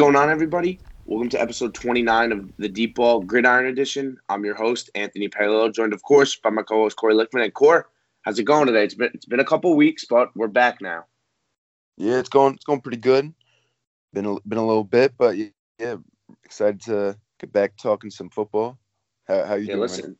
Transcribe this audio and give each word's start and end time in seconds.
What's 0.00 0.12
going 0.14 0.16
on, 0.16 0.30
everybody? 0.30 0.80
Welcome 1.04 1.28
to 1.28 1.38
episode 1.42 1.74
29 1.74 2.32
of 2.32 2.50
the 2.56 2.70
Deep 2.70 2.94
Ball 2.94 3.20
Gridiron 3.20 3.66
Edition. 3.66 4.16
I'm 4.30 4.46
your 4.46 4.54
host, 4.54 4.88
Anthony 4.94 5.28
Paolo, 5.28 5.68
joined, 5.68 5.92
of 5.92 6.02
course, 6.02 6.36
by 6.36 6.48
my 6.48 6.62
co-host 6.62 6.96
Corey 6.96 7.12
Lickman. 7.12 7.44
And 7.44 7.52
Core, 7.52 7.86
how's 8.22 8.38
it 8.38 8.44
going 8.44 8.66
today? 8.66 8.82
It's 8.82 8.94
been 8.94 9.10
it's 9.12 9.26
been 9.26 9.40
a 9.40 9.44
couple 9.44 9.76
weeks, 9.76 10.06
but 10.08 10.34
we're 10.34 10.48
back 10.48 10.80
now. 10.80 11.04
Yeah, 11.98 12.18
it's 12.18 12.30
going 12.30 12.54
it's 12.54 12.64
going 12.64 12.80
pretty 12.80 12.96
good. 12.96 13.30
Been 14.14 14.24
a, 14.24 14.36
been 14.48 14.56
a 14.56 14.66
little 14.66 14.84
bit, 14.84 15.12
but 15.18 15.36
yeah, 15.36 15.96
excited 16.44 16.80
to 16.84 17.18
get 17.38 17.52
back 17.52 17.76
talking 17.76 18.08
some 18.08 18.30
football. 18.30 18.78
How, 19.28 19.44
how 19.44 19.54
you 19.56 19.66
yeah, 19.66 19.74
doing? 19.74 19.80
listen, 19.80 20.18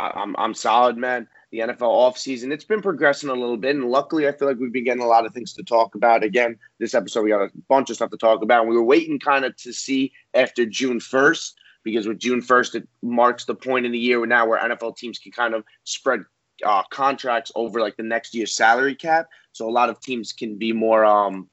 I, 0.00 0.10
I'm 0.16 0.34
I'm 0.36 0.52
solid, 0.52 0.96
man. 0.96 1.28
The 1.56 1.62
NFL 1.62 1.80
offseason, 1.80 2.52
it's 2.52 2.64
been 2.64 2.82
progressing 2.82 3.30
a 3.30 3.32
little 3.32 3.56
bit, 3.56 3.74
and 3.76 3.86
luckily, 3.86 4.28
I 4.28 4.32
feel 4.32 4.46
like 4.46 4.58
we've 4.58 4.74
been 4.74 4.84
getting 4.84 5.02
a 5.02 5.06
lot 5.06 5.24
of 5.24 5.32
things 5.32 5.54
to 5.54 5.62
talk 5.62 5.94
about. 5.94 6.22
Again, 6.22 6.58
this 6.78 6.92
episode 6.92 7.22
we 7.22 7.30
got 7.30 7.40
a 7.40 7.50
bunch 7.66 7.88
of 7.88 7.96
stuff 7.96 8.10
to 8.10 8.18
talk 8.18 8.42
about. 8.42 8.60
And 8.60 8.68
we 8.68 8.76
were 8.76 8.84
waiting 8.84 9.18
kind 9.18 9.42
of 9.42 9.56
to 9.56 9.72
see 9.72 10.12
after 10.34 10.66
June 10.66 10.98
1st 10.98 11.54
because 11.82 12.06
with 12.06 12.18
June 12.18 12.42
1st, 12.42 12.74
it 12.74 12.88
marks 13.00 13.46
the 13.46 13.54
point 13.54 13.86
in 13.86 13.92
the 13.92 13.98
year 13.98 14.26
now 14.26 14.46
where 14.46 14.60
NFL 14.60 14.98
teams 14.98 15.18
can 15.18 15.32
kind 15.32 15.54
of 15.54 15.64
spread 15.84 16.24
uh, 16.62 16.82
contracts 16.90 17.50
over 17.54 17.80
like 17.80 17.96
the 17.96 18.02
next 18.02 18.34
year's 18.34 18.52
salary 18.52 18.94
cap. 18.94 19.26
So 19.52 19.66
a 19.66 19.72
lot 19.72 19.88
of 19.88 19.98
teams 19.98 20.34
can 20.34 20.58
be 20.58 20.74
more 20.74 21.06
um, 21.06 21.48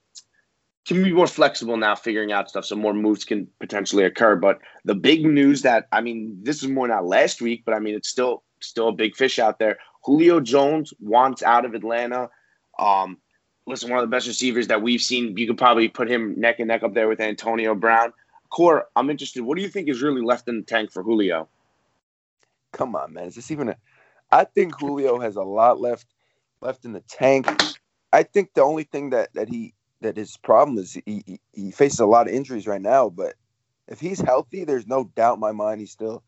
can 0.85 1.01
be 1.01 1.13
more 1.13 1.27
flexible 1.27 1.77
now 1.77 1.95
figuring 1.95 2.33
out 2.33 2.49
stuff 2.49 2.65
so 2.65 2.75
more 2.75 2.93
moves 2.93 3.23
can 3.23 3.47
potentially 3.59 4.03
occur 4.03 4.35
but 4.35 4.59
the 4.83 4.95
big 4.95 5.25
news 5.25 5.61
that 5.61 5.87
i 5.91 6.01
mean 6.01 6.37
this 6.41 6.61
is 6.61 6.69
more 6.69 6.87
not 6.87 7.05
last 7.05 7.41
week 7.41 7.63
but 7.65 7.73
i 7.73 7.79
mean 7.79 7.95
it's 7.95 8.09
still 8.09 8.43
still 8.59 8.89
a 8.89 8.93
big 8.93 9.15
fish 9.15 9.39
out 9.39 9.59
there 9.59 9.77
julio 10.03 10.39
jones 10.39 10.93
wants 10.99 11.43
out 11.43 11.65
of 11.65 11.73
atlanta 11.73 12.29
um 12.79 13.17
listen 13.65 13.89
one 13.89 13.99
of 13.99 14.03
the 14.03 14.13
best 14.13 14.27
receivers 14.27 14.67
that 14.67 14.81
we've 14.81 15.01
seen 15.01 15.37
you 15.37 15.47
could 15.47 15.57
probably 15.57 15.87
put 15.87 16.09
him 16.09 16.39
neck 16.39 16.59
and 16.59 16.67
neck 16.67 16.83
up 16.83 16.93
there 16.93 17.07
with 17.07 17.19
antonio 17.19 17.75
brown 17.75 18.13
core 18.49 18.85
i'm 18.95 19.09
interested 19.09 19.41
what 19.43 19.57
do 19.57 19.63
you 19.63 19.69
think 19.69 19.89
is 19.89 20.01
really 20.01 20.21
left 20.21 20.47
in 20.47 20.57
the 20.57 20.63
tank 20.65 20.91
for 20.91 21.03
julio 21.03 21.47
Come 22.73 22.95
on, 22.95 23.13
man. 23.13 23.25
Is 23.25 23.35
this 23.35 23.51
even 23.51 23.69
a 23.69 23.77
I 24.31 24.45
think 24.45 24.75
Julio 24.79 25.19
has 25.19 25.35
a 25.37 25.43
lot 25.43 25.79
left 25.79 26.07
left 26.59 26.85
in 26.85 26.93
the 26.93 27.01
tank. 27.01 27.47
I 28.11 28.23
think 28.23 28.53
the 28.53 28.63
only 28.63 28.83
thing 28.83 29.11
that 29.11 29.33
that 29.33 29.47
he 29.47 29.73
that 30.01 30.17
his 30.17 30.35
problem 30.37 30.77
is 30.79 30.93
he, 30.93 31.23
he, 31.25 31.39
he 31.53 31.71
faces 31.71 31.99
a 31.99 32.05
lot 32.05 32.27
of 32.27 32.33
injuries 32.33 32.67
right 32.67 32.81
now, 32.81 33.09
but 33.09 33.35
if 33.87 33.99
he's 33.99 34.19
healthy, 34.19 34.65
there's 34.65 34.87
no 34.87 35.05
doubt 35.15 35.35
in 35.35 35.39
my 35.39 35.51
mind 35.53 35.79
he's 35.79 35.91
still 35.91 36.23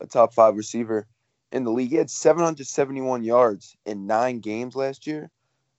a 0.00 0.06
top 0.06 0.32
five 0.32 0.56
receiver 0.56 1.06
in 1.52 1.64
the 1.64 1.70
league. 1.70 1.90
He 1.90 1.96
had 1.96 2.10
771 2.10 3.24
yards 3.24 3.76
in 3.86 4.06
nine 4.06 4.40
games 4.40 4.76
last 4.76 5.06
year. 5.06 5.30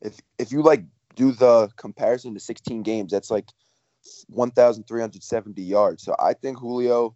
If 0.01 0.19
if 0.37 0.51
you 0.51 0.61
like 0.61 0.83
do 1.15 1.31
the 1.31 1.69
comparison 1.75 2.33
to 2.33 2.39
16 2.39 2.83
games, 2.83 3.11
that's 3.11 3.31
like 3.31 3.49
1,370 4.27 5.61
yards. 5.61 6.03
So 6.03 6.15
I 6.19 6.33
think 6.33 6.57
Julio, 6.59 7.15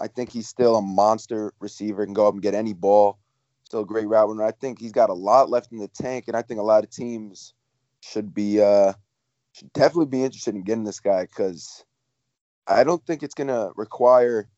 I 0.00 0.08
think 0.08 0.30
he's 0.30 0.48
still 0.48 0.76
a 0.76 0.82
monster 0.82 1.52
receiver. 1.60 2.04
Can 2.04 2.14
go 2.14 2.26
up 2.26 2.34
and 2.34 2.42
get 2.42 2.54
any 2.54 2.72
ball. 2.72 3.18
Still 3.64 3.80
a 3.80 3.86
great 3.86 4.08
route 4.08 4.28
runner. 4.28 4.44
I 4.44 4.50
think 4.50 4.80
he's 4.80 4.92
got 4.92 5.10
a 5.10 5.14
lot 5.14 5.48
left 5.48 5.70
in 5.70 5.78
the 5.78 5.88
tank, 5.88 6.24
and 6.26 6.36
I 6.36 6.42
think 6.42 6.58
a 6.58 6.64
lot 6.64 6.82
of 6.82 6.90
teams 6.90 7.54
should 8.00 8.34
be 8.34 8.60
uh 8.60 8.92
should 9.52 9.72
definitely 9.72 10.06
be 10.06 10.24
interested 10.24 10.54
in 10.54 10.62
getting 10.62 10.84
this 10.84 11.00
guy 11.00 11.22
because 11.22 11.84
I 12.66 12.82
don't 12.84 13.04
think 13.06 13.22
it's 13.22 13.34
gonna 13.34 13.70
require 13.76 14.48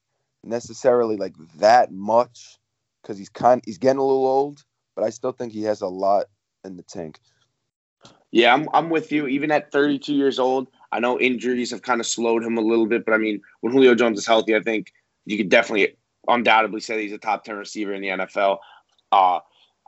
necessarily 0.45 1.17
like 1.17 1.35
that 1.57 1.93
much 1.93 2.59
because 3.03 3.19
he's 3.19 3.29
kind 3.29 3.63
he's 3.65 3.79
getting 3.79 3.99
a 3.99 4.05
little 4.05 4.27
old, 4.27 4.65
but 4.95 5.05
I 5.05 5.11
still 5.11 5.33
think 5.33 5.53
he 5.53 5.63
has 5.65 5.81
a 5.81 5.89
lot 5.89 6.27
in 6.65 6.77
the 6.77 6.83
tank. 6.83 7.19
Yeah, 8.31 8.55
I'm, 8.55 8.69
I'm 8.73 8.89
with 8.89 9.13
you. 9.13 9.27
Even 9.27 9.51
at 9.51 9.71
32 9.71 10.15
years 10.15 10.39
old, 10.39 10.69
I 10.91 11.01
know 11.01 11.21
injuries 11.21 11.71
have 11.71 11.83
kind 11.83 12.01
of 12.01 12.07
slowed 12.07 12.43
him 12.43 12.57
a 12.57 12.63
little 12.63 12.87
bit, 12.87 13.05
but 13.05 13.15
I 13.15 13.19
mean, 13.19 13.43
when 13.61 13.73
Julio 13.73 13.95
Jones 13.95 14.19
is 14.19 14.27
healthy, 14.27 14.57
I 14.57 14.61
think 14.61 14.93
you 15.27 15.37
could 15.37 15.51
definitely, 15.51 15.97
undoubtedly 16.29 16.81
say 16.81 17.03
he's 17.03 17.13
a 17.13 17.19
top 17.19 17.45
10 17.45 17.57
receiver 17.57 17.93
in 17.93 18.01
the 18.01 18.09
NFL. 18.09 18.59
Uh, 19.13 19.41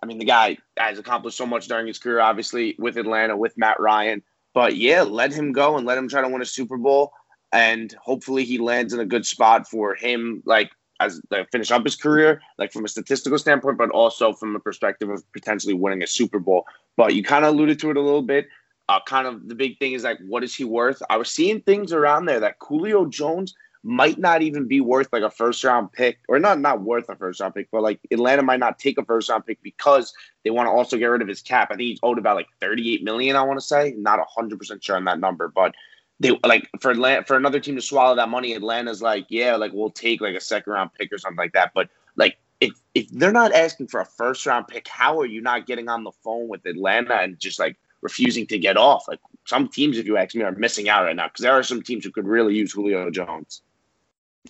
I 0.03 0.07
mean, 0.07 0.19
the 0.19 0.27
guy 0.27 0.59
has 0.77 0.99
accomplished 0.99 1.39
so 1.39 1.47
much 1.47 1.69
during 1.69 1.87
his 1.87 1.99
career, 1.99 2.21
obviously, 2.21 2.77
with 2.79 2.99
Atlanta, 2.99 3.35
with 3.35 3.57
Matt 3.57 3.81
Ryan. 3.81 4.23
But 4.53 4.77
yeah, 4.77 5.03
let 5.03 5.33
him 5.33 5.53
go 5.53 5.79
and 5.79 5.87
let 5.87 5.97
him 5.97 6.09
try 6.09 6.21
to 6.21 6.29
win 6.29 6.43
a 6.43 6.47
Super 6.47 6.77
Bowl. 6.77 7.13
And 7.51 7.95
hopefully 8.03 8.45
he 8.45 8.59
lands 8.59 8.93
in 8.93 9.01
a 9.01 9.07
good 9.07 9.25
spot 9.25 9.67
for 9.67 9.95
him, 9.95 10.43
like 10.45 10.71
as 11.01 11.21
like, 11.31 11.51
finish 11.51 11.71
up 11.71 11.85
his 11.85 11.97
career, 11.97 12.41
like 12.59 12.73
from 12.73 12.85
a 12.85 12.89
statistical 12.89 13.39
standpoint, 13.39 13.79
but 13.79 13.91
also 13.91 14.33
from 14.33 14.55
a 14.55 14.61
perspective 14.61 15.09
of 15.11 15.31
potentially 15.33 15.75
winning 15.75 16.03
a 16.03 16.07
Super 16.07 16.39
Bowl. 16.39 16.65
But 16.97 17.15
you 17.15 17.23
kind 17.23 17.45
of 17.45 17.55
alluded 17.55 17.79
to 17.81 17.91
it 17.91 17.97
a 17.97 18.01
little 18.01 18.23
bit. 18.23 18.49
Uh, 18.89 19.01
kind 19.07 19.27
of 19.27 19.49
the 19.49 19.55
big 19.55 19.79
thing 19.79 19.93
is 19.93 20.05
like, 20.05 20.19
what 20.27 20.45
is 20.45 20.55
he 20.55 20.65
worth? 20.65 21.03
I 21.09 21.17
was 21.17 21.31
seeing 21.31 21.61
things 21.63 21.93
around 21.93 22.27
there 22.27 22.41
that 22.41 22.57
Julio 22.61 23.07
Jones 23.07 23.55
might 23.83 24.19
not 24.19 24.41
even 24.41 24.67
be 24.67 24.81
worth 24.81 25.09
like 25.13 25.23
a 25.23 25.31
first 25.31 25.63
round 25.63 25.93
pick, 25.93 26.19
or 26.29 26.39
not 26.39 26.59
not 26.59 26.83
worth 26.83 27.09
a 27.09 27.17
first 27.17 27.41
round 27.41 27.55
pick, 27.55 27.69
but 27.71 27.83
like 27.83 28.01
Atlanta 28.11 28.43
might 28.43 28.61
not 28.61 28.79
take 28.79 28.99
a 28.99 29.05
first 29.05 29.29
round 29.29 29.45
pick 29.47 29.63
because 29.63 30.13
they 30.43 30.51
want 30.51 30.67
to 30.67 30.71
also 30.71 30.97
get 30.97 31.07
rid 31.07 31.23
of 31.23 31.29
his 31.29 31.43
cap. 31.43 31.69
I 31.71 31.77
think 31.77 31.89
he's 31.89 31.99
owed 32.03 32.19
about 32.19 32.37
like 32.37 32.49
38 32.61 33.05
million, 33.05 33.37
I 33.37 33.43
want 33.43 33.61
to 33.61 33.67
say. 33.67 33.95
Not 33.97 34.21
100% 34.37 34.83
sure 34.83 34.97
on 34.97 35.05
that 35.05 35.21
number, 35.21 35.49
but 35.49 35.75
they 36.21 36.39
like 36.45 36.69
for 36.81 36.91
Atlanta, 36.91 37.25
for 37.25 37.37
another 37.37 37.61
team 37.61 37.77
to 37.77 37.83
swallow 37.83 38.15
that 38.17 38.29
money, 38.29 38.55
Atlanta's 38.55 39.03
like, 39.03 39.27
yeah, 39.29 39.57
like 39.57 39.73
we'll 39.73 39.91
take 39.91 40.21
like 40.21 40.37
a 40.37 40.41
second 40.41 40.73
round 40.73 40.91
pick 40.95 41.13
or 41.13 41.19
something 41.19 41.39
like 41.39 41.53
that. 41.53 41.73
But 41.75 41.91
like 42.17 42.39
if 42.61 42.73
if 42.95 43.09
they're 43.11 43.33
not 43.33 43.53
asking 43.53 43.89
for 43.89 44.01
a 44.01 44.07
first 44.07 44.47
round 44.47 44.69
pick, 44.69 44.87
how 44.89 45.19
are 45.21 45.27
you 45.27 45.41
not 45.41 45.67
getting 45.67 45.89
on 45.89 46.05
the 46.05 46.13
phone 46.13 46.49
with 46.49 46.65
Atlanta 46.67 47.15
and 47.15 47.39
just 47.39 47.59
like 47.59 47.77
refusing 48.01 48.47
to 48.49 48.59
get 48.59 48.77
off? 48.77 49.09
Like 49.09 49.21
some 49.45 49.69
teams, 49.69 49.99
if 49.99 50.07
you 50.07 50.17
ask 50.17 50.35
me, 50.35 50.43
are 50.43 50.53
missing 50.53 50.89
out 50.89 51.05
right 51.05 51.17
now 51.17 51.27
because 51.29 51.43
there 51.43 51.53
are 51.53 51.63
some 51.63 51.83
teams 51.83 52.05
who 52.05 52.11
could 52.11 52.27
really 52.27 52.55
use 52.55 52.73
Julio 52.73 53.11
Jones. 53.11 53.63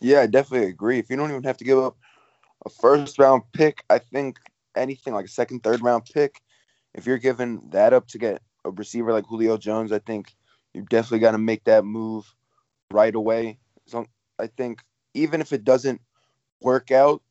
Yeah, 0.01 0.21
I 0.21 0.27
definitely 0.27 0.69
agree. 0.69 0.99
If 0.99 1.09
you 1.09 1.17
don't 1.17 1.31
even 1.31 1.45
have 1.45 1.57
to 1.59 1.65
give 1.65 1.79
up 1.79 1.97
a 2.67 2.71
first 2.71 3.19
round 3.19 3.43
pick, 3.53 3.85
I 3.89 3.99
think 3.99 4.39
anything 4.77 5.15
like 5.15 5.27
a 5.27 5.29
second, 5.29 5.63
third 5.63 5.83
round 5.83 6.05
pick, 6.13 6.41
if 6.95 7.07
you're 7.07 7.19
giving 7.19 7.63
that 7.71 7.93
up 7.93 8.07
to 8.09 8.19
get 8.19 8.43
a 8.65 8.71
receiver 8.71 9.13
like 9.13 9.27
Julio 9.27 9.57
Jones, 9.57 9.93
I 9.93 9.99
think 9.99 10.35
you 10.75 10.83
definitely 10.83 11.21
got 11.21 11.33
to 11.33 11.39
make 11.39 11.65
that 11.65 11.85
move 11.85 12.35
right 12.91 13.15
away. 13.15 13.59
So 13.87 14.07
I 14.39 14.49
think 14.49 14.81
even 15.15 15.41
if 15.41 15.53
it 15.53 15.65
doesn't 15.65 16.01
work 16.61 16.91
out 16.91 17.23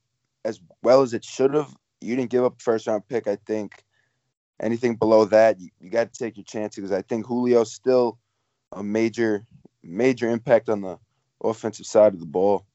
as 0.46 0.60
well 0.82 1.02
as 1.02 1.14
it 1.14 1.24
should 1.24 1.54
have, 1.54 1.76
you 2.02 2.16
didn't 2.16 2.32
give 2.32 2.44
up 2.44 2.62
first 2.62 2.88
round 2.88 3.08
pick. 3.08 3.28
I 3.28 3.38
think 3.46 3.84
anything 4.60 4.96
below 4.96 5.26
that, 5.26 5.60
you, 5.60 5.70
you 5.80 5.90
got 5.90 6.14
to 6.14 6.20
take 6.20 6.38
your 6.38 6.46
chances 6.46 6.82
because 6.82 6.92
I 6.92 7.02
think 7.02 7.28
Julio's 7.28 7.74
still 7.74 8.18
a 8.72 8.84
major, 8.84 9.46
major 9.84 10.30
impact 10.30 10.70
on 10.70 10.82
the 10.82 10.98
offensive 11.44 11.86
side 11.86 12.14
of 12.14 12.20
the 12.20 12.26
ball. 12.26 12.66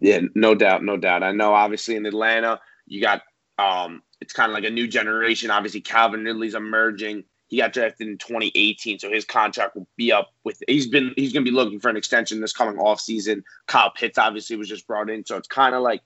Yeah, 0.00 0.20
no 0.34 0.54
doubt, 0.54 0.82
no 0.82 0.96
doubt. 0.96 1.22
I 1.22 1.32
know 1.32 1.54
obviously 1.54 1.96
in 1.96 2.06
Atlanta, 2.06 2.60
you 2.86 3.00
got 3.00 3.22
um 3.58 4.02
it's 4.20 4.32
kind 4.32 4.50
of 4.50 4.54
like 4.54 4.64
a 4.64 4.70
new 4.70 4.88
generation. 4.88 5.50
Obviously, 5.50 5.80
Calvin 5.80 6.24
Ridley's 6.24 6.54
emerging. 6.54 7.24
He 7.54 7.60
got 7.60 7.72
drafted 7.72 8.08
in 8.08 8.18
2018, 8.18 8.98
so 8.98 9.08
his 9.08 9.24
contract 9.24 9.76
will 9.76 9.86
be 9.96 10.10
up 10.10 10.32
with 10.42 10.60
he's 10.66 10.88
been 10.88 11.14
he's 11.16 11.32
gonna 11.32 11.44
be 11.44 11.52
looking 11.52 11.78
for 11.78 11.88
an 11.88 11.96
extension 11.96 12.40
this 12.40 12.52
coming 12.52 12.80
off 12.80 13.00
season. 13.00 13.44
Kyle 13.68 13.92
Pitts 13.92 14.18
obviously 14.18 14.56
was 14.56 14.68
just 14.68 14.88
brought 14.88 15.08
in, 15.08 15.24
so 15.24 15.36
it's 15.36 15.46
kind 15.46 15.72
of 15.72 15.80
like 15.80 16.02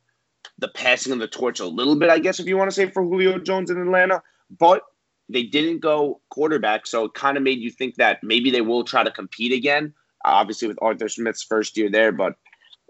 the 0.58 0.68
passing 0.68 1.10
of 1.10 1.20
the 1.20 1.26
torch 1.26 1.58
a 1.58 1.64
little 1.64 1.96
bit, 1.96 2.10
I 2.10 2.18
guess, 2.18 2.38
if 2.38 2.46
you 2.46 2.58
want 2.58 2.70
to 2.70 2.74
say 2.74 2.90
for 2.90 3.02
Julio 3.02 3.38
Jones 3.38 3.70
in 3.70 3.80
Atlanta. 3.80 4.22
But 4.50 4.82
they 5.30 5.42
didn't 5.42 5.78
go 5.78 6.20
quarterback, 6.28 6.86
so 6.86 7.06
it 7.06 7.14
kind 7.14 7.38
of 7.38 7.42
made 7.42 7.60
you 7.60 7.70
think 7.70 7.94
that 7.94 8.22
maybe 8.22 8.50
they 8.50 8.60
will 8.60 8.84
try 8.84 9.02
to 9.02 9.10
compete 9.10 9.52
again. 9.52 9.94
Obviously, 10.26 10.68
with 10.68 10.78
Arthur 10.82 11.08
Smith's 11.08 11.42
first 11.42 11.78
year 11.78 11.90
there, 11.90 12.12
but 12.12 12.34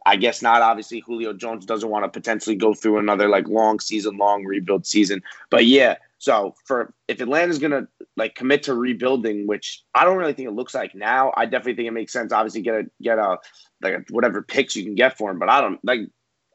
I 0.05 0.17
guess 0.17 0.43
not. 0.43 0.63
Obviously, 0.63 0.99
Julio 0.99 1.33
Jones 1.33 1.65
doesn't 1.65 1.91
want 1.91 2.05
to 2.05 2.09
potentially 2.09 2.57
go 2.57 2.75
through 2.75 2.99
another 2.99 3.29
like 3.29 3.47
long 3.47 3.79
season, 3.79 4.17
long 4.17 4.45
rebuild 4.45 4.85
season. 4.85 5.23
But 5.49 5.67
yeah, 5.67 5.95
so 6.19 6.55
for 6.65 6.93
if 7.07 7.21
Atlanta's 7.21 7.59
gonna 7.59 7.87
like 8.19 8.35
commit 8.35 8.65
to 8.65 8.75
rebuilding, 8.75 9.47
which 9.47 9.83
I 9.95 10.05
don't 10.05 10.19
really 10.19 10.33
think 10.33 10.49
it 10.49 10.53
looks 10.55 10.75
like 10.75 10.95
now, 10.95 11.33
I 11.37 11.47
definitely 11.47 11.77
think 11.77 11.89
it 11.89 11.93
makes 11.93 12.13
sense. 12.13 12.33
Obviously, 12.33 12.63
get 12.63 12.75
a 12.75 12.85
get 13.01 13.19
a 13.19 13.39
like 13.81 13.95
a, 13.95 14.05
whatever 14.11 14.43
picks 14.43 14.77
you 14.77 14.85
can 14.85 14.95
get 14.95 15.17
for 15.17 15.31
him. 15.31 15.39
But 15.39 15.49
I 15.49 15.61
don't 15.61 15.83
like 15.85 16.01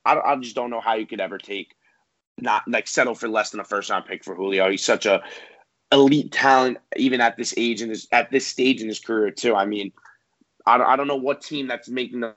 I, 0.06 0.20
I 0.20 0.36
just 0.36 0.56
don't 0.56 0.70
know 0.70 0.82
how 0.82 0.96
you 0.96 1.08
could 1.08 1.22
ever 1.22 1.38
take 1.38 1.74
not 2.38 2.64
like 2.68 2.88
settle 2.88 3.16
for 3.16 3.28
less 3.28 3.52
than 3.52 3.60
a 3.60 3.64
first 3.64 3.90
round 3.90 4.06
pick 4.06 4.24
for 4.24 4.36
Julio. 4.36 4.70
He's 4.70 4.84
such 4.84 5.06
a 5.06 5.24
elite 5.92 6.32
talent, 6.32 6.80
even 6.98 7.22
at 7.22 7.38
this 7.38 7.54
age 7.58 7.82
and 7.82 7.92
this 7.92 8.08
at 8.12 8.32
this 8.32 8.46
stage 8.46 8.82
in 8.82 8.88
his 8.88 9.00
career 9.00 9.32
too. 9.32 9.56
I 9.56 9.66
mean, 9.66 9.92
I 10.66 10.78
don't, 10.78 10.88
I 10.88 10.96
don't 10.96 11.08
know 11.08 11.16
what 11.16 11.42
team 11.42 11.68
that's 11.68 11.90
making 11.90 12.22
the 12.22 12.36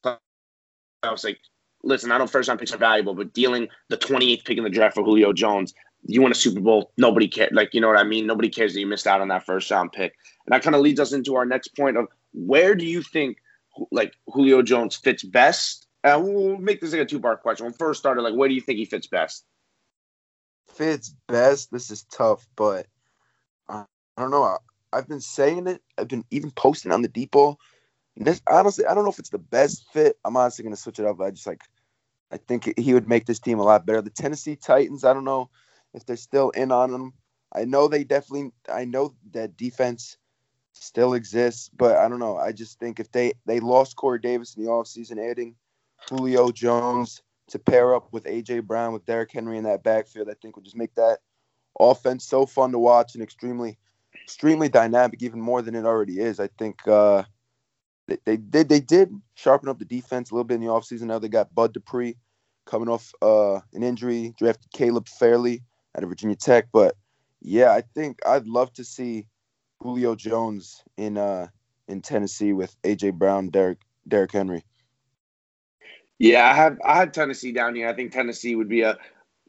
I 1.03 1.11
was 1.11 1.25
like, 1.25 1.39
listen, 1.83 2.13
I 2.13 2.19
know 2.19 2.27
first 2.27 2.49
round 2.49 2.61
picks 2.61 2.73
are 2.73 2.79
valuable, 2.79 3.15
but 3.15 3.33
dealing 3.33 3.69
the 3.89 3.97
28th 3.97 4.45
pick 4.45 4.59
in 4.59 4.65
the 4.65 4.71
draft 4.71 4.95
for 4.95 5.05
Julio 5.05 5.33
Jones, 5.33 5.75
you 6.09 6.23
win 6.23 6.33
a 6.33 6.37
Super 6.37 6.61
Bowl, 6.61 6.93
nobody 6.97 7.29
cares. 7.29 7.51
Like, 7.53 7.75
you 7.75 7.81
know 7.81 7.89
what 7.89 7.99
I 7.99 8.05
mean? 8.05 8.27
Nobody 8.27 8.49
cares 8.49 8.75
that 8.75 8.81
you 8.81 8.87
missed 8.87 9.07
out 9.07 9.21
on 9.21 9.29
that 9.29 9.45
first 9.45 9.71
round 9.71 9.93
pick. 9.93 10.15
And 10.47 10.55
that 10.55 10.63
kind 10.63 10.77
of 10.77 10.83
leads 10.83 11.01
us 11.01 11.13
into 11.13 11.35
our 11.35 11.45
next 11.45 11.69
point 11.69 11.97
of 11.97 12.09
where 12.33 12.75
do 12.75 12.85
you 12.85 13.03
think 13.03 13.39
like 13.91 14.15
Julio 14.29 14.63
Jones 14.63 14.97
fits 14.97 15.23
best? 15.23 15.87
Uh, 16.05 16.21
we'll 16.23 16.59
make 16.59 16.81
this 16.81 16.93
like 16.93 17.01
a 17.01 17.07
two 17.07 17.21
part 17.21 17.43
question. 17.43 17.65
When 17.65 17.73
first 17.73 17.99
started, 17.99 18.23
like, 18.23 18.35
where 18.35 18.49
do 18.49 18.55
you 18.55 18.61
think 18.61 18.79
he 18.79 18.85
fits 18.85 19.09
best? 19.09 19.45
Fits 20.75 21.15
best. 21.27 21.73
This 21.73 21.91
is 21.91 22.05
tough, 22.05 22.47
but 22.55 22.87
I, 23.69 23.85
don't 24.17 24.31
know. 24.31 24.45
I, 24.45 24.57
I've 24.93 25.09
been 25.09 25.21
saying 25.21 25.67
it. 25.67 25.83
I've 25.99 26.09
been 26.09 26.25
even 26.31 26.53
posting 26.53 26.93
on 26.93 27.03
the 27.03 27.27
ball 27.27 27.59
This 28.17 28.41
honestly, 28.47 28.87
I 28.87 28.95
don't 28.95 29.05
know 29.05 29.11
if 29.11 29.19
it's 29.19 29.31
the 29.31 29.39
best 29.39 29.87
fit. 29.93 30.19
I'm 30.25 30.37
honestly 30.37 30.63
gonna 30.63 30.77
switch 30.77 31.01
it 31.01 31.07
up. 31.07 31.21
I 31.21 31.31
just 31.31 31.47
like, 31.47 31.63
I 32.31 32.37
think 32.37 32.73
he 32.79 32.95
would 32.95 33.09
make 33.09 33.27
this 33.27 33.41
team 33.41 33.59
a 33.59 33.65
lot 33.65 33.87
better. 33.87 34.03
The 34.03 34.11
Tennessee 34.11 34.57
Titans, 34.57 35.05
I 35.05 35.13
don't 35.13 35.25
know 35.25 35.51
if 35.97 36.07
they're 36.07 36.17
still 36.17 36.51
in 36.51 36.71
on 36.71 36.93
him. 36.93 37.13
I 37.53 37.65
know 37.65 37.89
they 37.89 38.05
definitely. 38.05 38.53
I 38.73 38.85
know 38.85 39.15
that 39.33 39.57
defense 39.57 40.19
still 40.75 41.15
exists, 41.15 41.71
but 41.75 41.97
I 41.97 42.09
don't 42.09 42.19
know. 42.19 42.37
I 42.37 42.53
just 42.53 42.79
think 42.79 43.01
if 43.01 43.11
they 43.11 43.33
they 43.47 43.59
lost 43.59 43.97
Corey 43.97 44.21
Davis 44.21 44.55
in 44.55 44.63
the 44.63 44.71
offseason, 44.71 45.19
adding 45.19 45.57
Julio 46.09 46.53
Jones 46.53 47.23
to 47.49 47.59
pair 47.59 47.95
up 47.95 48.13
with 48.13 48.25
AJ 48.25 48.65
Brown 48.65 48.93
with 48.93 49.07
Derrick 49.07 49.33
Henry 49.33 49.57
in 49.57 49.65
that 49.65 49.83
backfield, 49.83 50.29
I 50.29 50.35
think 50.35 50.57
would 50.57 50.65
just 50.65 50.77
make 50.77 50.95
that 50.95 51.19
offense 51.81 52.25
so 52.25 52.47
fun 52.47 52.73
to 52.73 52.79
watch 52.79 53.15
and 53.15 53.23
extremely 53.23 53.79
extremely 54.23 54.69
dynamic, 54.69 55.23
even 55.23 55.41
more 55.41 55.63
than 55.63 55.75
it 55.75 55.87
already 55.87 56.21
is. 56.21 56.41
I 56.41 56.49
think 56.59 56.87
uh, 56.87 57.23
they, 58.07 58.19
they 58.25 58.37
did 58.37 58.69
they 58.69 58.81
did 58.81 59.19
sharpen 59.35 59.71
up 59.71 59.79
the 59.79 59.85
defense 59.87 60.31
a 60.31 60.35
little 60.35 60.45
bit 60.45 60.57
in 60.57 60.61
the 60.61 60.67
offseason. 60.67 61.03
Now 61.03 61.21
they 61.21 61.29
got 61.29 61.55
Bud 61.55 61.73
Dupree 61.73 62.17
coming 62.67 62.89
off 62.89 63.13
uh, 63.23 63.61
an 63.73 63.83
injury, 63.83 64.35
drafted 64.37 64.71
Caleb 64.73 65.09
Farley 65.09 65.63
out 65.97 66.03
of 66.03 66.09
Virginia 66.09 66.37
Tech. 66.37 66.69
But 66.73 66.97
yeah, 67.41 67.73
I 67.73 67.83
think 67.95 68.21
I'd 68.27 68.47
love 68.47 68.73
to 68.75 68.85
see 68.85 69.27
Julio 69.81 70.15
Jones 70.15 70.83
in 70.97 71.17
uh, 71.17 71.49
in 71.89 72.03
Tennessee 72.03 72.53
with 72.53 72.75
AJ 72.83 73.15
Brown, 73.15 73.49
Derrick 73.49 73.79
Derrick 74.07 74.33
Henry. 74.33 74.65
Yeah, 76.19 76.49
I 76.49 76.55
have 76.55 76.79
I 76.85 76.97
had 76.97 77.15
Tennessee 77.15 77.53
down 77.53 77.75
here. 77.75 77.89
I 77.89 77.95
think 77.95 78.13
Tennessee 78.13 78.55
would 78.55 78.69
be 78.69 78.83
a 78.83 78.99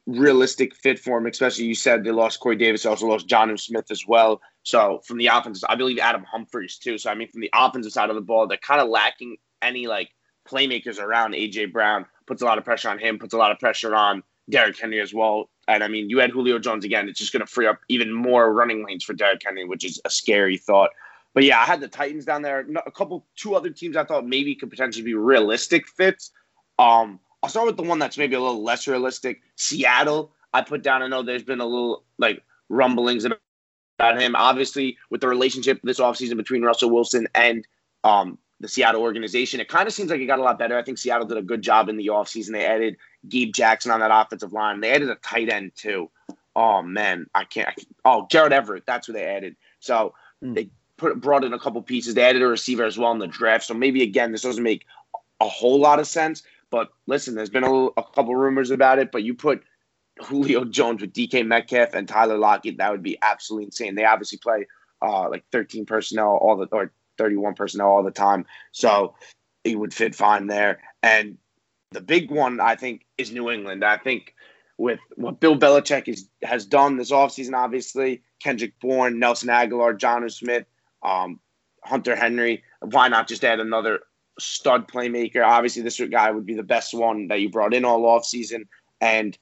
realistic 0.05 0.73
fit 0.75 0.99
for 0.99 1.17
him, 1.17 1.25
especially 1.25 1.65
you 1.65 1.75
said 1.75 2.03
they 2.03 2.11
lost 2.11 2.39
Corey 2.39 2.55
Davis, 2.55 2.85
also 2.85 3.07
lost 3.07 3.27
Jonnu 3.27 3.59
Smith 3.59 3.91
as 3.91 4.05
well. 4.07 4.41
So 4.63 5.01
from 5.05 5.17
the 5.17 5.27
offense, 5.27 5.63
I 5.67 5.75
believe 5.75 5.99
Adam 5.99 6.23
Humphries 6.23 6.77
too. 6.77 6.97
So 6.97 7.09
I 7.09 7.15
mean, 7.15 7.29
from 7.29 7.41
the 7.41 7.49
offensive 7.53 7.91
side 7.91 8.09
of 8.09 8.15
the 8.15 8.21
ball, 8.21 8.47
they're 8.47 8.57
kind 8.57 8.81
of 8.81 8.89
lacking 8.89 9.37
any 9.61 9.87
like 9.87 10.09
playmakers 10.47 10.99
around 10.99 11.33
AJ 11.33 11.71
Brown. 11.71 12.05
Puts 12.25 12.41
a 12.41 12.45
lot 12.45 12.57
of 12.57 12.65
pressure 12.65 12.89
on 12.89 12.99
him. 12.99 13.17
Puts 13.17 13.33
a 13.33 13.37
lot 13.37 13.51
of 13.51 13.59
pressure 13.59 13.95
on 13.95 14.23
Derrick 14.49 14.79
Henry 14.79 15.01
as 15.01 15.13
well. 15.13 15.49
And 15.67 15.83
I 15.83 15.87
mean, 15.87 16.09
you 16.09 16.19
had 16.19 16.31
Julio 16.31 16.59
Jones 16.59 16.85
again. 16.85 17.09
It's 17.09 17.19
just 17.19 17.33
going 17.33 17.45
to 17.45 17.51
free 17.51 17.67
up 17.67 17.79
even 17.89 18.13
more 18.13 18.53
running 18.53 18.85
lanes 18.85 19.03
for 19.03 19.13
Derrick 19.13 19.41
Henry, 19.43 19.65
which 19.65 19.83
is 19.83 19.99
a 20.05 20.09
scary 20.09 20.57
thought. 20.57 20.91
But 21.33 21.43
yeah, 21.43 21.59
I 21.59 21.65
had 21.65 21.81
the 21.81 21.87
Titans 21.87 22.25
down 22.25 22.41
there. 22.41 22.65
A 22.85 22.91
couple, 22.91 23.25
two 23.35 23.53
other 23.53 23.69
teams 23.69 23.97
I 23.97 24.05
thought 24.05 24.25
maybe 24.25 24.55
could 24.55 24.69
potentially 24.69 25.03
be 25.03 25.13
realistic 25.13 25.87
fits. 25.87 26.31
Um, 26.79 27.19
I'll 27.43 27.49
start 27.49 27.67
with 27.67 27.77
the 27.77 27.83
one 27.83 27.99
that's 27.99 28.17
maybe 28.17 28.35
a 28.35 28.41
little 28.41 28.63
less 28.63 28.87
realistic. 28.87 29.41
Seattle. 29.55 30.31
I 30.53 30.61
put 30.61 30.81
down. 30.81 31.03
I 31.03 31.07
know 31.07 31.21
there's 31.21 31.43
been 31.43 31.59
a 31.59 31.65
little 31.65 32.05
like 32.17 32.41
rumblings 32.69 33.25
about 33.25 34.21
him. 34.21 34.35
Obviously, 34.35 34.97
with 35.09 35.21
the 35.21 35.27
relationship 35.27 35.79
this 35.83 35.99
offseason 35.99 36.37
between 36.37 36.63
Russell 36.63 36.89
Wilson 36.89 37.27
and 37.35 37.67
um, 38.03 38.37
the 38.59 38.67
Seattle 38.67 39.01
organization, 39.01 39.59
it 39.59 39.67
kind 39.67 39.87
of 39.87 39.93
seems 39.93 40.09
like 40.09 40.21
it 40.21 40.25
got 40.25 40.39
a 40.39 40.43
lot 40.43 40.57
better. 40.57 40.77
I 40.77 40.83
think 40.83 40.97
Seattle 40.97 41.27
did 41.27 41.37
a 41.37 41.43
good 41.43 41.61
job 41.61 41.89
in 41.89 41.97
the 41.97 42.07
offseason. 42.07 42.53
They 42.53 42.65
added 42.65 42.97
Gabe 43.29 43.53
Jackson 43.53 43.91
on 43.91 43.99
that 43.99 44.11
offensive 44.11 44.53
line. 44.53 44.81
They 44.81 44.91
added 44.91 45.09
a 45.09 45.15
tight 45.15 45.49
end, 45.49 45.73
too. 45.75 46.09
Oh, 46.55 46.81
man. 46.81 47.27
I 47.35 47.43
can't. 47.43 47.67
I 47.67 47.71
can't 47.71 47.95
oh, 48.05 48.27
Gerald 48.29 48.53
Everett. 48.53 48.85
That's 48.85 49.07
what 49.07 49.13
they 49.13 49.25
added. 49.25 49.55
So 49.79 50.13
mm. 50.43 50.55
they 50.55 50.69
put 50.97 51.19
brought 51.21 51.43
in 51.43 51.53
a 51.53 51.59
couple 51.59 51.81
pieces. 51.81 52.15
They 52.15 52.23
added 52.23 52.41
a 52.41 52.47
receiver 52.47 52.85
as 52.85 52.97
well 52.97 53.11
in 53.11 53.19
the 53.19 53.27
draft. 53.27 53.65
So 53.65 53.73
maybe, 53.73 54.03
again, 54.03 54.31
this 54.31 54.41
doesn't 54.41 54.63
make 54.63 54.85
a 55.39 55.47
whole 55.47 55.79
lot 55.79 55.99
of 55.99 56.07
sense. 56.07 56.43
But 56.69 56.89
listen, 57.05 57.35
there's 57.35 57.49
been 57.49 57.63
a, 57.63 57.73
a 57.73 58.03
couple 58.03 58.35
rumors 58.35 58.71
about 58.71 58.99
it. 58.99 59.11
But 59.11 59.23
you 59.23 59.33
put– 59.33 59.63
Julio 60.21 60.65
Jones 60.69 61.01
with 61.01 61.13
DK 61.13 61.45
Metcalf 61.45 61.93
and 61.93 62.07
Tyler 62.07 62.37
Lockett, 62.37 62.77
that 62.77 62.91
would 62.91 63.03
be 63.03 63.17
absolutely 63.21 63.65
insane. 63.65 63.95
They 63.95 64.05
obviously 64.05 64.37
play 64.37 64.67
uh, 65.01 65.29
like 65.29 65.43
13 65.51 65.85
personnel 65.85 66.37
all 66.37 66.57
the 66.57 66.67
or 66.71 66.91
31 67.17 67.55
personnel 67.55 67.87
all 67.87 68.03
the 68.03 68.11
time, 68.11 68.45
so 68.71 69.15
he 69.63 69.75
would 69.75 69.93
fit 69.93 70.15
fine 70.15 70.47
there. 70.47 70.79
And 71.01 71.37
the 71.91 72.01
big 72.01 72.31
one 72.31 72.59
I 72.59 72.75
think 72.75 73.05
is 73.17 73.31
New 73.31 73.49
England. 73.49 73.83
I 73.83 73.97
think 73.97 74.33
with 74.77 74.99
what 75.15 75.39
Bill 75.39 75.57
Belichick 75.57 76.07
is, 76.07 76.27
has 76.43 76.65
done 76.65 76.97
this 76.97 77.11
offseason, 77.11 77.53
obviously 77.53 78.21
Kendrick 78.39 78.79
Bourne, 78.79 79.19
Nelson 79.19 79.49
Agholor, 79.49 79.97
John 79.97 80.27
Smith, 80.29 80.65
um, 81.03 81.39
Hunter 81.83 82.15
Henry. 82.15 82.63
Why 82.81 83.07
not 83.07 83.27
just 83.27 83.43
add 83.43 83.59
another 83.59 84.01
stud 84.39 84.87
playmaker? 84.87 85.45
Obviously, 85.45 85.81
this 85.81 85.99
guy 85.99 86.31
would 86.31 86.45
be 86.45 86.53
the 86.53 86.63
best 86.63 86.93
one 86.93 87.27
that 87.29 87.41
you 87.41 87.49
brought 87.49 87.73
in 87.73 87.85
all 87.85 88.03
offseason. 88.03 88.67
And 89.01 89.37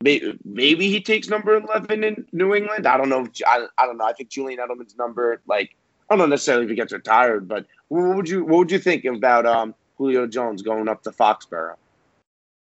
maybe 0.00 0.88
he 0.88 1.00
takes 1.00 1.28
number 1.28 1.56
11 1.56 2.04
in 2.04 2.26
New 2.32 2.54
England. 2.54 2.86
I 2.86 2.96
don't 2.96 3.08
know. 3.08 3.24
If, 3.24 3.30
I, 3.46 3.66
I 3.76 3.86
don't 3.86 3.98
know. 3.98 4.06
I 4.06 4.12
think 4.12 4.30
Julian 4.30 4.60
Edelman's 4.60 4.96
number, 4.96 5.42
like, 5.46 5.76
I 6.08 6.14
don't 6.14 6.18
know 6.18 6.26
necessarily 6.26 6.64
if 6.64 6.70
he 6.70 6.76
gets 6.76 6.92
retired, 6.92 7.48
but 7.48 7.66
what 7.88 8.16
would 8.16 8.28
you 8.28 8.44
what 8.44 8.58
would 8.58 8.70
you 8.70 8.78
think 8.78 9.04
about 9.04 9.44
um, 9.44 9.74
Julio 9.96 10.26
Jones 10.26 10.62
going 10.62 10.88
up 10.88 11.02
to 11.02 11.10
Foxborough? 11.10 11.76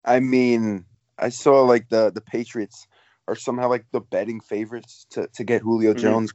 I 0.04 0.20
mean, 0.20 0.84
I 1.18 1.28
saw 1.28 1.62
like 1.62 1.88
the 1.88 2.10
the 2.10 2.20
Patriots 2.20 2.86
are 3.26 3.36
somehow 3.36 3.68
like 3.68 3.84
the 3.92 4.00
betting 4.00 4.40
favorites 4.40 5.06
to, 5.10 5.28
to 5.34 5.44
get 5.44 5.62
Julio 5.62 5.92
mm-hmm. 5.92 6.00
Jones, 6.00 6.32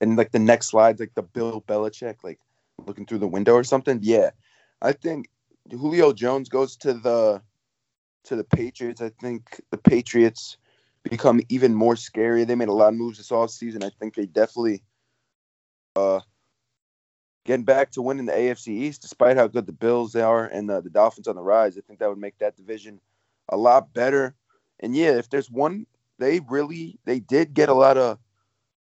and 0.00 0.16
like 0.16 0.32
the 0.32 0.38
next 0.38 0.68
slide, 0.68 0.98
like 0.98 1.14
the 1.14 1.22
Bill 1.22 1.62
Belichick 1.62 2.16
like 2.22 2.38
looking 2.86 3.06
through 3.06 3.18
the 3.18 3.28
window 3.28 3.54
or 3.54 3.64
something. 3.64 4.00
Yeah, 4.02 4.30
I 4.82 4.92
think 4.92 5.28
Julio 5.70 6.12
Jones 6.12 6.48
goes 6.48 6.76
to 6.78 6.94
the 6.94 7.42
to 8.24 8.36
the 8.36 8.44
Patriots, 8.44 9.00
I 9.00 9.10
think 9.20 9.60
the 9.70 9.78
Patriots 9.78 10.56
become 11.02 11.40
even 11.48 11.74
more 11.74 11.96
scary. 11.96 12.44
They 12.44 12.54
made 12.54 12.68
a 12.68 12.72
lot 12.72 12.88
of 12.88 12.94
moves 12.94 13.18
this 13.18 13.30
offseason. 13.30 13.84
I 13.84 13.90
think 14.00 14.14
they 14.14 14.26
definitely 14.26 14.82
uh 15.96 16.20
getting 17.44 17.64
back 17.64 17.90
to 17.92 18.02
winning 18.02 18.26
the 18.26 18.32
AFC 18.32 18.68
East, 18.68 19.02
despite 19.02 19.36
how 19.36 19.46
good 19.46 19.66
the 19.66 19.72
Bills 19.72 20.12
they 20.12 20.22
are 20.22 20.46
and 20.46 20.68
the, 20.68 20.80
the 20.80 20.90
Dolphins 20.90 21.28
on 21.28 21.36
the 21.36 21.42
rise. 21.42 21.76
I 21.76 21.80
think 21.82 21.98
that 21.98 22.08
would 22.08 22.18
make 22.18 22.38
that 22.38 22.56
division 22.56 23.00
a 23.48 23.56
lot 23.56 23.92
better. 23.92 24.34
And 24.80 24.96
yeah, 24.96 25.12
if 25.12 25.28
there's 25.28 25.50
one, 25.50 25.86
they 26.18 26.40
really 26.48 26.98
they 27.04 27.20
did 27.20 27.54
get 27.54 27.68
a 27.68 27.74
lot 27.74 27.96
of 27.96 28.18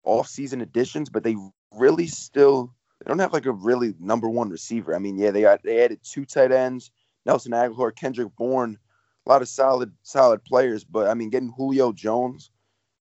off-season 0.03 0.61
additions, 0.61 1.09
but 1.09 1.23
they 1.23 1.35
really 1.71 2.07
still 2.07 2.73
they 2.99 3.09
don't 3.09 3.19
have 3.19 3.33
like 3.33 3.45
a 3.45 3.51
really 3.51 3.95
number 3.99 4.29
one 4.29 4.49
receiver. 4.49 4.95
I 4.95 4.99
mean, 4.99 5.17
yeah, 5.17 5.31
they 5.31 5.41
got 5.41 5.63
they 5.63 5.83
added 5.83 5.99
two 6.03 6.25
tight 6.25 6.51
ends, 6.51 6.91
Nelson 7.25 7.51
Agholor, 7.51 7.95
Kendrick 7.95 8.35
Bourne 8.35 8.77
a 9.25 9.29
lot 9.29 9.41
of 9.41 9.47
solid 9.47 9.91
solid 10.03 10.43
players, 10.43 10.83
but 10.83 11.07
I 11.07 11.13
mean, 11.13 11.29
getting 11.29 11.53
Julio 11.55 11.91
Jones, 11.91 12.49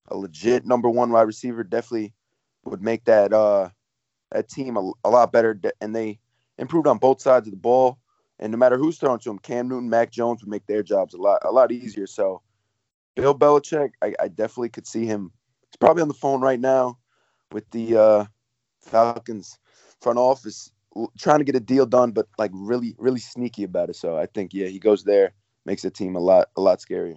a 0.09 0.17
legit 0.17 0.67
number 0.67 0.91
one 0.91 1.11
wide 1.11 1.23
receiver, 1.23 1.65
definitely 1.65 2.13
would 2.65 2.83
make 2.83 3.05
that 3.05 3.33
uh 3.33 3.71
that 4.33 4.49
team 4.49 4.77
a, 4.77 4.93
a 5.05 5.11
lot 5.11 5.33
better. 5.33 5.61
And 5.81 5.95
they 5.95 6.19
improved 6.59 6.87
on 6.87 6.99
both 6.99 7.21
sides 7.21 7.47
of 7.47 7.53
the 7.53 7.59
ball. 7.59 7.99
And 8.39 8.53
no 8.53 8.59
matter 8.59 8.79
who's 8.79 8.99
throwing 8.99 9.19
to 9.21 9.29
them, 9.29 9.39
Cam 9.39 9.69
Newton, 9.69 9.91
Mac 9.91 10.11
Jones 10.11 10.43
would 10.43 10.51
make 10.51 10.67
their 10.67 10.83
jobs 10.83 11.13
a 11.15 11.19
lot 11.19 11.41
a 11.45 11.51
lot 11.51 11.73
easier. 11.73 12.07
So 12.07 12.41
Bill 13.15 13.39
Belichick, 13.39 13.91
I, 14.03 14.15
I 14.19 14.29
definitely 14.29 14.71
could 14.71 14.87
see 14.87 15.05
him. 15.05 15.31
He's 15.71 15.77
probably 15.77 16.03
on 16.03 16.09
the 16.09 16.15
phone 16.15 16.41
right 16.41 16.59
now 16.59 16.99
with 17.53 17.69
the 17.71 17.97
uh, 17.97 18.25
Falcons 18.81 19.59
front 20.01 20.19
office 20.19 20.73
trying 21.19 21.39
to 21.39 21.45
get 21.45 21.55
a 21.55 21.61
deal 21.61 21.87
done, 21.87 22.13
but 22.13 22.27
like 22.39 22.51
really, 22.55 22.95
really 22.99 23.21
sneaky 23.21 23.63
about 23.65 23.91
it. 23.91 23.97
So 23.97 24.17
I 24.17 24.27
think 24.27 24.53
yeah, 24.55 24.67
he 24.67 24.79
goes 24.79 25.05
there 25.05 25.33
makes 25.67 25.83
the 25.83 25.91
team 25.91 26.17
a 26.17 26.21
lot 26.21 26.49
a 26.57 26.61
lot 26.61 26.81
scarier. 26.81 27.17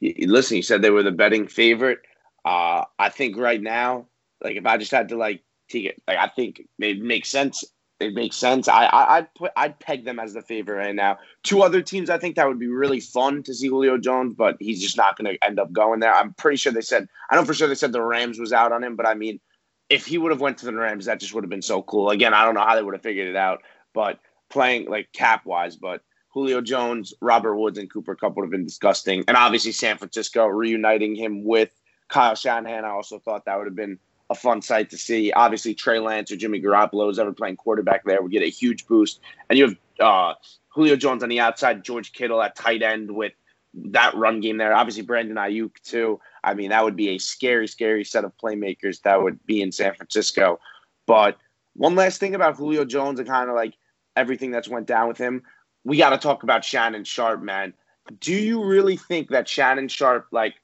Listen, 0.00 0.56
you 0.56 0.62
said 0.62 0.82
they 0.82 0.90
were 0.90 1.02
the 1.02 1.10
betting 1.10 1.48
favorite. 1.48 2.00
Uh, 2.44 2.84
I 2.98 3.08
think 3.08 3.36
right 3.36 3.60
now, 3.60 4.06
like 4.42 4.56
if 4.56 4.66
I 4.66 4.76
just 4.76 4.90
had 4.90 5.08
to 5.10 5.16
like 5.16 5.42
take 5.68 5.84
it, 5.86 6.02
like 6.06 6.18
I 6.18 6.28
think 6.28 6.62
it 6.78 7.00
makes 7.00 7.28
sense. 7.30 7.64
It 8.00 8.12
makes 8.12 8.36
sense. 8.36 8.66
I, 8.66 8.86
I 8.86 9.20
would 9.20 9.34
put 9.34 9.52
I'd 9.56 9.78
peg 9.78 10.04
them 10.04 10.18
as 10.18 10.34
the 10.34 10.42
favorite 10.42 10.78
right 10.78 10.94
now. 10.94 11.18
Two 11.42 11.62
other 11.62 11.80
teams, 11.80 12.10
I 12.10 12.18
think 12.18 12.36
that 12.36 12.48
would 12.48 12.58
be 12.58 12.66
really 12.66 13.00
fun 13.00 13.42
to 13.44 13.54
see 13.54 13.68
Julio 13.68 13.98
Jones, 13.98 14.34
but 14.36 14.56
he's 14.58 14.82
just 14.82 14.96
not 14.96 15.16
going 15.16 15.32
to 15.32 15.44
end 15.44 15.60
up 15.60 15.72
going 15.72 16.00
there. 16.00 16.14
I'm 16.14 16.34
pretty 16.34 16.56
sure 16.56 16.72
they 16.72 16.80
said 16.80 17.08
I 17.30 17.36
know 17.36 17.44
for 17.44 17.54
sure 17.54 17.68
they 17.68 17.74
said 17.74 17.92
the 17.92 18.02
Rams 18.02 18.38
was 18.38 18.52
out 18.52 18.72
on 18.72 18.82
him, 18.82 18.96
but 18.96 19.06
I 19.06 19.14
mean, 19.14 19.40
if 19.88 20.06
he 20.06 20.18
would 20.18 20.32
have 20.32 20.40
went 20.40 20.58
to 20.58 20.66
the 20.66 20.74
Rams, 20.74 21.06
that 21.06 21.20
just 21.20 21.34
would 21.34 21.44
have 21.44 21.50
been 21.50 21.62
so 21.62 21.82
cool. 21.82 22.10
Again, 22.10 22.34
I 22.34 22.44
don't 22.44 22.54
know 22.54 22.64
how 22.64 22.74
they 22.74 22.82
would 22.82 22.94
have 22.94 23.02
figured 23.02 23.28
it 23.28 23.36
out, 23.36 23.62
but 23.92 24.18
playing 24.50 24.88
like 24.88 25.12
cap 25.12 25.46
wise, 25.46 25.76
but 25.76 26.02
Julio 26.30 26.60
Jones, 26.60 27.14
Robert 27.20 27.56
Woods, 27.56 27.78
and 27.78 27.90
Cooper 27.90 28.16
Kupp 28.16 28.36
would 28.36 28.44
have 28.44 28.50
been 28.50 28.64
disgusting. 28.64 29.24
And 29.28 29.36
obviously, 29.36 29.70
San 29.72 29.98
Francisco 29.98 30.46
reuniting 30.46 31.14
him 31.14 31.44
with 31.44 31.70
Kyle 32.08 32.34
Shanahan. 32.34 32.84
I 32.84 32.90
also 32.90 33.20
thought 33.20 33.44
that 33.44 33.56
would 33.56 33.68
have 33.68 33.76
been 33.76 33.98
a 34.30 34.34
fun 34.34 34.62
sight 34.62 34.90
to 34.90 34.98
see. 34.98 35.32
Obviously, 35.32 35.74
Trey 35.74 35.98
Lance 35.98 36.30
or 36.30 36.36
Jimmy 36.36 36.60
Garoppolo 36.60 37.10
is 37.10 37.18
ever 37.18 37.32
playing 37.32 37.56
quarterback 37.56 38.04
there 38.04 38.22
would 38.22 38.32
get 38.32 38.42
a 38.42 38.50
huge 38.50 38.86
boost. 38.86 39.20
And 39.48 39.58
you 39.58 39.66
have 39.68 39.76
uh, 40.00 40.34
Julio 40.68 40.96
Jones 40.96 41.22
on 41.22 41.28
the 41.28 41.40
outside, 41.40 41.84
George 41.84 42.12
Kittle 42.12 42.42
at 42.42 42.56
tight 42.56 42.82
end 42.82 43.10
with 43.10 43.32
that 43.74 44.14
run 44.14 44.40
game 44.40 44.56
there. 44.56 44.74
Obviously, 44.74 45.02
Brandon 45.02 45.36
Aiyuk 45.36 45.80
too. 45.82 46.20
I 46.42 46.54
mean, 46.54 46.70
that 46.70 46.84
would 46.84 46.96
be 46.96 47.10
a 47.10 47.18
scary, 47.18 47.68
scary 47.68 48.04
set 48.04 48.24
of 48.24 48.32
playmakers 48.36 49.02
that 49.02 49.22
would 49.22 49.44
be 49.46 49.62
in 49.62 49.72
San 49.72 49.94
Francisco. 49.94 50.60
But 51.06 51.38
one 51.74 51.94
last 51.94 52.18
thing 52.18 52.34
about 52.34 52.56
Julio 52.56 52.84
Jones 52.84 53.18
and 53.18 53.28
kind 53.28 53.50
of 53.50 53.56
like 53.56 53.74
everything 54.16 54.50
that's 54.50 54.68
went 54.68 54.86
down 54.86 55.08
with 55.08 55.18
him 55.18 55.42
we 55.84 55.98
got 55.98 56.10
to 56.10 56.18
talk 56.18 56.42
about 56.42 56.64
Shannon 56.64 57.04
Sharpe, 57.04 57.42
man. 57.42 57.74
Do 58.20 58.34
you 58.34 58.64
really 58.64 58.96
think 58.96 59.30
that 59.30 59.48
Shannon 59.48 59.88
Sharpe, 59.88 60.26
like 60.32 60.54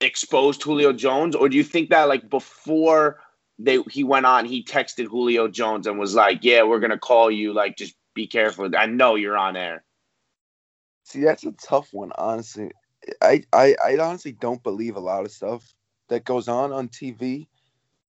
exposed 0.00 0.62
Julio 0.62 0.92
Jones, 0.92 1.34
or 1.34 1.48
do 1.48 1.56
you 1.56 1.64
think 1.64 1.90
that 1.90 2.08
like 2.08 2.28
before 2.30 3.20
they 3.58 3.82
he 3.90 4.04
went 4.04 4.26
on, 4.26 4.44
he 4.44 4.62
texted 4.62 5.06
Julio 5.06 5.48
Jones 5.48 5.86
and 5.86 5.98
was 5.98 6.14
like, 6.14 6.40
"Yeah, 6.42 6.62
we're 6.62 6.80
gonna 6.80 6.98
call 6.98 7.30
you. 7.30 7.52
Like, 7.52 7.76
just 7.76 7.94
be 8.14 8.26
careful. 8.26 8.70
I 8.76 8.86
know 8.86 9.16
you're 9.16 9.36
on 9.36 9.56
air." 9.56 9.84
See, 11.04 11.22
that's 11.22 11.44
a 11.44 11.52
tough 11.52 11.88
one, 11.92 12.12
honestly. 12.18 12.70
I, 13.22 13.42
I, 13.52 13.74
I 13.82 13.98
honestly 13.98 14.32
don't 14.32 14.62
believe 14.62 14.96
a 14.96 15.00
lot 15.00 15.24
of 15.24 15.32
stuff 15.32 15.64
that 16.08 16.24
goes 16.24 16.48
on 16.48 16.72
on 16.72 16.88
TV. 16.88 17.46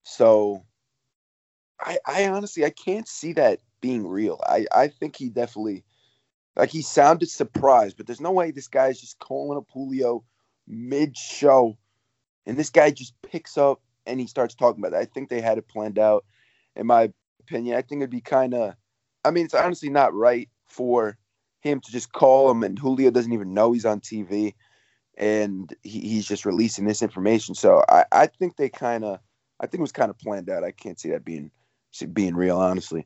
So 0.04 0.66
I, 1.80 1.98
I 2.06 2.28
honestly 2.28 2.66
I 2.66 2.72
can't 2.72 3.08
see 3.08 3.34
that 3.34 3.60
being 3.82 4.06
real. 4.06 4.42
I, 4.46 4.66
I 4.72 4.88
think 4.90 5.16
he 5.16 5.30
definitely 5.30 5.84
like 6.56 6.70
he 6.70 6.82
sounded 6.82 7.30
surprised, 7.30 7.96
but 7.96 8.06
there's 8.06 8.22
no 8.22 8.32
way 8.32 8.52
this 8.52 8.68
guy's 8.68 9.00
just 9.00 9.20
calling 9.20 9.58
up 9.58 9.68
Julio 9.72 10.24
mid 10.70 11.18
show 11.18 11.78
and 12.46 12.58
this 12.58 12.70
guy 12.70 12.92
just 12.92 13.14
picks 13.22 13.58
up 13.58 13.82
and 14.06 14.20
he 14.20 14.28
starts 14.28 14.56
talking 14.56 14.84
about 14.84 14.94
it. 14.94 15.02
I 15.02 15.06
think 15.06 15.30
they 15.30 15.42
had 15.42 15.58
it 15.58 15.68
planned 15.68 16.00
out, 16.00 16.26
in 16.76 16.88
my 16.88 17.12
opinion. 17.42 17.76
I 17.76 17.82
think 17.82 18.00
it'd 18.00 18.10
be 18.10 18.22
kind 18.22 18.54
of, 18.54 18.76
I 19.26 19.32
mean, 19.32 19.46
it's 19.46 19.54
honestly 19.54 19.90
not 19.90 20.14
right 20.14 20.50
for 20.68 21.18
him 21.62 21.82
to 21.82 21.92
just 21.92 22.12
call 22.14 22.50
him 22.50 22.64
and 22.64 22.80
Julio 22.80 23.12
doesn't 23.12 23.34
even 23.34 23.54
know 23.54 23.74
he's 23.74 23.86
on 23.86 24.00
TV 24.00 24.54
and 25.18 25.74
he, 25.84 26.00
he's 26.00 26.28
just 26.28 26.46
releasing 26.46 26.86
this 26.86 27.02
information. 27.02 27.54
So 27.54 27.84
I, 27.90 28.06
I 28.12 28.28
think 28.28 28.56
they 28.56 28.70
kind 28.70 29.04
of, 29.04 29.20
I 29.60 29.68
think 29.68 29.80
it 29.80 29.82
was 29.82 29.92
kind 29.92 30.10
of 30.10 30.18
planned 30.18 30.50
out. 30.50 30.64
I 30.64 30.72
can't 30.72 31.00
see 31.00 31.10
that 31.10 31.26
being 31.26 31.52
being 32.14 32.36
real, 32.36 32.58
honestly. 32.58 33.06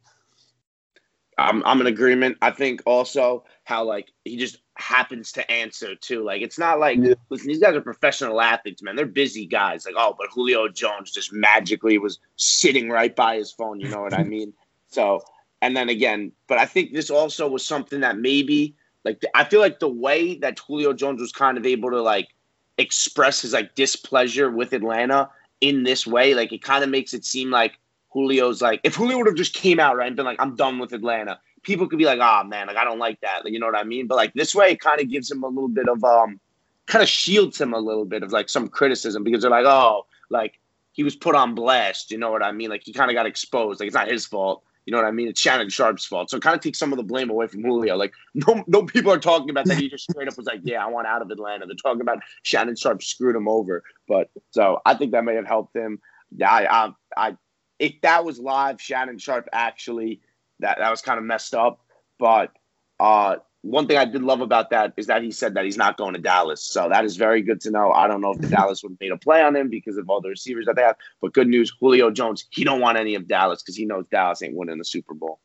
I'm 1.38 1.64
I'm 1.66 1.82
in 1.82 1.88
agreement. 1.88 2.38
I 2.42 2.52
think 2.52 2.82
also 2.86 3.46
how 3.64 3.84
like 3.86 4.12
he 4.24 4.38
just 4.38 4.58
happens 4.76 5.32
to 5.34 5.52
answer 5.52 5.96
too. 5.96 6.24
Like 6.24 6.42
it's 6.42 6.58
not 6.58 6.80
like 6.80 6.98
yeah. 7.00 7.14
listen, 7.30 7.48
these 7.48 7.60
guys 7.60 7.76
are 7.76 7.82
professional 7.82 8.42
athletes, 8.42 8.82
man. 8.82 8.96
They're 8.96 9.06
busy 9.06 9.46
guys. 9.46 9.86
Like 9.86 9.96
oh, 9.98 10.16
but 10.18 10.28
Julio 10.32 10.68
Jones 10.68 11.12
just 11.12 11.32
magically 11.32 11.98
was 11.98 12.20
sitting 12.36 12.90
right 12.90 13.16
by 13.16 13.38
his 13.38 13.52
phone. 13.52 13.80
You 13.80 13.90
know 13.90 14.02
what 14.02 14.14
I 14.14 14.24
mean? 14.24 14.54
So 14.88 15.24
and 15.62 15.78
then 15.78 15.90
again, 15.90 16.32
but 16.48 16.58
I 16.58 16.66
think 16.66 16.94
this 16.94 17.10
also 17.10 17.48
was 17.48 17.66
something 17.66 18.02
that 18.02 18.18
maybe 18.18 18.76
like 19.06 19.24
I 19.36 19.44
feel 19.44 19.60
like 19.60 19.80
the 19.80 19.90
way 19.90 20.38
that 20.40 20.60
Julio 20.60 20.94
Jones 20.94 21.22
was 21.22 21.32
kind 21.32 21.58
of 21.58 21.66
able 21.66 21.92
to 21.92 22.02
like 22.02 22.30
express 22.78 23.42
his 23.42 23.54
like 23.54 23.76
displeasure 23.76 24.50
with 24.50 24.74
Atlanta 24.74 25.30
in 25.62 25.84
this 25.84 26.06
way, 26.08 26.34
like 26.34 26.52
it 26.52 26.62
kind 26.64 26.84
of 26.84 26.90
makes 26.90 27.14
it 27.14 27.26
seem 27.26 27.50
like 27.50 27.78
Julio's 28.12 28.62
like 28.62 28.82
if 28.84 28.96
Julio 28.96 29.18
would 29.18 29.28
have 29.28 29.36
just 29.36 29.54
came 29.54 29.80
out 29.80 29.96
right 29.96 30.08
and 30.08 30.16
been 30.16 30.26
like, 30.26 30.42
I'm 30.42 30.56
done 30.56 30.80
with 30.80 30.94
Atlanta, 30.94 31.40
people 31.64 31.88
could 31.88 32.00
be 32.00 32.06
like, 32.06 32.20
oh 32.22 32.44
man, 32.44 32.68
like 32.68 32.78
I 32.78 32.84
don't 32.84 33.00
like 33.00 33.20
that. 33.22 33.44
Like, 33.44 33.54
you 33.54 33.60
know 33.60 33.66
what 33.66 33.78
I 33.78 33.84
mean? 33.84 34.08
But 34.08 34.16
like 34.16 34.34
this 34.34 34.54
way 34.54 34.72
it 34.72 34.80
kind 34.80 35.02
of 35.02 35.10
gives 35.10 35.32
him 35.32 35.44
a 35.44 35.48
little 35.48 35.70
bit 35.70 35.88
of 35.90 36.04
um 36.04 36.40
kind 36.86 37.02
of 37.02 37.10
shields 37.10 37.60
him 37.60 37.74
a 37.74 37.80
little 37.80 38.06
bit 38.06 38.24
of 38.24 38.32
like 38.32 38.50
some 38.50 38.68
criticism 38.68 39.24
because 39.24 39.42
they're 39.42 39.52
like, 39.52 39.66
oh, 39.66 40.06
like 40.30 40.60
he 40.92 41.04
was 41.04 41.16
put 41.16 41.36
on 41.36 41.56
blast, 41.56 42.12
you 42.12 42.18
know 42.18 42.32
what 42.32 42.44
I 42.44 42.52
mean? 42.52 42.70
Like 42.70 42.84
he 42.84 42.94
kind 42.94 43.10
of 43.10 43.16
got 43.16 43.26
exposed. 43.26 43.80
Like 43.80 43.88
it's 43.88 43.96
not 43.96 44.08
his 44.08 44.26
fault. 44.26 44.64
You 44.86 44.92
know 44.92 44.98
what 44.98 45.08
I 45.08 45.12
mean? 45.12 45.30
It's 45.30 45.40
Shannon 45.40 45.70
Sharpe's 45.70 46.06
fault. 46.06 46.30
So 46.30 46.38
it 46.38 46.44
kind 46.44 46.56
of 46.56 46.62
takes 46.62 46.78
some 46.78 46.92
of 46.92 46.98
the 46.98 47.04
blame 47.04 47.30
away 47.30 47.48
from 47.48 47.64
Julio. 47.64 47.96
Like 47.96 48.14
no 48.34 48.64
no 48.68 48.84
people 48.84 49.12
are 49.12 49.20
talking 49.20 49.50
about 49.50 49.66
that. 49.66 49.78
He 49.78 49.90
just 49.90 50.10
straight 50.10 50.28
up 50.28 50.38
was 50.38 50.46
like, 50.46 50.62
Yeah, 50.64 50.84
I 50.86 50.90
want 50.90 51.08
out 51.08 51.22
of 51.22 51.32
Atlanta. 51.32 51.66
They're 51.66 51.76
talking 51.76 52.02
about 52.02 52.20
Shannon 52.42 52.76
Sharpe 52.76 53.02
screwed 53.02 53.36
him 53.36 53.48
over. 53.48 53.84
But 54.08 54.30
so 54.52 54.82
I 54.86 54.96
think 54.96 55.14
that 55.14 55.24
may 55.24 55.36
have 55.36 55.48
helped 55.48 55.76
him. 55.76 56.02
Yeah, 56.36 56.52
I 56.52 56.86
I, 56.86 56.90
I 57.16 57.38
if 57.80 57.94
that 58.02 58.26
was 58.26 58.40
live, 58.40 58.82
Shannon 58.82 59.18
Sharpe 59.18 59.48
actually 59.54 60.22
that 60.60 60.78
that 60.80 60.90
was 60.90 61.02
kind 61.02 61.18
of 61.18 61.26
messed 61.26 61.54
up. 61.54 61.80
But 62.20 62.52
uh, 63.00 63.38
one 63.64 63.88
thing 63.88 63.98
I 63.98 64.06
did 64.06 64.22
love 64.22 64.42
about 64.42 64.70
that 64.72 64.94
is 64.98 65.08
that 65.08 65.24
he 65.24 65.32
said 65.32 65.54
that 65.54 65.64
he's 65.64 65.78
not 65.78 65.98
going 65.98 66.14
to 66.14 66.20
Dallas. 66.20 66.64
So 66.64 66.90
that 66.90 67.06
is 67.06 67.16
very 67.16 67.42
good 67.42 67.62
to 67.62 67.72
know. 67.72 67.92
I 67.92 68.08
don't 68.08 68.22
know 68.22 68.32
if 68.32 68.40
the 68.40 68.50
Dallas 68.50 68.84
would 68.84 68.92
have 68.92 69.00
made 69.00 69.12
a 69.12 69.18
play 69.18 69.42
on 69.42 69.56
him 69.56 69.70
because 69.70 69.98
of 69.98 70.10
all 70.10 70.22
the 70.22 70.30
receivers 70.30 70.66
that 70.66 70.76
they 70.76 70.82
have. 70.82 70.98
But 71.22 71.34
good 71.34 71.48
news, 71.48 71.74
Julio 71.80 72.12
Jones, 72.12 72.46
he 72.52 72.66
don't 72.66 72.82
want 72.82 72.98
any 72.98 73.16
of 73.16 73.28
Dallas 73.28 73.64
because 73.64 73.78
he 73.78 73.86
knows 73.86 74.06
Dallas 74.12 74.44
ain't 74.44 74.56
winning 74.56 74.78
the 74.78 74.86
Super 74.86 75.14
Bowl. 75.14 75.40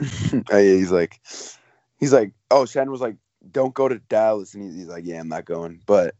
he's 0.50 0.90
like, 0.90 1.20
he's 1.98 2.12
like, 2.14 2.32
oh, 2.50 2.64
Shannon 2.64 2.90
was 2.90 3.02
like, 3.02 3.16
don't 3.50 3.74
go 3.74 3.88
to 3.88 3.98
Dallas, 3.98 4.54
and 4.54 4.74
he's 4.74 4.88
like, 4.88 5.04
yeah, 5.04 5.20
I'm 5.20 5.28
not 5.28 5.44
going. 5.44 5.82
But 5.86 6.14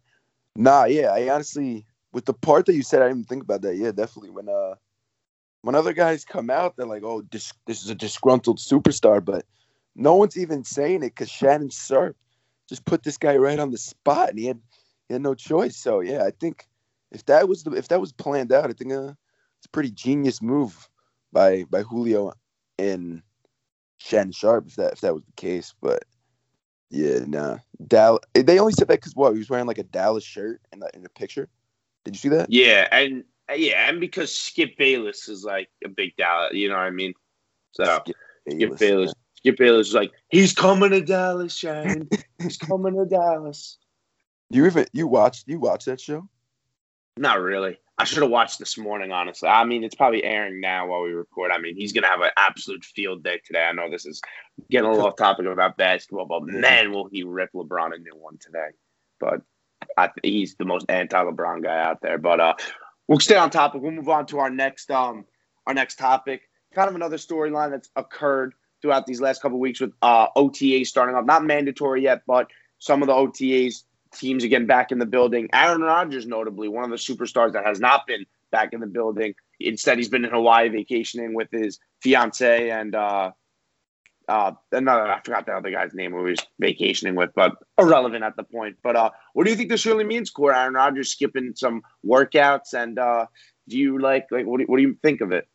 nah, 0.57 0.85
yeah, 0.85 1.09
I 1.09 1.29
honestly, 1.31 1.87
with 2.13 2.27
the 2.27 2.35
part 2.35 2.67
that 2.67 2.75
you 2.75 2.83
said, 2.83 3.03
I 3.03 3.09
didn't 3.09 3.29
think 3.29 3.43
about 3.43 3.63
that. 3.63 3.77
Yeah, 3.77 3.93
definitely. 3.93 4.31
When 4.31 4.49
uh, 4.49 4.75
when 5.63 5.75
other 5.75 5.93
guys 5.93 6.25
come 6.25 6.51
out, 6.51 6.77
they're 6.77 6.87
like, 6.87 7.03
"Oh, 7.05 7.23
this 7.31 7.53
this 7.67 7.83
is 7.83 7.91
a 7.91 7.95
disgruntled 7.95 8.59
superstar," 8.59 9.25
but 9.25 9.45
no 9.95 10.15
one's 10.15 10.39
even 10.39 10.65
saying 10.65 10.97
it 11.03 11.15
because 11.15 11.31
Shannon 11.31 11.71
Sharpe 11.71 12.17
just 12.69 12.85
put 12.85 13.03
this 13.03 13.19
guy 13.19 13.37
right 13.37 13.59
on 13.59 13.71
the 13.71 13.79
spot, 13.79 14.31
and 14.31 14.39
he 14.39 14.47
had 14.47 14.61
he 15.09 15.15
had 15.15 15.23
no 15.23 15.35
choice. 15.35 15.77
So 15.77 16.01
yeah, 16.01 16.25
I 16.25 16.31
think 16.31 16.67
if 17.11 17.27
that 17.27 17.49
was 17.49 17.65
the 17.65 17.73
if 17.73 17.89
that 17.89 18.01
was 18.01 18.13
planned 18.13 18.53
out, 18.53 18.71
I 18.71 18.73
think 18.73 18.93
uh, 18.93 19.13
it's 19.59 19.67
a 19.67 19.71
pretty 19.71 19.91
genius 19.91 20.41
move 20.41 20.89
by 21.33 21.65
by 21.65 21.83
Julio 21.83 22.33
and 22.79 23.23
Shannon 23.99 24.33
Sharpe 24.33 24.69
if 24.69 24.77
that 24.77 24.95
if 24.95 25.01
that 25.03 25.15
was 25.15 25.25
the 25.25 25.33
case. 25.33 25.75
But 25.81 26.05
yeah, 26.91 27.21
nah, 27.27 27.59
Dallas. 27.87 28.21
They 28.35 28.59
only 28.59 28.73
said 28.73 28.89
that 28.89 29.01
because 29.01 29.15
what 29.15 29.33
he 29.33 29.39
was 29.39 29.51
wearing 29.51 29.67
like 29.67 29.79
a 29.79 29.85
Dallas 29.85 30.25
shirt 30.25 30.61
in 30.73 30.81
the 30.81 30.91
in 30.95 31.03
the 31.03 31.11
picture. 31.11 31.49
Did 32.05 32.15
you 32.15 32.19
see 32.19 32.29
that? 32.31 32.51
Yeah, 32.51 32.89
and 32.91 33.25
yeah, 33.55 33.89
and 33.89 34.01
because 34.01 34.33
Skip 34.33 34.77
Bayless 34.77 35.29
is 35.29 35.45
like 35.45 35.69
a 35.85 35.89
big 35.89 36.17
Dallas, 36.17 36.53
you 36.55 36.69
know 36.69 36.77
what 36.77 36.83
I 36.83 36.91
mean? 36.91 37.15
So 37.73 37.85
Skip 37.85 38.17
Bayless, 38.79 38.79
Skip 38.79 38.79
Bayless, 38.79 39.15
Skip 39.37 39.57
Bayless 39.57 39.89
is 39.89 39.95
like, 39.95 40.13
he's 40.29 40.53
coming 40.53 40.91
to 40.91 41.01
Dallas, 41.01 41.55
Shane. 41.55 42.09
he's 42.43 42.57
coming 42.59 42.95
to 42.95 43.07
Dallas. 43.07 43.79
You 44.51 44.67
even 44.67 44.87
you 44.93 45.07
watched 45.07 45.47
you 45.47 45.61
watched 45.61 45.87
that 45.87 46.01
show? 46.01 46.29
Not 47.17 47.41
really. 47.41 47.79
I 47.99 48.05
should 48.05 48.23
have 48.23 48.31
watched 48.31 48.59
this 48.59 48.79
morning, 48.79 49.13
honestly. 49.13 49.49
I 49.49 49.65
mean, 49.65 49.85
it's 49.85 49.95
probably 49.95 50.25
airing 50.25 50.61
now 50.61 50.87
while 50.87 51.03
we 51.03 51.13
record. 51.13 51.51
I 51.53 51.59
mean, 51.59 51.77
he's 51.77 51.93
gonna 51.93 52.09
have 52.09 52.23
an 52.23 52.31
absolute 52.37 52.85
field 52.85 53.23
day 53.23 53.41
today. 53.45 53.65
I 53.65 53.73
know 53.73 53.91
this 53.91 54.07
is 54.07 54.21
getting 54.71 54.89
a 54.89 54.91
little 54.91 55.07
off 55.07 55.17
topic 55.17 55.47
about 55.47 55.77
basketball, 55.77 56.27
but 56.27 56.45
man, 56.45 56.93
will 56.93 57.09
he 57.09 57.23
rip 57.23 57.53
LeBron 57.53 57.95
a 57.95 57.99
new 57.99 58.17
one 58.17 58.39
today? 58.39 58.71
But 59.21 59.43
I, 59.97 60.11
he's 60.23 60.55
the 60.57 60.65
most 60.65 60.87
anti-LeBron 60.89 61.63
guy 61.63 61.79
out 61.79 62.01
there. 62.01 62.19
But 62.19 62.41
uh, 62.41 62.55
we'll 63.11 63.19
stay 63.19 63.37
on 63.37 63.51
topic. 63.51 63.83
We'll 63.83 63.91
move 63.91 64.09
on 64.09 64.25
to 64.27 64.39
our 64.39 64.49
next 64.49 64.91
um 64.91 65.27
our 65.67 65.75
next 65.75 65.97
topic. 65.97 66.49
Kind 66.75 66.89
of 66.89 66.95
another 66.95 67.17
storyline 67.17 67.71
that's 67.71 67.91
occurred 67.97 68.55
throughout 68.81 69.05
these 69.07 69.21
last 69.21 69.43
couple 69.43 69.59
weeks 69.59 69.81
with 69.81 69.93
uh, 70.01 70.29
OTAs 70.37 70.87
starting 70.87 71.17
up. 71.17 71.27
Not 71.27 71.45
mandatory 71.45 72.03
yet, 72.03 72.23
but 72.27 72.47
some 72.79 73.03
of 73.03 73.09
the 73.09 73.13
OTAs 73.13 73.83
teams 74.15 74.45
again 74.45 74.67
back 74.67 74.93
in 74.93 74.99
the 74.99 75.07
building. 75.07 75.51
Aaron 75.53 75.83
Rodgers, 75.83 76.27
notably, 76.27 76.69
one 76.69 76.85
of 76.85 76.91
the 76.91 76.97
superstars 76.97 77.53
that 77.53 77.67
has 77.67 77.81
not 77.81 78.07
been 78.07 78.25
back 78.53 78.73
in 78.73 78.81
the 78.81 78.87
building. 78.87 79.35
Instead, 79.59 79.99
he's 79.99 80.09
been 80.09 80.25
in 80.25 80.31
Hawaii 80.31 80.69
vacationing 80.69 81.35
with 81.35 81.49
his 81.51 81.79
fiance 82.01 82.71
and 82.71 82.95
uh, 82.95 83.33
uh, 84.31 84.53
another, 84.71 85.11
I 85.11 85.21
forgot 85.21 85.45
the 85.45 85.53
other 85.53 85.73
guy's 85.73 85.93
name 85.93 86.13
who 86.13 86.25
he 86.25 86.31
was 86.31 86.47
vacationing 86.61 87.17
with, 87.17 87.31
but 87.35 87.57
irrelevant 87.77 88.23
at 88.23 88.37
the 88.37 88.45
point. 88.45 88.77
But 88.83 88.95
uh, 88.95 89.11
what 89.33 89.45
do 89.45 89.51
you 89.51 89.57
think 89.57 89.69
this 89.69 89.85
really 89.85 90.05
means, 90.05 90.31
Core? 90.31 90.55
Aaron 90.55 90.75
Rodgers 90.75 91.11
skipping 91.11 91.53
some 91.57 91.83
workouts, 92.07 92.73
and 92.73 92.99
uh, 92.99 93.27
do 93.69 93.77
you 93.77 93.99
like 93.99 94.29
like 94.31 94.47
what 94.47 94.61
do, 94.61 94.67
what 94.67 94.77
do 94.77 94.83
you 94.83 94.97
think 95.03 95.21
of 95.21 95.33
it? 95.33 95.49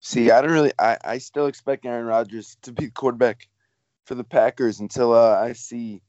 See, 0.00 0.30
I 0.30 0.40
don't 0.40 0.52
really. 0.52 0.72
I, 0.78 0.96
I 1.04 1.18
still 1.18 1.46
expect 1.46 1.84
Aaron 1.84 2.06
Rodgers 2.06 2.56
to 2.62 2.72
be 2.72 2.86
the 2.86 2.92
quarterback 2.92 3.48
for 4.04 4.14
the 4.14 4.24
Packers 4.24 4.78
until 4.78 5.12
uh, 5.12 5.36
I 5.36 5.52
see 5.52 6.02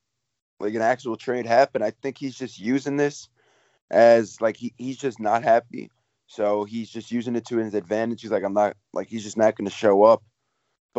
like 0.59 0.75
an 0.75 0.83
actual 0.83 1.17
trade 1.17 1.47
happen. 1.47 1.81
I 1.81 1.89
think 1.89 2.19
he's 2.19 2.35
just 2.35 2.59
using 2.59 2.97
this 2.97 3.29
as 3.89 4.39
like 4.41 4.57
he, 4.57 4.73
he's 4.77 4.97
just 4.97 5.19
not 5.19 5.43
happy, 5.43 5.89
so 6.27 6.65
he's 6.65 6.91
just 6.91 7.11
using 7.11 7.35
it 7.35 7.47
to 7.47 7.57
his 7.57 7.73
advantage. 7.73 8.21
He's 8.21 8.31
like, 8.31 8.43
I'm 8.43 8.53
not 8.53 8.77
like 8.93 9.07
he's 9.07 9.23
just 9.23 9.37
not 9.37 9.55
going 9.55 9.67
to 9.67 9.75
show 9.75 10.03
up 10.03 10.21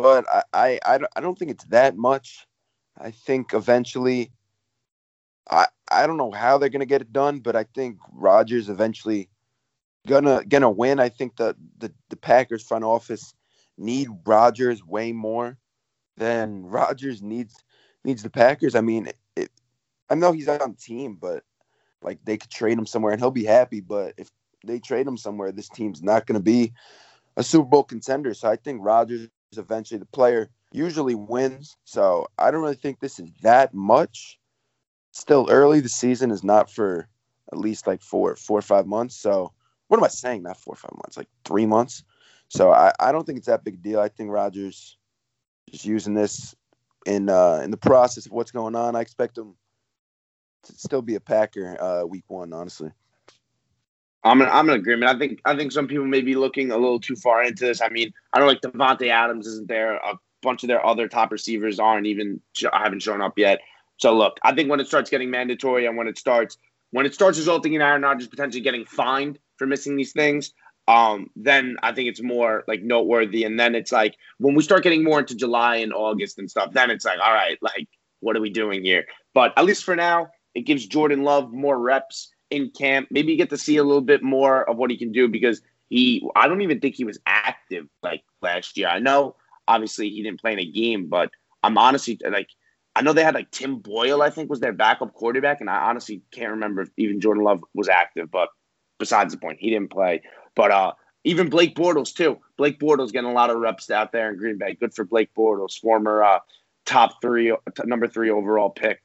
but 0.01 0.25
I, 0.53 0.79
I, 0.85 0.99
I, 1.15 1.21
don't, 1.21 1.37
think 1.37 1.51
it's 1.51 1.65
that 1.65 1.97
much. 1.97 2.47
I 2.97 3.11
think 3.11 3.53
eventually, 3.53 4.31
I, 5.49 5.67
I 5.91 6.07
don't 6.07 6.17
know 6.17 6.31
how 6.31 6.57
they're 6.57 6.69
gonna 6.69 6.85
get 6.85 7.01
it 7.01 7.13
done, 7.13 7.39
but 7.39 7.55
I 7.55 7.63
think 7.63 7.97
Rodgers 8.11 8.69
eventually 8.69 9.29
gonna 10.07 10.43
gonna 10.45 10.69
win. 10.69 10.99
I 10.99 11.09
think 11.09 11.35
the 11.37 11.55
the, 11.79 11.91
the 12.09 12.15
Packers 12.15 12.63
front 12.63 12.83
office 12.83 13.33
need 13.77 14.09
Rodgers 14.25 14.83
way 14.85 15.11
more 15.11 15.57
than 16.17 16.65
Rodgers 16.65 17.21
needs 17.21 17.55
needs 18.03 18.23
the 18.23 18.29
Packers. 18.29 18.75
I 18.75 18.81
mean, 18.81 19.09
it, 19.35 19.49
I 20.09 20.15
know 20.15 20.31
he's 20.31 20.47
on 20.47 20.75
team, 20.75 21.17
but 21.19 21.43
like 22.01 22.19
they 22.23 22.37
could 22.37 22.51
trade 22.51 22.77
him 22.77 22.85
somewhere 22.85 23.11
and 23.11 23.21
he'll 23.21 23.31
be 23.31 23.45
happy. 23.45 23.81
But 23.81 24.13
if 24.17 24.29
they 24.65 24.79
trade 24.79 25.07
him 25.07 25.17
somewhere, 25.17 25.51
this 25.51 25.69
team's 25.69 26.03
not 26.03 26.27
to 26.39 26.43
be 26.43 26.73
a 27.37 27.43
Super 27.43 27.67
Bowl 27.67 27.83
contender. 27.83 28.33
So 28.33 28.49
I 28.49 28.57
think 28.57 28.83
Rodgers 28.83 29.29
eventually 29.57 29.99
the 29.99 30.05
player 30.05 30.49
usually 30.71 31.15
wins. 31.15 31.77
So 31.85 32.27
I 32.37 32.51
don't 32.51 32.61
really 32.61 32.75
think 32.75 32.99
this 32.99 33.19
is 33.19 33.29
that 33.41 33.73
much. 33.73 34.39
Still 35.11 35.47
early. 35.49 35.79
The 35.79 35.89
season 35.89 36.31
is 36.31 36.43
not 36.43 36.69
for 36.69 37.07
at 37.51 37.57
least 37.57 37.87
like 37.87 38.01
four, 38.01 38.35
four 38.35 38.59
or 38.59 38.63
five 38.63 38.85
months. 38.85 39.15
So 39.15 39.51
what 39.87 39.97
am 39.97 40.03
I 40.03 40.09
saying? 40.09 40.43
Not 40.43 40.57
four 40.57 40.73
or 40.73 40.77
five 40.77 40.93
months, 40.93 41.17
like 41.17 41.27
three 41.45 41.65
months. 41.65 42.03
So 42.47 42.71
I, 42.71 42.91
I 42.99 43.11
don't 43.11 43.25
think 43.25 43.37
it's 43.37 43.47
that 43.47 43.63
big 43.63 43.75
a 43.75 43.77
deal. 43.77 43.99
I 43.99 44.09
think 44.09 44.29
Rodgers 44.29 44.97
is 45.71 45.85
using 45.85 46.13
this 46.13 46.55
in 47.05 47.29
uh, 47.29 47.61
in 47.63 47.71
the 47.71 47.77
process 47.77 48.25
of 48.25 48.31
what's 48.31 48.51
going 48.51 48.75
on. 48.75 48.95
I 48.95 49.01
expect 49.01 49.37
him 49.37 49.55
to 50.63 50.73
still 50.73 51.01
be 51.01 51.15
a 51.15 51.19
Packer 51.19 51.81
uh, 51.81 52.05
week 52.05 52.25
one, 52.27 52.53
honestly. 52.53 52.91
I'm 54.23 54.41
in, 54.41 54.49
I'm 54.49 54.69
in 54.69 54.75
agreement. 54.75 55.09
I 55.09 55.17
think 55.17 55.41
I 55.45 55.55
think 55.55 55.71
some 55.71 55.87
people 55.87 56.05
may 56.05 56.21
be 56.21 56.35
looking 56.35 56.71
a 56.71 56.77
little 56.77 56.99
too 56.99 57.15
far 57.15 57.43
into 57.43 57.65
this. 57.65 57.81
I 57.81 57.89
mean, 57.89 58.13
I 58.33 58.39
don't 58.39 58.47
like 58.47 58.61
Davante 58.61 59.09
Adams 59.09 59.47
isn't 59.47 59.67
there. 59.67 59.95
A 59.95 60.19
bunch 60.41 60.63
of 60.63 60.67
their 60.67 60.85
other 60.85 61.07
top 61.07 61.31
receivers 61.31 61.79
aren't 61.79 62.07
even 62.07 62.41
haven't 62.73 63.01
shown 63.01 63.21
up 63.21 63.37
yet. 63.37 63.59
So 63.97 64.15
look, 64.15 64.37
I 64.43 64.53
think 64.53 64.69
when 64.69 64.79
it 64.79 64.87
starts 64.87 65.09
getting 65.09 65.29
mandatory 65.29 65.85
and 65.85 65.97
when 65.97 66.07
it 66.07 66.17
starts 66.17 66.57
when 66.91 67.05
it 67.05 67.13
starts 67.13 67.37
resulting 67.37 67.73
in 67.73 67.81
Aaron 67.81 68.01
Rodgers 68.01 68.27
potentially 68.27 68.61
getting 68.61 68.85
fined 68.85 69.39
for 69.57 69.67
missing 69.67 69.95
these 69.95 70.11
things, 70.11 70.53
um, 70.87 71.29
then 71.35 71.77
I 71.83 71.93
think 71.93 72.09
it's 72.09 72.21
more 72.21 72.63
like 72.67 72.81
noteworthy. 72.81 73.43
And 73.43 73.59
then 73.59 73.75
it's 73.75 73.91
like 73.91 74.15
when 74.39 74.55
we 74.55 74.63
start 74.63 74.83
getting 74.83 75.03
more 75.03 75.19
into 75.19 75.35
July 75.35 75.77
and 75.77 75.93
August 75.93 76.39
and 76.39 76.49
stuff, 76.49 76.73
then 76.73 76.89
it's 76.89 77.05
like, 77.05 77.19
all 77.23 77.33
right, 77.33 77.57
like 77.61 77.87
what 78.21 78.35
are 78.35 78.41
we 78.41 78.49
doing 78.49 78.83
here? 78.83 79.05
But 79.33 79.53
at 79.55 79.65
least 79.65 79.83
for 79.83 79.95
now, 79.95 80.29
it 80.55 80.61
gives 80.61 80.87
Jordan 80.87 81.23
Love 81.23 81.53
more 81.53 81.77
reps 81.77 82.31
in 82.49 82.71
camp. 82.71 83.07
Maybe 83.11 83.31
you 83.31 83.37
get 83.37 83.49
to 83.51 83.57
see 83.57 83.77
a 83.77 83.83
little 83.83 84.01
bit 84.01 84.23
more 84.23 84.67
of 84.69 84.77
what 84.77 84.91
he 84.91 84.97
can 84.97 85.11
do 85.11 85.27
because 85.27 85.61
he 85.89 86.27
I 86.35 86.47
don't 86.47 86.61
even 86.61 86.79
think 86.79 86.95
he 86.95 87.03
was 87.03 87.19
active 87.25 87.87
like 88.03 88.23
last 88.41 88.77
year. 88.77 88.87
I 88.87 88.99
know 88.99 89.35
obviously 89.67 90.09
he 90.09 90.23
didn't 90.23 90.41
play 90.41 90.53
in 90.53 90.59
a 90.59 90.65
game, 90.65 91.07
but 91.07 91.31
I'm 91.63 91.77
honestly 91.77 92.19
like 92.29 92.49
I 92.95 93.01
know 93.01 93.13
they 93.13 93.23
had 93.23 93.35
like 93.35 93.51
Tim 93.51 93.79
Boyle, 93.79 94.21
I 94.21 94.29
think, 94.29 94.49
was 94.49 94.59
their 94.59 94.73
backup 94.73 95.13
quarterback, 95.13 95.61
and 95.61 95.69
I 95.69 95.89
honestly 95.89 96.21
can't 96.31 96.51
remember 96.51 96.81
if 96.81 96.89
even 96.97 97.21
Jordan 97.21 97.43
Love 97.43 97.63
was 97.73 97.87
active. 97.87 98.29
But 98.31 98.49
besides 98.97 99.33
the 99.33 99.39
point, 99.39 99.59
he 99.59 99.69
didn't 99.69 99.91
play. 99.91 100.21
But 100.55 100.71
uh, 100.71 100.93
even 101.23 101.49
Blake 101.49 101.75
Bortles 101.75 102.13
too. 102.13 102.39
Blake 102.57 102.79
Bortles 102.79 103.11
getting 103.11 103.29
a 103.29 103.33
lot 103.33 103.49
of 103.49 103.57
reps 103.57 103.89
out 103.89 104.11
there 104.11 104.29
in 104.29 104.37
Green 104.37 104.57
Bay. 104.57 104.75
Good 104.75 104.93
for 104.93 105.05
Blake 105.05 105.29
Bortles, 105.37 105.79
former 105.79 106.23
uh, 106.23 106.39
top 106.85 107.21
three, 107.21 107.55
number 107.85 108.07
three 108.07 108.31
overall 108.31 108.69
pick 108.69 109.01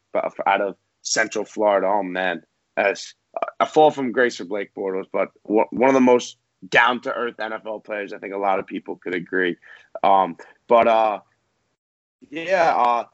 out 0.47 0.61
of 0.61 0.77
Central 1.03 1.45
Florida. 1.45 1.87
Oh 1.87 2.03
man, 2.03 2.43
as 2.77 3.15
a 3.61 3.67
fall 3.67 3.91
from 3.91 4.13
grace 4.13 4.37
for 4.37 4.45
Blake 4.45 4.75
Bortles, 4.75 5.07
but 5.13 5.31
one 5.43 5.89
of 5.89 5.95
the 5.95 6.01
most 6.01 6.37
down 6.69 7.01
to 7.03 7.13
earth 7.13 7.37
NFL 7.37 7.85
players. 7.85 8.13
I 8.13 8.19
think 8.19 8.35
a 8.35 8.39
lot 8.39 8.59
of 8.59 8.67
people 8.67 8.97
could 8.97 9.15
agree. 9.15 9.57
Um, 10.03 10.37
but 10.67 10.89
uh, 10.89 11.21
yeah, 12.31 12.75
uh, 12.77 13.05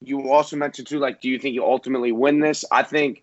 you 0.00 0.30
also 0.30 0.56
mentioned 0.56 0.88
too, 0.88 0.98
like, 0.98 1.20
do 1.20 1.28
you 1.28 1.38
think 1.38 1.54
you 1.54 1.64
ultimately 1.64 2.12
win 2.12 2.40
this? 2.40 2.64
I 2.70 2.82
think 2.82 3.22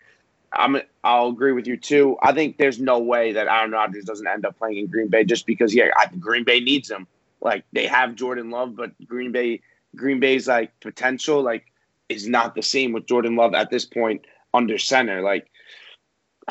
I'm. 0.54 0.78
I'll 1.04 1.30
agree 1.30 1.52
with 1.52 1.68
you 1.68 1.78
too. 1.78 2.18
I 2.22 2.34
think 2.34 2.58
there's 2.58 2.80
no 2.80 3.00
way 3.00 3.34
that 3.34 3.48
Aaron 3.48 3.72
Rodgers 3.72 4.06
doesn't 4.06 4.28
end 4.28 4.46
up 4.46 4.58
playing 4.58 4.78
in 4.78 4.88
Green 4.88 5.08
Bay 5.08 5.24
just 5.24 5.46
because 5.46 5.74
yeah, 5.74 5.90
I, 5.98 6.08
Green 6.20 6.44
Bay 6.44 6.60
needs 6.60 6.90
him. 6.90 7.08
Like 7.42 7.64
they 7.74 7.88
have 7.88 8.16
Jordan 8.16 8.52
Love, 8.52 8.76
but 8.76 8.92
Green 9.08 9.32
Bay, 9.32 9.62
Green 9.96 10.20
Bay's 10.20 10.48
like 10.48 10.78
potential 10.80 11.42
like 11.42 11.66
is 12.10 12.28
not 12.28 12.56
the 12.56 12.62
same 12.62 12.92
with 12.92 13.08
Jordan 13.08 13.36
Love 13.36 13.54
at 13.54 13.70
this 13.70 13.86
point 13.86 14.26
under 14.54 14.78
center. 14.78 15.22
Like 15.22 15.50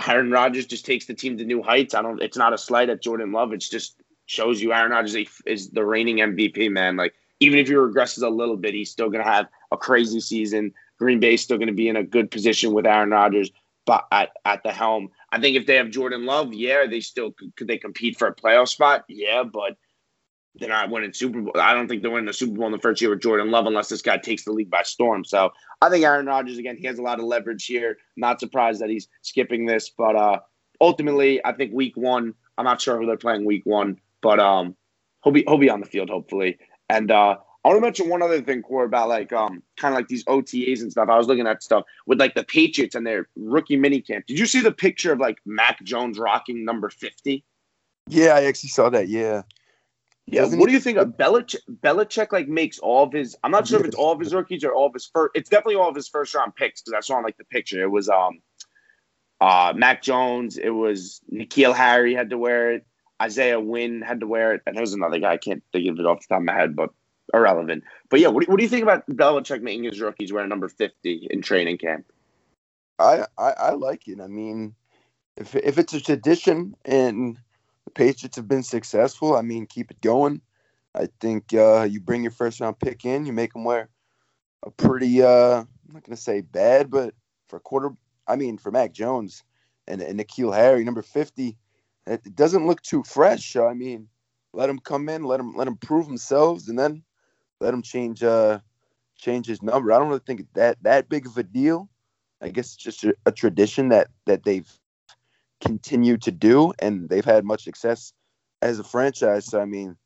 Aaron 0.06 0.30
Rodgers 0.30 0.66
just 0.66 0.86
takes 0.86 1.06
the 1.06 1.14
team 1.14 1.36
to 1.38 1.44
new 1.44 1.62
heights. 1.62 1.94
I 1.94 2.02
don't. 2.02 2.22
It's 2.22 2.36
not 2.36 2.52
a 2.52 2.58
slight 2.58 2.90
at 2.90 3.02
Jordan 3.02 3.32
Love. 3.32 3.52
It's 3.52 3.68
just 3.68 4.00
shows 4.26 4.62
you 4.62 4.72
Aaron 4.72 4.92
Rodgers 4.92 5.16
is 5.46 5.70
the 5.70 5.84
reigning 5.84 6.18
MVP 6.18 6.70
man. 6.70 6.96
Like 6.96 7.14
even 7.40 7.58
if 7.58 7.68
he 7.68 7.74
regresses 7.74 8.22
a 8.22 8.28
little 8.28 8.56
bit, 8.56 8.74
he's 8.74 8.90
still 8.90 9.10
going 9.10 9.24
to 9.24 9.30
have 9.30 9.48
a 9.72 9.76
crazy 9.76 10.20
season. 10.20 10.72
Green 10.98 11.18
Bay's 11.18 11.42
still 11.42 11.56
going 11.56 11.68
to 11.68 11.74
be 11.74 11.88
in 11.88 11.96
a 11.96 12.04
good 12.04 12.30
position 12.30 12.72
with 12.72 12.86
Aaron 12.86 13.10
Rodgers, 13.10 13.50
but 13.86 14.06
at, 14.12 14.30
at 14.44 14.62
the 14.62 14.70
helm. 14.70 15.08
I 15.32 15.40
think 15.40 15.56
if 15.56 15.66
they 15.66 15.76
have 15.76 15.90
Jordan 15.90 16.26
Love, 16.26 16.52
yeah, 16.52 16.86
they 16.86 17.00
still 17.00 17.34
could 17.56 17.66
they 17.66 17.78
compete 17.78 18.18
for 18.18 18.28
a 18.28 18.34
playoff 18.34 18.68
spot? 18.68 19.04
Yeah, 19.08 19.42
but 19.42 19.76
they're 20.56 20.68
not 20.68 20.90
winning 20.90 21.12
Super 21.12 21.40
Bowl. 21.40 21.52
I 21.54 21.74
don't 21.74 21.88
think 21.88 22.02
they're 22.02 22.10
winning 22.10 22.26
the 22.26 22.32
Super 22.32 22.54
Bowl 22.54 22.66
in 22.66 22.72
the 22.72 22.78
first 22.78 23.00
year 23.00 23.10
with 23.10 23.22
Jordan 23.22 23.50
Love 23.50 23.66
unless 23.66 23.88
this 23.88 24.02
guy 24.02 24.16
takes 24.18 24.44
the 24.44 24.52
league 24.52 24.70
by 24.70 24.82
storm. 24.82 25.24
So 25.24 25.50
I 25.80 25.88
think 25.88 26.04
Aaron 26.04 26.26
Rodgers 26.26 26.58
again, 26.58 26.76
he 26.76 26.86
has 26.86 26.98
a 26.98 27.02
lot 27.02 27.18
of 27.18 27.24
leverage 27.24 27.66
here. 27.66 27.98
Not 28.16 28.40
surprised 28.40 28.80
that 28.80 28.90
he's 28.90 29.08
skipping 29.22 29.66
this, 29.66 29.90
but 29.90 30.16
uh 30.16 30.40
ultimately, 30.80 31.44
I 31.44 31.52
think 31.52 31.72
week 31.72 31.96
one. 31.96 32.34
I'm 32.58 32.64
not 32.64 32.80
sure 32.80 32.98
who 32.98 33.06
they're 33.06 33.16
playing 33.16 33.44
week 33.44 33.64
one, 33.64 33.98
but 34.22 34.38
um, 34.38 34.76
he'll 35.22 35.32
be 35.32 35.44
he'll 35.46 35.58
be 35.58 35.70
on 35.70 35.80
the 35.80 35.86
field 35.86 36.10
hopefully. 36.10 36.58
And 36.88 37.10
uh, 37.10 37.36
I 37.64 37.68
want 37.68 37.78
to 37.78 37.80
mention 37.80 38.08
one 38.08 38.22
other 38.22 38.40
thing, 38.40 38.62
Core, 38.62 38.84
about 38.84 39.08
like 39.08 39.32
um 39.32 39.62
kind 39.76 39.94
of 39.94 39.98
like 39.98 40.08
these 40.08 40.24
OTAs 40.24 40.80
and 40.80 40.90
stuff. 40.90 41.08
I 41.08 41.16
was 41.16 41.26
looking 41.26 41.46
at 41.46 41.62
stuff 41.62 41.84
with 42.06 42.18
like 42.18 42.34
the 42.34 42.44
Patriots 42.44 42.94
and 42.94 43.06
their 43.06 43.28
rookie 43.36 43.78
minicamp. 43.78 44.26
Did 44.26 44.38
you 44.38 44.46
see 44.46 44.60
the 44.60 44.72
picture 44.72 45.12
of 45.12 45.18
like 45.18 45.38
Mac 45.44 45.82
Jones 45.82 46.18
rocking 46.18 46.64
number 46.64 46.88
fifty? 46.90 47.44
Yeah, 48.08 48.34
I 48.34 48.44
actually 48.44 48.70
saw 48.70 48.90
that. 48.90 49.08
Yeah. 49.08 49.42
Yeah. 50.30 50.42
Doesn't 50.42 50.60
what 50.60 50.68
he, 50.68 50.72
do 50.72 50.74
you 50.74 50.80
think 50.80 50.98
of 50.98 51.08
Belichick? 51.16 51.58
Belichick 51.82 52.32
like 52.32 52.48
makes 52.48 52.78
all 52.78 53.04
of 53.04 53.12
his. 53.12 53.36
I'm 53.42 53.50
not 53.50 53.66
sure 53.66 53.80
if 53.80 53.86
it's 53.86 53.96
all 53.96 54.12
of 54.12 54.20
his 54.20 54.32
rookies 54.32 54.62
or 54.64 54.72
all 54.72 54.86
of 54.86 54.94
his 54.94 55.06
first. 55.12 55.32
It's 55.34 55.50
definitely 55.50 55.76
all 55.76 55.88
of 55.88 55.96
his 55.96 56.08
first 56.08 56.34
round 56.34 56.54
picks 56.54 56.82
because 56.82 56.96
I 56.96 57.00
saw 57.00 57.16
on 57.16 57.24
like 57.24 57.36
the 57.36 57.44
picture. 57.44 57.82
It 57.82 57.90
was 57.90 58.08
um, 58.08 58.40
uh, 59.40 59.72
Mac 59.76 60.02
Jones. 60.02 60.56
It 60.56 60.70
was 60.70 61.20
N'Keal 61.32 61.74
Harry 61.74 62.14
had 62.14 62.30
to 62.30 62.38
wear 62.38 62.72
it. 62.74 62.86
Isaiah 63.20 63.60
Wynn 63.60 64.02
had 64.02 64.20
to 64.20 64.26
wear 64.26 64.54
it, 64.54 64.62
and 64.66 64.76
there's 64.76 64.94
another 64.94 65.18
guy 65.18 65.32
I 65.32 65.36
can't 65.36 65.62
think 65.72 65.88
of 65.90 65.98
it 65.98 66.06
off 66.06 66.20
the 66.20 66.34
top 66.34 66.40
of 66.40 66.44
my 66.44 66.54
head, 66.54 66.74
but 66.74 66.90
irrelevant. 67.34 67.84
But 68.08 68.20
yeah, 68.20 68.28
what 68.28 68.44
do, 68.44 68.50
what 68.50 68.56
do 68.56 68.62
you 68.62 68.68
think 68.68 68.82
about 68.82 69.06
Belichick 69.08 69.62
making 69.62 69.84
his 69.84 70.00
rookies 70.00 70.32
wear 70.32 70.46
number 70.46 70.68
50 70.68 71.28
in 71.30 71.42
training 71.42 71.78
camp? 71.78 72.06
I, 72.98 73.26
I, 73.36 73.50
I 73.50 73.70
like 73.72 74.08
it. 74.08 74.20
I 74.20 74.26
mean, 74.26 74.74
if 75.36 75.54
if 75.54 75.78
it's 75.78 75.94
a 75.94 76.00
tradition 76.00 76.76
and 76.84 77.38
the 77.94 78.04
Patriots 78.04 78.36
have 78.36 78.48
been 78.48 78.62
successful, 78.62 79.36
I 79.36 79.42
mean, 79.42 79.66
keep 79.66 79.90
it 79.90 80.00
going. 80.00 80.40
I 80.94 81.08
think 81.20 81.52
uh, 81.54 81.86
you 81.88 82.00
bring 82.00 82.22
your 82.22 82.32
first 82.32 82.60
round 82.60 82.78
pick 82.78 83.04
in, 83.04 83.26
you 83.26 83.32
make 83.32 83.52
them 83.52 83.64
wear 83.64 83.88
a 84.62 84.70
pretty, 84.70 85.22
uh, 85.22 85.60
I'm 85.60 85.94
not 85.94 86.04
going 86.04 86.16
to 86.16 86.22
say 86.22 86.40
bad, 86.40 86.90
but 86.90 87.14
for 87.48 87.60
quarter, 87.60 87.90
I 88.26 88.36
mean, 88.36 88.58
for 88.58 88.70
Mac 88.70 88.92
Jones 88.92 89.42
and, 89.86 90.00
and 90.00 90.18
N'Keal 90.18 90.54
Harry, 90.54 90.84
number 90.84 91.02
50, 91.02 91.56
it 92.06 92.34
doesn't 92.34 92.66
look 92.66 92.82
too 92.82 93.02
fresh. 93.04 93.56
I 93.56 93.74
mean, 93.74 94.08
let 94.52 94.66
them 94.66 94.78
come 94.78 95.08
in, 95.08 95.24
let 95.24 95.36
them 95.36 95.54
let 95.56 95.66
them 95.66 95.76
prove 95.76 96.06
themselves, 96.06 96.68
and 96.68 96.76
then 96.76 97.04
let 97.60 97.72
him 97.72 97.82
change 97.82 98.24
uh 98.24 98.58
change 99.16 99.46
his 99.46 99.62
number. 99.62 99.92
I 99.92 99.98
don't 99.98 100.08
really 100.08 100.22
think 100.26 100.46
that 100.54 100.82
that 100.82 101.08
big 101.08 101.26
of 101.26 101.36
a 101.36 101.44
deal. 101.44 101.88
I 102.40 102.48
guess 102.48 102.74
it's 102.74 102.82
just 102.82 103.04
a, 103.04 103.14
a 103.26 103.32
tradition 103.32 103.90
that 103.90 104.08
that 104.24 104.42
they've 104.42 104.68
continued 105.60 106.22
to 106.22 106.30
do, 106.30 106.72
and 106.78 107.08
they've 107.08 107.24
had 107.24 107.44
much 107.44 107.64
success 107.64 108.12
as 108.62 108.78
a 108.78 108.84
franchise. 108.84 109.46
So 109.46 109.60
I 109.60 109.64
mean, 109.64 109.96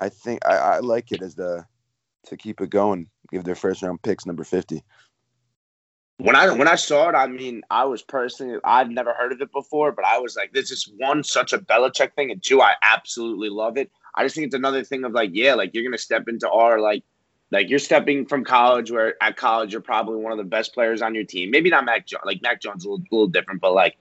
I 0.00 0.08
think 0.08 0.44
I, 0.46 0.56
I 0.56 0.78
like 0.80 1.12
it 1.12 1.22
as 1.22 1.34
the 1.34 1.64
to 2.26 2.36
keep 2.36 2.60
it 2.60 2.70
going. 2.70 3.08
Give 3.30 3.44
their 3.44 3.54
first 3.54 3.82
round 3.82 4.02
picks 4.02 4.26
number 4.26 4.44
fifty. 4.44 4.82
When 6.18 6.34
I 6.34 6.50
when 6.50 6.66
I 6.68 6.74
saw 6.74 7.08
it, 7.10 7.14
I 7.14 7.26
mean, 7.28 7.62
I 7.70 7.84
was 7.84 8.02
personally 8.02 8.58
I've 8.64 8.90
never 8.90 9.12
heard 9.12 9.32
of 9.32 9.40
it 9.40 9.52
before, 9.52 9.92
but 9.92 10.04
I 10.04 10.18
was 10.18 10.36
like, 10.36 10.52
this 10.52 10.70
is 10.70 10.90
one 10.96 11.22
such 11.22 11.52
a 11.52 11.58
Belichick 11.58 12.14
thing, 12.14 12.30
and 12.30 12.42
two, 12.42 12.60
I 12.60 12.72
absolutely 12.82 13.50
love 13.50 13.76
it. 13.76 13.90
I 14.14 14.24
just 14.24 14.34
think 14.34 14.46
it's 14.46 14.54
another 14.54 14.82
thing 14.82 15.04
of 15.04 15.12
like, 15.12 15.30
yeah, 15.32 15.54
like 15.54 15.74
you're 15.74 15.84
gonna 15.84 15.98
step 15.98 16.26
into 16.26 16.50
our 16.50 16.80
like 16.80 17.04
like 17.50 17.70
you're 17.70 17.78
stepping 17.78 18.26
from 18.26 18.44
college 18.44 18.90
where 18.90 19.14
at 19.22 19.36
college 19.36 19.72
you're 19.72 19.80
probably 19.80 20.16
one 20.16 20.32
of 20.32 20.38
the 20.38 20.44
best 20.44 20.74
players 20.74 21.02
on 21.02 21.14
your 21.14 21.24
team. 21.24 21.50
Maybe 21.50 21.70
not 21.70 21.84
Mac 21.84 22.06
Jones, 22.06 22.24
like 22.24 22.42
Mac 22.42 22.60
Jones 22.60 22.84
a 22.84 22.90
little, 22.90 23.04
a 23.10 23.14
little 23.14 23.28
different, 23.28 23.60
but 23.60 23.72
like 23.72 23.96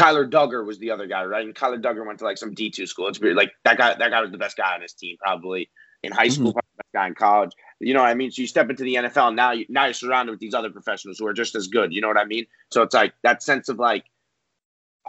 Kyler 0.00 0.28
Dugger 0.28 0.64
was 0.64 0.78
the 0.78 0.90
other 0.90 1.06
guy, 1.06 1.24
right? 1.24 1.44
And 1.44 1.54
Kyler 1.54 1.80
Dugger 1.80 2.06
went 2.06 2.18
to 2.20 2.24
like 2.24 2.38
some 2.38 2.54
D 2.54 2.70
two 2.70 2.86
school. 2.86 3.08
It's 3.08 3.20
weird. 3.20 3.36
Like 3.36 3.52
that 3.64 3.76
guy, 3.76 3.94
that 3.94 4.10
guy 4.10 4.20
was 4.20 4.30
the 4.30 4.38
best 4.38 4.56
guy 4.56 4.74
on 4.74 4.82
his 4.82 4.94
team, 4.94 5.16
probably 5.20 5.70
in 6.02 6.12
high 6.12 6.28
school, 6.28 6.50
mm-hmm. 6.50 6.76
best 6.76 6.92
guy 6.94 7.06
in 7.06 7.14
college. 7.14 7.52
You 7.80 7.94
know 7.94 8.00
what 8.00 8.08
I 8.08 8.14
mean? 8.14 8.30
So 8.30 8.42
you 8.42 8.48
step 8.48 8.70
into 8.70 8.82
the 8.82 8.94
NFL 8.94 9.28
and 9.28 9.36
now 9.36 9.52
you 9.52 9.66
now 9.68 9.84
you're 9.84 9.94
surrounded 9.94 10.32
with 10.32 10.40
these 10.40 10.54
other 10.54 10.70
professionals 10.70 11.18
who 11.18 11.26
are 11.26 11.32
just 11.32 11.54
as 11.54 11.66
good. 11.68 11.92
You 11.92 12.00
know 12.00 12.08
what 12.08 12.16
I 12.16 12.24
mean? 12.24 12.46
So 12.70 12.82
it's 12.82 12.94
like 12.94 13.12
that 13.22 13.42
sense 13.42 13.68
of 13.68 13.78
like 13.78 14.04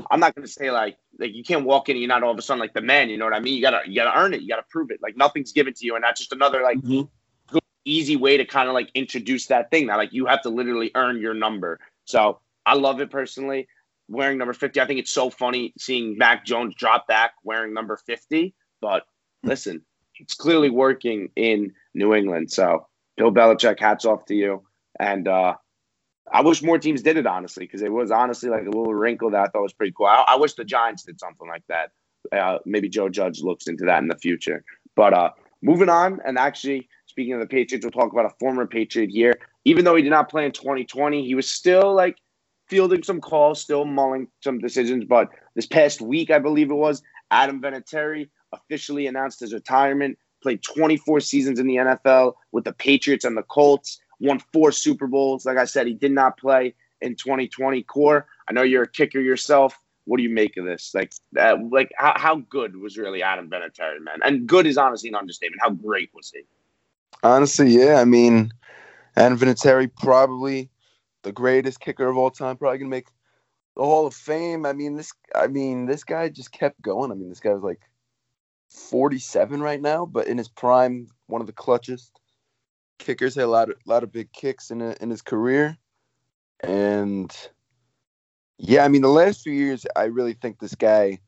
I'm 0.09 0.19
not 0.19 0.35
gonna 0.35 0.47
say 0.47 0.71
like 0.71 0.97
like 1.19 1.33
you 1.33 1.43
can't 1.43 1.65
walk 1.65 1.89
in 1.89 1.95
and 1.95 2.01
you're 2.01 2.09
not 2.09 2.23
all 2.23 2.31
of 2.31 2.39
a 2.39 2.41
sudden 2.41 2.59
like 2.59 2.73
the 2.73 2.81
man. 2.81 3.09
You 3.09 3.17
know 3.17 3.25
what 3.25 3.33
I 3.33 3.39
mean? 3.39 3.55
You 3.55 3.61
gotta 3.61 3.81
you 3.87 3.95
gotta 3.95 4.17
earn 4.17 4.33
it. 4.33 4.41
You 4.41 4.47
gotta 4.47 4.65
prove 4.69 4.91
it. 4.91 4.99
Like 5.01 5.15
nothing's 5.15 5.51
given 5.51 5.73
to 5.73 5.85
you, 5.85 5.95
and 5.95 6.03
that's 6.03 6.19
just 6.19 6.33
another 6.33 6.63
like 6.63 6.77
mm-hmm. 6.79 7.03
good, 7.47 7.61
easy 7.85 8.15
way 8.15 8.37
to 8.37 8.45
kind 8.45 8.67
of 8.67 8.73
like 8.73 8.89
introduce 8.93 9.47
that 9.47 9.71
thing. 9.71 9.87
That 9.87 9.95
like 9.95 10.13
you 10.13 10.25
have 10.25 10.41
to 10.41 10.49
literally 10.49 10.91
earn 10.95 11.19
your 11.19 11.33
number. 11.33 11.79
So 12.05 12.39
I 12.65 12.75
love 12.75 13.01
it 13.01 13.09
personally. 13.09 13.67
Wearing 14.11 14.37
number 14.37 14.53
50, 14.53 14.81
I 14.81 14.85
think 14.85 14.99
it's 14.99 15.11
so 15.11 15.29
funny 15.29 15.73
seeing 15.77 16.17
Mac 16.17 16.45
Jones 16.45 16.75
drop 16.75 17.07
back 17.07 17.31
wearing 17.43 17.73
number 17.73 17.97
50. 17.97 18.53
But 18.81 19.03
listen, 19.41 19.83
it's 20.19 20.33
clearly 20.33 20.69
working 20.69 21.29
in 21.35 21.71
New 21.93 22.13
England. 22.13 22.51
So 22.51 22.87
Bill 23.15 23.31
Belichick, 23.31 23.79
hats 23.79 24.03
off 24.03 24.25
to 24.25 24.35
you. 24.35 24.63
And 24.99 25.27
uh, 25.27 25.55
I 26.31 26.41
wish 26.41 26.61
more 26.61 26.77
teams 26.77 27.01
did 27.01 27.17
it 27.17 27.25
honestly, 27.25 27.65
because 27.65 27.81
it 27.81 27.91
was 27.91 28.11
honestly 28.11 28.49
like 28.49 28.63
a 28.63 28.65
little 28.65 28.93
wrinkle 28.93 29.31
that 29.31 29.41
I 29.41 29.47
thought 29.47 29.63
was 29.63 29.73
pretty 29.73 29.93
cool. 29.95 30.07
I, 30.07 30.25
I 30.27 30.35
wish 30.35 30.53
the 30.53 30.65
Giants 30.65 31.03
did 31.03 31.19
something 31.19 31.47
like 31.47 31.63
that. 31.69 31.91
Uh, 32.31 32.59
maybe 32.65 32.89
Joe 32.89 33.09
Judge 33.09 33.41
looks 33.41 33.67
into 33.67 33.85
that 33.85 34.01
in 34.01 34.07
the 34.07 34.17
future. 34.17 34.63
But 34.95 35.13
uh, 35.13 35.29
moving 35.61 35.89
on, 35.89 36.19
and 36.25 36.37
actually 36.37 36.89
speaking 37.05 37.33
of 37.33 37.39
the 37.39 37.47
Patriots, 37.47 37.85
we'll 37.85 37.91
talk 37.91 38.11
about 38.11 38.25
a 38.25 38.35
former 38.39 38.67
Patriot 38.67 39.09
here. 39.09 39.33
Even 39.65 39.85
though 39.85 39.95
he 39.95 40.01
did 40.01 40.09
not 40.09 40.29
play 40.29 40.45
in 40.45 40.51
2020, 40.51 41.25
he 41.25 41.35
was 41.35 41.49
still 41.49 41.93
like 41.93 42.17
fielding 42.71 43.03
some 43.03 43.19
calls, 43.19 43.61
still 43.61 43.83
mulling 43.83 44.29
some 44.39 44.57
decisions. 44.57 45.03
But 45.03 45.29
this 45.55 45.67
past 45.67 45.99
week, 46.01 46.31
I 46.31 46.39
believe 46.39 46.71
it 46.71 46.75
was, 46.75 47.03
Adam 47.29 47.61
Vinatieri 47.61 48.29
officially 48.53 49.05
announced 49.07 49.41
his 49.41 49.53
retirement. 49.53 50.17
Played 50.41 50.63
24 50.63 51.19
seasons 51.19 51.59
in 51.59 51.67
the 51.67 51.75
NFL 51.75 52.33
with 52.51 52.63
the 52.63 52.73
Patriots 52.73 53.25
and 53.25 53.37
the 53.37 53.43
Colts 53.43 53.99
won 54.21 54.39
four 54.53 54.71
Super 54.71 55.05
Bowls. 55.05 55.45
Like 55.45 55.57
I 55.57 55.65
said, 55.65 55.85
he 55.85 55.93
did 55.93 56.13
not 56.13 56.37
play 56.37 56.73
in 57.01 57.15
2020 57.15 57.83
core. 57.83 58.25
I 58.47 58.53
know 58.53 58.63
you're 58.63 58.83
a 58.83 58.87
kicker 58.87 59.19
yourself. 59.19 59.77
what 60.05 60.17
do 60.17 60.23
you 60.23 60.29
make 60.29 60.57
of 60.57 60.65
this? 60.65 60.93
Like, 60.95 61.13
like 61.69 61.91
how, 61.97 62.13
how 62.15 62.35
good 62.37 62.77
was 62.77 62.97
really 62.97 63.21
Adam 63.21 63.49
Vinatieri, 63.49 64.01
man? 64.01 64.19
And 64.23 64.47
good 64.47 64.65
is 64.65 64.77
honestly 64.77 65.09
an 65.09 65.15
understatement. 65.15 65.61
How 65.61 65.71
great 65.71 66.09
was 66.15 66.31
he? 66.33 66.41
Honestly, 67.21 67.69
yeah. 67.69 67.99
I 67.99 68.05
mean, 68.05 68.51
Adam 69.15 69.37
Vinatieri 69.37 69.91
probably 69.95 70.70
the 71.23 71.31
greatest 71.31 71.79
kicker 71.79 72.07
of 72.07 72.17
all 72.17 72.31
time. 72.31 72.57
Probably 72.57 72.79
gonna 72.79 72.89
make 72.89 73.07
the 73.75 73.83
Hall 73.83 74.07
of 74.07 74.13
Fame. 74.13 74.65
I 74.65 74.73
mean, 74.73 74.95
this. 74.95 75.13
I 75.35 75.47
mean, 75.47 75.85
this 75.85 76.03
guy 76.03 76.29
just 76.29 76.51
kept 76.51 76.81
going. 76.81 77.11
I 77.11 77.15
mean, 77.15 77.29
this 77.29 77.39
guy 77.39 77.53
was 77.53 77.63
like 77.63 77.81
47 78.69 79.61
right 79.61 79.81
now, 79.81 80.05
but 80.05 80.27
in 80.27 80.37
his 80.37 80.49
prime, 80.49 81.07
one 81.27 81.41
of 81.41 81.47
the 81.47 81.53
clutchest 81.53 82.11
kickers. 82.99 83.35
Had 83.35 83.45
a 83.45 83.47
lot 83.47 83.69
of 83.69 83.75
lot 83.85 84.03
of 84.03 84.11
big 84.11 84.31
kicks 84.31 84.71
in 84.71 84.81
a, 84.81 84.95
in 85.01 85.09
his 85.09 85.21
career, 85.21 85.77
and 86.61 87.35
yeah, 88.63 88.85
I 88.85 88.89
mean, 88.89 89.01
the 89.01 89.09
last 89.09 89.41
few 89.41 89.53
years, 89.53 89.87
I 89.95 90.03
really 90.03 90.33
think 90.33 90.59
this 90.59 90.75
guy, 90.75 91.19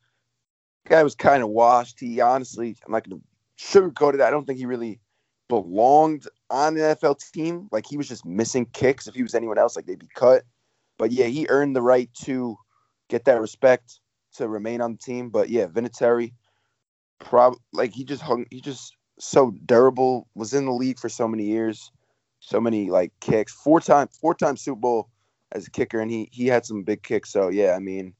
guy 0.88 1.02
was 1.02 1.16
kind 1.16 1.42
of 1.42 1.48
washed. 1.48 1.98
He 1.98 2.20
honestly, 2.20 2.76
I'm 2.86 2.92
not 2.92 3.04
to 3.04 3.20
sugarcoat 3.58 4.14
it. 4.14 4.20
I 4.20 4.30
don't 4.30 4.46
think 4.46 4.60
he 4.60 4.66
really 4.66 5.00
belonged 5.48 6.28
on 6.54 6.74
the 6.74 6.80
NFL 6.80 7.18
team. 7.32 7.68
Like 7.72 7.84
he 7.86 7.96
was 7.96 8.08
just 8.08 8.24
missing 8.24 8.66
kicks. 8.66 9.06
If 9.06 9.14
he 9.14 9.22
was 9.22 9.34
anyone 9.34 9.58
else, 9.58 9.76
like 9.76 9.86
they'd 9.86 9.98
be 9.98 10.08
cut. 10.14 10.44
But 10.98 11.10
yeah, 11.10 11.26
he 11.26 11.46
earned 11.48 11.74
the 11.74 11.82
right 11.82 12.08
to 12.22 12.56
get 13.10 13.24
that 13.24 13.40
respect 13.40 14.00
to 14.34 14.48
remain 14.48 14.80
on 14.80 14.92
the 14.92 14.98
team. 14.98 15.30
But 15.30 15.48
yeah, 15.50 15.66
Vinatieri, 15.66 16.32
prob 17.18 17.56
like 17.72 17.92
he 17.92 18.04
just 18.04 18.22
hung. 18.22 18.46
He 18.50 18.60
just 18.60 18.96
so 19.18 19.52
durable. 19.66 20.28
Was 20.34 20.54
in 20.54 20.66
the 20.66 20.72
league 20.72 21.00
for 21.00 21.08
so 21.08 21.26
many 21.26 21.44
years, 21.44 21.90
so 22.38 22.60
many 22.60 22.88
like 22.88 23.12
kicks. 23.20 23.52
Four 23.52 23.80
time, 23.80 24.08
four 24.20 24.34
time 24.34 24.56
Super 24.56 24.80
Bowl 24.80 25.08
as 25.50 25.66
a 25.66 25.70
kicker, 25.70 26.00
and 26.00 26.10
he 26.10 26.28
he 26.32 26.46
had 26.46 26.64
some 26.64 26.84
big 26.84 27.02
kicks. 27.02 27.32
So 27.32 27.48
yeah, 27.48 27.74
I 27.74 27.80
mean, 27.80 28.14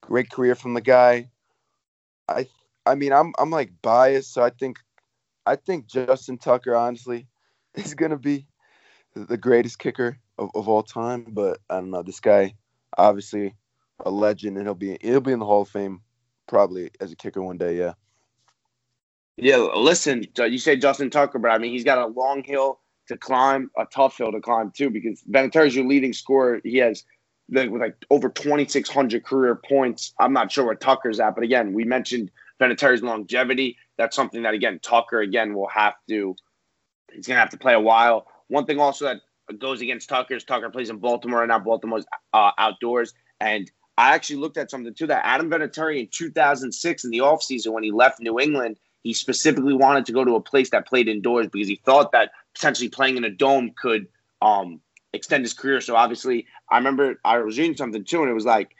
great 0.00 0.30
career 0.30 0.56
from 0.56 0.74
the 0.74 0.80
guy. 0.80 1.30
I 2.28 2.48
I 2.84 2.96
mean, 2.96 3.12
I'm 3.12 3.32
I'm 3.38 3.50
like 3.50 3.70
biased, 3.80 4.34
so 4.34 4.42
I 4.42 4.50
think 4.50 4.78
I 5.46 5.54
think 5.54 5.86
Justin 5.86 6.36
Tucker 6.36 6.74
honestly 6.74 7.28
is 7.74 7.94
gonna 7.94 8.18
be 8.18 8.46
the 9.14 9.36
greatest 9.36 9.78
kicker 9.78 10.18
of, 10.38 10.50
of 10.54 10.68
all 10.68 10.82
time. 10.82 11.26
But 11.28 11.58
I 11.68 11.76
don't 11.76 11.90
know, 11.90 12.02
this 12.02 12.20
guy 12.20 12.54
obviously 12.96 13.54
a 14.00 14.10
legend, 14.10 14.56
and 14.56 14.66
he'll 14.66 14.74
be 14.74 14.98
he'll 15.00 15.20
be 15.20 15.32
in 15.32 15.38
the 15.38 15.46
Hall 15.46 15.62
of 15.62 15.68
Fame 15.68 16.00
probably 16.46 16.90
as 17.00 17.12
a 17.12 17.16
kicker 17.16 17.42
one 17.42 17.58
day. 17.58 17.76
Yeah. 17.76 17.94
Yeah, 19.36 19.56
listen, 19.56 20.26
you 20.36 20.58
say 20.58 20.76
Justin 20.76 21.08
Tucker, 21.08 21.38
but 21.38 21.50
I 21.50 21.58
mean 21.58 21.72
he's 21.72 21.84
got 21.84 21.98
a 21.98 22.06
long 22.06 22.42
hill 22.42 22.80
to 23.08 23.16
climb, 23.16 23.70
a 23.76 23.86
tough 23.86 24.18
hill 24.18 24.32
to 24.32 24.40
climb 24.40 24.70
too, 24.70 24.90
because 24.90 25.22
is 25.26 25.74
your 25.74 25.86
leading 25.86 26.12
scorer. 26.12 26.60
He 26.62 26.76
has 26.78 27.04
like, 27.50 27.70
like 27.70 27.96
over 28.10 28.28
2,600 28.28 29.24
career 29.24 29.54
points. 29.56 30.14
I'm 30.18 30.32
not 30.32 30.52
sure 30.52 30.64
where 30.64 30.74
Tucker's 30.74 31.20
at, 31.20 31.34
but 31.34 31.44
again, 31.44 31.72
we 31.72 31.84
mentioned 31.84 32.30
Vinatieri's 32.60 33.02
longevity. 33.02 33.78
That's 33.96 34.14
something 34.14 34.42
that 34.42 34.54
again 34.54 34.78
Tucker 34.82 35.20
again 35.20 35.54
will 35.54 35.68
have 35.68 35.94
to. 36.08 36.36
He's 37.14 37.26
gonna 37.26 37.40
have 37.40 37.50
to 37.50 37.58
play 37.58 37.74
a 37.74 37.80
while. 37.80 38.26
One 38.48 38.66
thing 38.66 38.80
also 38.80 39.06
that 39.06 39.20
goes 39.58 39.80
against 39.80 40.08
Tucker 40.08 40.34
is 40.34 40.44
Tucker 40.44 40.70
plays 40.70 40.90
in 40.90 40.98
Baltimore, 40.98 41.42
and 41.42 41.48
now 41.48 41.58
Baltimore's 41.58 42.06
uh, 42.32 42.52
outdoors. 42.58 43.14
And 43.40 43.70
I 43.98 44.14
actually 44.14 44.36
looked 44.36 44.56
at 44.56 44.70
something 44.70 44.94
too 44.94 45.06
that 45.08 45.24
Adam 45.24 45.50
Vinatieri 45.50 46.00
in 46.00 46.08
2006 46.10 47.04
in 47.04 47.10
the 47.10 47.18
offseason 47.18 47.72
when 47.72 47.82
he 47.82 47.90
left 47.90 48.20
New 48.20 48.38
England 48.38 48.76
he 49.02 49.14
specifically 49.14 49.74
wanted 49.74 50.06
to 50.06 50.12
go 50.12 50.24
to 50.24 50.34
a 50.34 50.40
place 50.40 50.70
that 50.70 50.86
played 50.86 51.08
indoors 51.08 51.46
because 51.48 51.68
he 51.68 51.80
thought 51.84 52.12
that 52.12 52.32
potentially 52.54 52.88
playing 52.88 53.16
in 53.16 53.24
a 53.24 53.30
dome 53.30 53.72
could 53.80 54.06
um, 54.42 54.80
extend 55.12 55.44
his 55.44 55.54
career. 55.54 55.80
So 55.80 55.96
obviously, 55.96 56.46
I 56.70 56.76
remember 56.76 57.18
I 57.24 57.38
was 57.38 57.58
reading 57.58 57.76
something 57.76 58.04
too, 58.04 58.20
and 58.22 58.30
it 58.30 58.34
was 58.34 58.44
like 58.44 58.76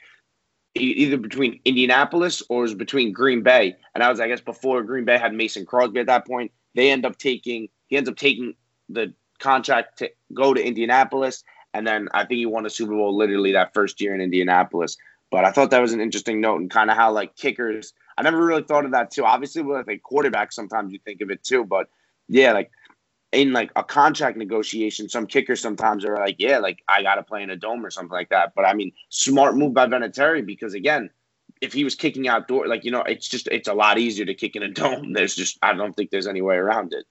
either 0.75 1.17
between 1.17 1.59
Indianapolis 1.65 2.43
or 2.49 2.59
it 2.59 2.61
was 2.63 2.73
between 2.75 3.11
Green 3.11 3.41
Bay. 3.41 3.75
And 3.93 4.03
I 4.03 4.09
was, 4.09 4.19
I 4.19 4.27
guess, 4.27 4.41
before 4.41 4.83
Green 4.83 5.05
Bay 5.05 5.17
had 5.17 5.33
Mason 5.33 5.65
Crosby 5.65 5.99
at 5.99 6.07
that 6.07 6.25
point, 6.25 6.51
they 6.75 6.91
end 6.91 7.05
up 7.05 7.17
taking 7.17 7.67
he 7.91 7.97
ends 7.97 8.09
up 8.09 8.15
taking 8.15 8.55
the 8.89 9.13
contract 9.37 9.99
to 9.99 10.09
go 10.33 10.55
to 10.55 10.65
Indianapolis, 10.65 11.43
and 11.75 11.85
then 11.85 12.09
I 12.11 12.25
think 12.25 12.39
he 12.39 12.47
won 12.47 12.65
a 12.65 12.71
Super 12.71 12.93
Bowl 12.93 13.15
literally 13.15 13.51
that 13.51 13.75
first 13.75 14.01
year 14.01 14.15
in 14.15 14.21
Indianapolis. 14.21 14.97
But 15.29 15.45
I 15.45 15.51
thought 15.51 15.69
that 15.69 15.81
was 15.81 15.93
an 15.93 16.01
interesting 16.01 16.41
note 16.41 16.59
and 16.59 16.71
kind 16.71 16.89
of 16.89 16.97
how 16.97 17.11
like 17.11 17.35
kickers 17.35 17.93
I 18.17 18.23
never 18.23 18.45
really 18.45 18.63
thought 18.63 18.85
of 18.85 18.91
that 18.91 19.11
too. 19.11 19.25
Obviously, 19.25 19.61
with 19.61 19.89
a 19.89 19.97
quarterback, 19.97 20.51
sometimes 20.51 20.93
you 20.93 20.99
think 21.03 21.21
of 21.21 21.31
it 21.31 21.43
too. 21.43 21.63
But 21.65 21.89
yeah, 22.27 22.53
like 22.53 22.71
in 23.31 23.53
like 23.53 23.71
a 23.75 23.83
contract 23.83 24.37
negotiation, 24.37 25.09
some 25.09 25.25
kickers 25.25 25.61
sometimes 25.61 26.05
are 26.05 26.17
like, 26.17 26.35
yeah, 26.37 26.59
like 26.59 26.83
I 26.87 27.01
got 27.01 27.15
to 27.15 27.23
play 27.23 27.43
in 27.43 27.49
a 27.49 27.55
dome 27.55 27.85
or 27.85 27.89
something 27.89 28.11
like 28.11 28.29
that. 28.29 28.53
But 28.55 28.65
I 28.65 28.73
mean, 28.73 28.91
smart 29.09 29.55
move 29.55 29.73
by 29.73 29.87
Vinatieri 29.87 30.45
because 30.45 30.73
again, 30.73 31.09
if 31.61 31.73
he 31.73 31.83
was 31.83 31.95
kicking 31.95 32.27
outdoor, 32.27 32.67
like 32.67 32.83
you 32.83 32.91
know, 32.91 33.01
it's 33.01 33.27
just 33.27 33.47
it's 33.47 33.67
a 33.67 33.73
lot 33.73 33.97
easier 33.97 34.25
to 34.25 34.33
kick 34.33 34.55
in 34.55 34.63
a 34.63 34.69
dome. 34.69 35.13
There's 35.13 35.35
just 35.35 35.57
I 35.61 35.73
don't 35.73 35.93
think 35.93 36.11
there's 36.11 36.27
any 36.27 36.41
way 36.41 36.55
around 36.55 36.93
it. 36.93 37.05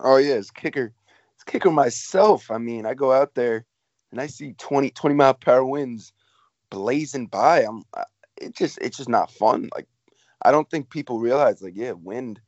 Oh 0.00 0.16
yeah, 0.16 0.34
it's 0.34 0.50
kicker. 0.50 0.92
It's 1.34 1.44
kicker 1.44 1.70
myself. 1.70 2.50
I 2.50 2.58
mean, 2.58 2.86
I 2.86 2.94
go 2.94 3.12
out 3.12 3.34
there 3.34 3.64
and 4.10 4.20
I 4.20 4.26
see 4.26 4.54
20, 4.58 4.90
20 4.90 5.14
mile 5.16 5.34
per 5.34 5.52
hour 5.52 5.64
winds 5.64 6.12
blazing 6.70 7.26
by. 7.26 7.62
I'm 7.64 7.84
it 8.40 8.54
just 8.54 8.78
it's 8.80 8.98
just 8.98 9.08
not 9.08 9.30
fun. 9.30 9.68
Like 9.74 9.88
I 10.42 10.50
don't 10.52 10.70
think 10.70 10.90
people 10.90 11.20
realize 11.20 11.62
like 11.62 11.74
yeah, 11.76 11.92
wind 11.92 12.40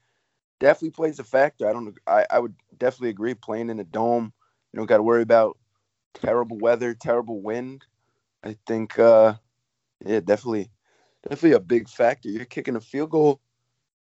definitely 0.61 0.91
plays 0.91 1.19
a 1.19 1.25
factor. 1.25 1.69
I 1.69 1.73
don't 1.73 1.97
I, 2.07 2.27
I 2.31 2.39
would 2.39 2.55
definitely 2.79 3.11
agree 3.11 3.35
playing 3.35 3.71
in 3.71 3.81
a 3.81 3.85
dome, 3.85 4.33
you 4.73 4.79
don't 4.79 4.87
got 4.87 4.99
to 4.99 5.03
worry 5.03 5.23
about 5.23 5.59
terrible 6.15 6.59
weather, 6.59 6.95
terrible 6.95 7.43
wind. 7.43 7.85
I 8.45 8.57
think 8.67 8.99
uh 8.99 9.35
yeah, 10.05 10.21
definitely 10.21 10.71
definitely 11.29 11.53
a 11.57 11.61
big 11.61 11.89
factor. 11.89 12.29
You're 12.29 12.45
kicking 12.47 12.77
a 12.77 12.81
field 12.81 13.11
goal 13.11 13.41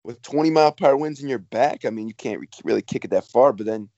with 0.03 0.21
20 0.21 0.49
mile 0.49 0.71
per 0.71 0.87
hour 0.87 0.97
winds 0.97 1.21
in 1.21 1.29
your 1.29 1.39
back. 1.39 1.85
I 1.85 1.89
mean, 1.89 2.07
you 2.07 2.13
can't 2.13 2.41
really 2.63 2.81
kick 2.81 3.05
it 3.05 3.11
that 3.11 3.25
far, 3.25 3.53
but 3.53 3.65
then 3.65 3.89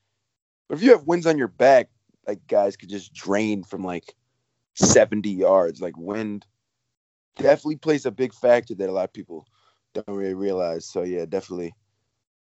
but 0.68 0.78
if 0.78 0.84
you 0.84 0.92
have 0.92 1.06
winds 1.06 1.26
on 1.26 1.38
your 1.38 1.50
back, 1.50 1.90
like 2.28 2.48
guys 2.48 2.78
could 2.78 2.90
just 2.90 3.14
drain 3.14 3.64
from 3.64 3.84
like 3.84 4.16
70 4.76 5.30
yards. 5.30 5.82
Like 5.82 5.98
wind 5.98 6.46
definitely 7.36 7.78
plays 7.78 8.06
a 8.06 8.12
big 8.12 8.34
factor 8.34 8.76
that 8.76 8.90
a 8.90 8.92
lot 8.92 9.06
of 9.06 9.14
people 9.14 9.46
don't 9.94 10.16
really 10.16 10.34
realize. 10.34 10.86
So 10.86 11.04
yeah, 11.04 11.26
definitely 11.26 11.74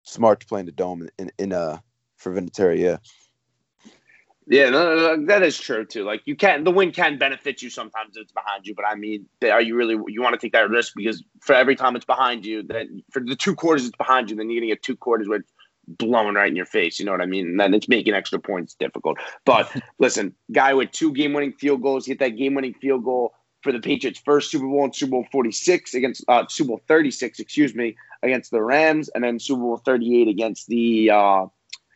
smart 0.03 0.39
to 0.41 0.45
play 0.45 0.59
in 0.59 0.65
the 0.65 0.71
dome 0.71 1.09
in 1.17 1.31
in 1.37 1.53
uh 1.53 1.79
for 2.17 2.33
Vinatieri. 2.33 2.79
Yeah. 2.79 2.97
Yeah, 4.47 4.69
no, 4.69 4.95
no, 4.95 5.25
that 5.27 5.43
is 5.43 5.59
true 5.59 5.85
too. 5.85 6.03
Like 6.03 6.23
you 6.25 6.35
can, 6.35 6.63
the 6.63 6.71
wind 6.71 6.93
can 6.93 7.17
benefit 7.17 7.61
you 7.61 7.69
sometimes 7.69 8.17
if 8.17 8.23
it's 8.23 8.31
behind 8.31 8.65
you, 8.65 8.73
but 8.73 8.85
I 8.85 8.95
mean, 8.95 9.27
are 9.43 9.61
you 9.61 9.75
really 9.75 9.95
you 10.07 10.21
want 10.21 10.33
to 10.33 10.39
take 10.39 10.53
that 10.53 10.69
risk 10.69 10.93
because 10.95 11.23
for 11.41 11.53
every 11.53 11.75
time 11.75 11.95
it's 11.95 12.05
behind 12.05 12.45
you, 12.45 12.63
then 12.63 13.03
for 13.11 13.21
the 13.21 13.35
two 13.35 13.55
quarters 13.55 13.85
it's 13.85 13.95
behind 13.97 14.29
you, 14.29 14.35
then 14.35 14.49
you're 14.49 14.59
gonna 14.59 14.71
get 14.71 14.81
two 14.81 14.97
quarters 14.97 15.27
where 15.27 15.39
it's 15.39 15.51
blowing 15.87 16.35
right 16.35 16.49
in 16.49 16.55
your 16.55 16.65
face. 16.65 16.99
You 16.99 17.05
know 17.05 17.11
what 17.11 17.21
I 17.21 17.25
mean? 17.25 17.47
And 17.47 17.59
then 17.59 17.73
it's 17.73 17.87
making 17.87 18.13
extra 18.13 18.39
points 18.39 18.73
difficult. 18.73 19.17
But 19.45 19.71
listen, 19.99 20.33
guy 20.51 20.73
with 20.73 20.91
two 20.91 21.13
game 21.13 21.33
winning 21.33 21.53
field 21.53 21.81
goals, 21.81 22.05
hit 22.05 22.19
that 22.19 22.29
game 22.29 22.55
winning 22.55 22.73
field 22.73 23.03
goal 23.03 23.33
for 23.61 23.71
the 23.71 23.79
Patriots' 23.79 24.19
first 24.19 24.49
Super 24.49 24.65
Bowl 24.65 24.85
in 24.85 24.93
Super 24.93 25.11
Bowl 25.11 25.25
46 25.31 25.93
against 25.93 26.25
uh, 26.27 26.45
Super 26.47 26.69
Bowl 26.69 26.81
36, 26.87 27.39
excuse 27.39 27.75
me, 27.75 27.95
against 28.23 28.51
the 28.51 28.61
Rams, 28.61 29.09
and 29.09 29.23
then 29.23 29.39
Super 29.39 29.61
Bowl 29.61 29.77
38 29.77 30.27
against 30.27 30.67
the 30.67 31.11
uh, 31.11 31.45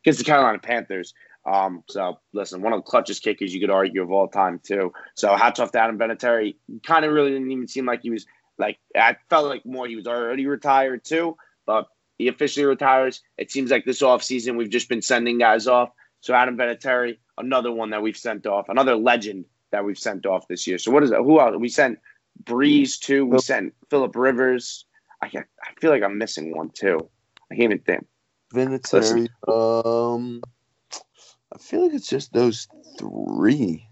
against 0.04 0.20
the 0.20 0.26
Carolina 0.26 0.60
Panthers. 0.60 1.14
Um, 1.46 1.84
so 1.88 2.20
listen, 2.34 2.62
one 2.62 2.74
of 2.74 2.84
the 2.84 2.90
clutchest 2.90 3.22
kickers 3.22 3.54
you 3.54 3.62
could 3.62 3.70
argue 3.70 4.02
of 4.02 4.12
all 4.12 4.28
time 4.28 4.60
too. 4.64 4.94
So 5.14 5.36
hats 5.36 5.60
off 5.60 5.72
to 5.72 5.80
Adam 5.80 5.98
Vinatieri. 5.98 6.56
Kind 6.84 7.06
of 7.06 7.12
really 7.12 7.32
didn't 7.32 7.52
even 7.52 7.68
seem 7.68 7.86
like 7.86 8.02
he 8.02 8.10
was 8.10 8.26
like 8.58 8.80
I 8.96 9.18
felt 9.30 9.48
like 9.48 9.66
more 9.66 9.88
he 9.88 9.96
was 9.96 10.08
already 10.08 10.48
retired 10.48 11.04
too, 11.04 11.38
but 11.66 11.88
he 12.18 12.28
officially 12.28 12.66
retires. 12.66 13.22
It 13.38 13.52
seems 13.52 13.70
like 13.70 13.86
this 13.86 14.02
off 14.02 14.24
season 14.24 14.58
we've 14.58 14.70
just 14.70 14.90
been 14.90 15.02
sending 15.02 15.38
guys 15.38 15.68
off. 15.68 15.92
So 16.22 16.34
Adam 16.34 16.58
Vinatieri, 16.58 17.18
another 17.38 17.72
one 17.72 17.92
that 17.92 18.02
we've 18.02 18.18
sent 18.18 18.48
off, 18.48 18.70
another 18.70 18.96
legend 18.96 19.46
that 19.72 19.86
we've 19.86 20.00
sent 20.00 20.26
off 20.26 20.48
this 20.48 20.66
year. 20.66 20.80
So 20.80 20.92
what 20.92 21.04
is 21.04 21.12
it? 21.12 21.18
Who 21.18 21.40
else? 21.40 21.56
We 21.60 21.70
sent 21.70 22.00
Brees 22.44 22.98
too. 22.98 23.26
We 23.26 23.38
sent 23.40 23.74
Philip 23.90 24.16
Rivers. 24.16 24.86
I 25.22 25.28
I 25.28 25.80
feel 25.80 25.92
like 25.92 26.02
I'm 26.02 26.18
missing 26.18 26.56
one 26.56 26.72
too. 26.72 27.08
I 27.52 27.56
can't 27.56 27.66
even 27.72 27.80
think. 27.80 28.08
Vinatieri. 28.54 29.28
Um, 29.48 30.42
I 31.56 31.58
feel 31.58 31.84
like 31.84 31.94
it's 31.94 32.10
just 32.10 32.34
those 32.34 32.68
three. 33.00 33.88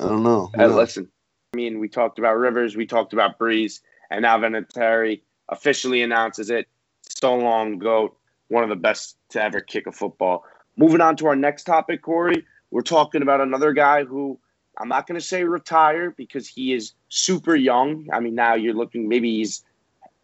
I 0.00 0.08
don't 0.08 0.24
know. 0.24 0.50
Hey, 0.56 0.66
listen, 0.66 1.08
I 1.54 1.56
mean, 1.56 1.78
we 1.78 1.88
talked 1.88 2.18
about 2.18 2.36
Rivers, 2.36 2.74
we 2.74 2.84
talked 2.84 3.12
about 3.12 3.38
Brees, 3.38 3.80
and 4.10 4.22
now 4.22 4.36
Vinatieri 4.38 5.20
officially 5.48 6.02
announces 6.02 6.50
it. 6.50 6.66
So 7.02 7.36
long, 7.36 7.78
goat, 7.78 8.18
one 8.48 8.64
of 8.64 8.70
the 8.70 8.76
best 8.76 9.16
to 9.30 9.40
ever 9.40 9.60
kick 9.60 9.86
a 9.86 9.92
football. 9.92 10.44
Moving 10.76 11.00
on 11.00 11.14
to 11.18 11.28
our 11.28 11.36
next 11.36 11.62
topic, 11.62 12.02
Corey. 12.02 12.44
We're 12.72 12.82
talking 12.82 13.22
about 13.22 13.40
another 13.40 13.72
guy 13.72 14.02
who 14.02 14.40
I'm 14.76 14.88
not 14.88 15.06
going 15.06 15.18
to 15.18 15.24
say 15.24 15.44
retire 15.44 16.10
because 16.10 16.48
he 16.48 16.72
is 16.72 16.92
super 17.08 17.54
young. 17.54 18.08
I 18.12 18.18
mean, 18.18 18.34
now 18.34 18.54
you're 18.54 18.74
looking, 18.74 19.08
maybe 19.08 19.36
he's 19.36 19.62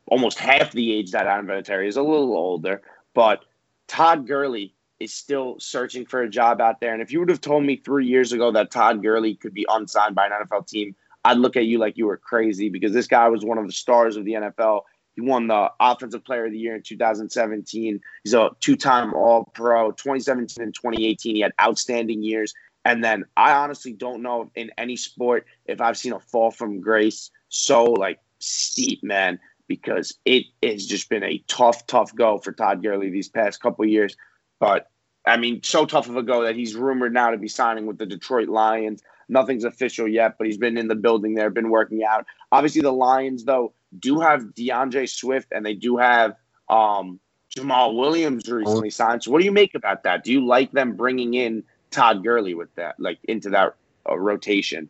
almost 0.07 0.37
half 0.37 0.73
the 0.73 0.93
age 0.93 1.13
that 1.13 1.29
Adam 1.29 1.47
Vinatieri 1.47 1.87
is, 1.87 1.97
a 1.97 2.03
little 2.03 2.37
older. 2.37 2.83
But 3.15 3.45
Todd 3.87 4.27
Gurley 4.27 4.75
is 5.03 5.13
still 5.13 5.57
searching 5.59 6.07
for 6.07 6.23
a 6.23 6.31
job 6.31 6.61
out 6.61 6.81
there. 6.81 6.93
And 6.93 7.03
if 7.03 7.13
you 7.13 7.21
would 7.21 7.29
have 7.29 7.41
told 7.41 7.65
me 7.65 7.77
three 7.77 8.07
years 8.07 8.33
ago 8.33 8.53
that 8.53 8.71
Todd 8.71 9.03
Gurley 9.03 9.35
could 9.35 9.55
be 9.55 9.67
unsigned 9.69 10.15
by 10.15 10.27
an 10.27 10.33
NFL 10.33 10.69
team, 10.69 10.95
I'd 11.25 11.39
look 11.39 11.57
at 11.57 11.67
you 11.67 11.79
like 11.79 11.97
you 11.97 12.07
were 12.07 12.17
crazy 12.17 12.69
because 12.69 12.93
this 12.93 13.07
guy 13.07 13.29
was 13.29 13.45
one 13.45 13.59
of 13.59 13.67
the 13.67 13.73
stars 13.73 14.17
of 14.17 14.25
the 14.25 14.33
NFL. 14.33 14.83
He 15.15 15.21
won 15.21 15.47
the 15.47 15.71
Offensive 15.79 16.25
Player 16.25 16.47
of 16.47 16.53
the 16.53 16.59
Year 16.59 16.75
in 16.75 16.83
2017. 16.83 18.01
He's 18.25 18.35
a 18.35 18.51
two-time 18.61 19.13
All-Pro. 19.13 19.93
2017 19.93 20.63
and 20.63 20.75
2018, 20.75 21.37
he 21.37 21.43
had 21.43 21.53
outstanding 21.61 22.23
years. 22.23 22.55
And 22.85 23.05
then 23.05 23.25
I 23.37 23.53
honestly 23.53 23.93
don't 23.93 24.23
know 24.23 24.51
in 24.55 24.71
any 24.79 24.97
sport 24.97 25.47
if 25.67 25.81
I've 25.81 25.99
seen 25.99 26.13
a 26.13 26.21
fall 26.21 26.51
from 26.51 26.81
grace 26.81 27.31
so 27.49 27.85
like 27.85 28.19
steep, 28.39 29.05
man, 29.05 29.39
because 29.69 30.19
it 30.25 30.47
has 30.63 30.87
just 30.87 31.09
been 31.09 31.23
a 31.23 31.43
tough, 31.47 31.87
tough 31.87 32.15
go 32.15 32.39
for 32.39 32.53
Todd 32.53 32.83
Gurley 32.83 33.11
these 33.11 33.29
past 33.29 33.61
couple 33.61 33.85
years. 33.85 34.17
But 34.59 34.91
I 35.25 35.37
mean, 35.37 35.63
so 35.63 35.87
tough 35.87 36.09
of 36.09 36.17
a 36.17 36.23
go 36.23 36.43
that 36.43 36.57
he's 36.57 36.75
rumored 36.75 37.13
now 37.13 37.31
to 37.31 37.39
be 37.39 37.49
signing 37.49 37.87
with 37.87 37.99
the 37.99 38.07
Detroit 38.07 38.49
Lions. 38.49 39.03
Nothing's 39.29 39.65
official 39.65 40.09
yet, 40.09 40.37
but 40.37 40.47
he's 40.47 40.59
been 40.59 40.77
in 40.77 40.89
the 40.89 40.95
building 40.95 41.35
there, 41.35 41.49
been 41.49 41.71
working 41.71 42.03
out. 42.05 42.27
Obviously, 42.51 42.81
the 42.81 42.93
Lions, 42.93 43.45
though, 43.45 43.73
do 43.99 44.21
have 44.21 44.55
D'Andre 44.55 45.07
Swift 45.07 45.49
and 45.53 45.65
they 45.65 45.75
do 45.75 45.97
have 45.97 46.35
um, 46.69 47.21
Jamaal 47.57 47.95
Williams 47.97 48.51
recently 48.51 48.91
signed. 48.91 49.23
So, 49.23 49.31
what 49.31 49.39
do 49.39 49.45
you 49.45 49.53
make 49.53 49.75
about 49.75 50.03
that? 50.05 50.25
Do 50.25 50.33
you 50.33 50.45
like 50.45 50.73
them 50.73 50.97
bringing 50.97 51.35
in 51.35 51.65
Todd 51.91 52.25
Gurley 52.25 52.55
with 52.55 52.75
that, 52.75 52.99
like 52.99 53.19
into 53.25 53.51
that 53.51 53.75
uh, 54.09 54.19
rotation? 54.19 54.89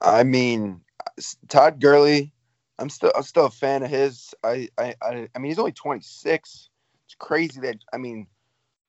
I 0.00 0.24
mean, 0.24 0.80
Todd 1.48 1.80
Gurley, 1.80 2.32
I'm 2.78 2.90
still 2.90 3.12
I'm 3.16 3.22
still 3.22 3.46
a 3.46 3.50
fan 3.50 3.82
of 3.82 3.90
his. 3.90 4.34
I 4.44 4.68
I 4.76 4.94
I, 5.00 5.28
I 5.34 5.38
mean, 5.38 5.50
he's 5.50 5.58
only 5.58 5.72
26. 5.72 6.68
It's 7.06 7.14
crazy 7.14 7.60
that 7.60 7.76
I 7.92 7.98
mean, 7.98 8.26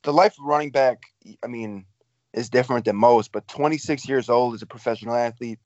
the 0.07 0.13
life 0.13 0.39
of 0.39 0.45
running 0.45 0.71
back. 0.71 1.03
I 1.43 1.47
mean, 1.47 1.85
is 2.31 2.49
different 2.49 2.85
than 2.85 2.95
most, 2.95 3.33
but 3.33 3.45
26 3.49 4.07
years 4.07 4.29
old 4.29 4.53
as 4.53 4.61
a 4.61 4.65
professional 4.65 5.15
athlete 5.15 5.59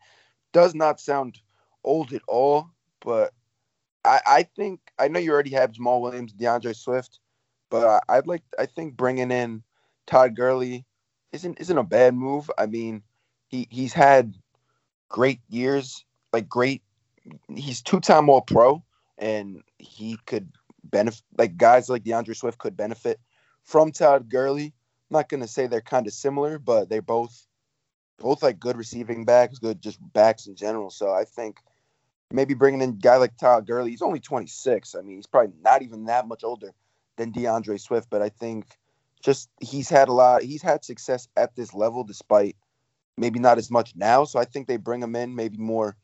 does 0.52 0.74
not 0.74 1.00
sound 1.00 1.40
old 1.84 2.12
at 2.12 2.24
all. 2.28 2.72
But 3.06 3.34
I, 4.04 4.20
I 4.26 4.44
think 4.44 4.80
I 4.98 5.10
know 5.10 5.20
you 5.20 5.32
already 5.32 5.52
have 5.52 5.74
Jamaal 5.74 6.02
Williams, 6.02 6.34
D'Andre 6.34 6.74
Swift, 6.74 7.20
but 7.70 8.04
I, 8.10 8.16
would 8.16 8.26
like 8.26 8.42
I 8.58 8.66
think 8.66 8.98
bringing 8.98 9.30
in 9.30 9.62
Todd 10.08 10.36
Gurley 10.36 10.86
isn't 11.32 11.60
isn't 11.60 11.78
a 11.78 11.84
bad 11.84 12.16
move. 12.16 12.50
I 12.58 12.66
mean, 12.66 13.04
he 13.48 13.68
he's 13.70 13.94
had 13.94 14.34
great 15.08 15.42
years, 15.50 16.04
like 16.34 16.50
great. 16.50 16.82
He's 17.56 17.84
two 17.84 18.00
time 18.00 18.28
All 18.28 18.42
Pro, 18.42 18.84
and 19.20 19.62
he 19.78 20.18
could 20.26 20.52
benefit 20.84 21.22
like 21.38 21.58
guys 21.58 21.90
like 21.90 22.04
D'Andre 22.04 22.34
Swift 22.34 22.58
could 22.58 22.76
benefit 22.76 23.20
from 23.64 23.92
Todd 23.92 24.30
Gurley. 24.30 24.66
I'm 24.66 25.18
not 25.18 25.30
gonna 25.30 25.48
say 25.48 25.68
they're 25.68 25.82
kind 25.82 26.08
of 26.08 26.14
similar, 26.14 26.60
but 26.60 26.90
they're 26.90 27.02
both 27.02 27.48
both 28.20 28.44
like 28.44 28.60
good 28.60 28.78
receiving 28.78 29.26
backs, 29.26 29.60
good 29.60 29.82
just 29.82 30.00
backs 30.14 30.48
in 30.48 30.56
general. 30.56 30.90
So 30.90 31.12
I 31.12 31.26
think 31.26 31.58
maybe 32.32 32.54
bringing 32.54 32.82
in 32.82 32.90
a 32.90 32.94
guy 32.94 33.18
like 33.18 33.38
Todd 33.38 33.68
Gurley. 33.68 33.92
He's 33.92 34.02
only 34.02 34.20
26. 34.20 34.96
I 34.96 35.02
mean, 35.02 35.18
he's 35.18 35.28
probably 35.28 35.54
not 35.62 35.82
even 35.82 36.06
that 36.06 36.28
much 36.28 36.44
older 36.44 36.72
than 37.18 37.32
D'Andre 37.32 37.78
Swift, 37.78 38.10
but 38.10 38.22
I 38.22 38.30
think 38.30 38.66
just 39.22 39.50
he's 39.60 39.90
had 39.90 40.08
a 40.08 40.14
lot. 40.14 40.44
He's 40.44 40.62
had 40.62 40.84
success 40.84 41.28
at 41.36 41.56
this 41.56 41.74
level, 41.74 42.04
despite 42.04 42.56
maybe 43.18 43.40
not 43.40 43.58
as 43.58 43.70
much 43.70 43.96
now. 43.96 44.24
So 44.24 44.40
I 44.40 44.46
think 44.46 44.68
they 44.68 44.78
bring 44.78 45.02
him 45.02 45.16
in 45.16 45.36
maybe 45.36 45.58
more 45.58 45.96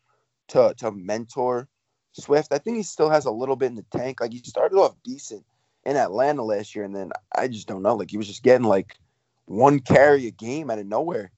to 0.49 0.73
to 0.77 0.91
mentor 0.91 1.67
Swift. 2.13 2.51
I 2.51 2.57
think 2.57 2.77
he 2.77 2.83
still 2.83 3.09
has 3.09 3.25
a 3.25 3.31
little 3.31 3.55
bit 3.55 3.67
in 3.67 3.75
the 3.75 3.85
tank. 3.91 4.21
Like 4.21 4.33
he 4.33 4.39
started 4.39 4.77
off 4.77 4.95
decent 5.03 5.45
in 5.87 5.95
Atlanta 5.95 6.43
last 6.43 6.75
year, 6.75 6.83
and 6.83 6.93
then 6.93 7.11
I 7.33 7.47
just 7.47 7.65
don't 7.65 7.81
know. 7.81 7.95
Like 7.95 8.11
he 8.11 8.17
was 8.17 8.27
just 8.27 8.43
getting 8.43 8.67
like 8.67 8.97
one 9.45 9.79
carry 9.79 10.27
a 10.27 10.31
game 10.31 10.69
out 10.69 10.79
of 10.79 10.85
nowhere, 10.85 11.31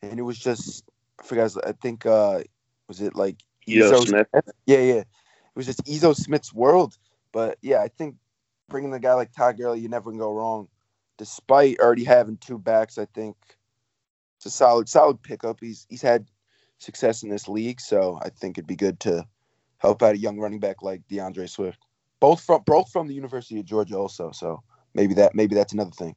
and 0.00 0.18
it 0.18 0.22
was 0.22 0.38
just 0.38 0.88
I 1.20 1.24
forgot. 1.24 1.52
I 1.66 1.72
think 1.72 2.06
uh 2.06 2.44
was 2.86 3.00
it 3.00 3.16
like 3.16 3.42
Ito 3.66 4.04
Smith? 4.04 4.28
Yeah, 4.64 4.78
yeah. 4.78 5.00
It 5.00 5.56
was 5.56 5.66
just 5.66 5.84
Ezo 5.86 6.14
Smith's 6.14 6.54
world. 6.54 6.96
But 7.32 7.58
yeah, 7.62 7.82
I 7.82 7.88
think 7.88 8.14
bringing 8.68 8.94
a 8.94 9.00
guy 9.00 9.14
like 9.14 9.32
Todd 9.32 9.58
Gurley, 9.58 9.80
you 9.80 9.88
never 9.88 10.10
can 10.10 10.20
go 10.20 10.32
wrong. 10.32 10.68
Despite 11.18 11.80
already 11.80 12.04
having 12.04 12.36
two 12.36 12.58
backs, 12.58 12.98
I 12.98 13.06
think 13.06 13.36
it's 14.36 14.46
a 14.46 14.50
solid, 14.50 14.88
solid 14.88 15.20
pickup. 15.20 15.58
He's 15.60 15.84
he's 15.90 16.02
had 16.02 16.30
success 16.78 17.24
in 17.24 17.28
this 17.28 17.48
league, 17.48 17.80
so 17.80 18.20
I 18.22 18.28
think 18.28 18.56
it'd 18.56 18.68
be 18.68 18.76
good 18.76 19.00
to 19.00 19.26
help 19.78 20.02
out 20.04 20.14
a 20.14 20.18
young 20.18 20.38
running 20.38 20.60
back 20.60 20.82
like 20.82 21.08
D'Andre 21.08 21.46
Swift. 21.46 21.85
Both 22.20 22.44
from 22.44 22.62
both 22.64 22.90
from 22.90 23.08
the 23.08 23.14
University 23.14 23.60
of 23.60 23.66
Georgia, 23.66 23.96
also. 23.96 24.30
So 24.32 24.62
maybe 24.94 25.14
that 25.14 25.34
maybe 25.34 25.54
that's 25.54 25.72
another 25.72 25.90
thing. 25.90 26.16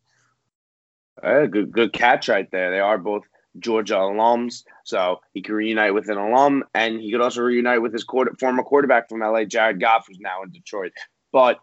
Uh, 1.21 1.45
good 1.45 1.71
good 1.71 1.93
catch 1.93 2.29
right 2.29 2.49
there. 2.51 2.71
They 2.71 2.79
are 2.79 2.97
both 2.97 3.23
Georgia 3.59 3.95
alums, 3.95 4.63
so 4.85 5.19
he 5.33 5.41
could 5.41 5.53
reunite 5.53 5.93
with 5.93 6.09
an 6.09 6.17
alum, 6.17 6.63
and 6.73 7.01
he 7.01 7.11
could 7.11 7.21
also 7.21 7.41
reunite 7.41 7.81
with 7.81 7.93
his 7.93 8.05
former 8.39 8.63
quarterback 8.63 9.09
from 9.09 9.19
LA, 9.19 9.43
Jared 9.43 9.81
Goff, 9.81 10.05
who's 10.07 10.19
now 10.19 10.43
in 10.43 10.51
Detroit. 10.51 10.93
But 11.31 11.59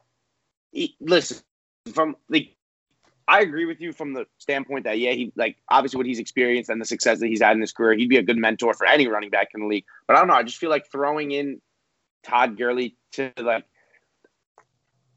he, 0.72 0.96
listen, 1.00 1.38
from 1.92 2.16
the 2.28 2.50
I 3.28 3.40
agree 3.40 3.64
with 3.64 3.80
you 3.80 3.92
from 3.92 4.12
the 4.12 4.26
standpoint 4.38 4.84
that 4.84 4.98
yeah, 4.98 5.12
he 5.12 5.32
like 5.36 5.56
obviously 5.68 5.98
what 5.98 6.06
he's 6.06 6.18
experienced 6.18 6.70
and 6.70 6.80
the 6.80 6.84
success 6.84 7.18
that 7.20 7.26
he's 7.26 7.42
had 7.42 7.56
in 7.56 7.60
his 7.60 7.72
career, 7.72 7.96
he'd 7.96 8.08
be 8.08 8.18
a 8.18 8.22
good 8.22 8.36
mentor 8.36 8.74
for 8.74 8.86
any 8.86 9.08
running 9.08 9.30
back 9.30 9.48
in 9.54 9.62
the 9.62 9.66
league. 9.66 9.84
But 10.06 10.16
I 10.16 10.20
don't 10.20 10.28
know, 10.28 10.34
I 10.34 10.42
just 10.42 10.58
feel 10.58 10.70
like 10.70 10.90
throwing 10.90 11.32
in 11.32 11.60
Todd 12.22 12.56
Gurley 12.56 12.96
to 13.12 13.32
like 13.38 13.64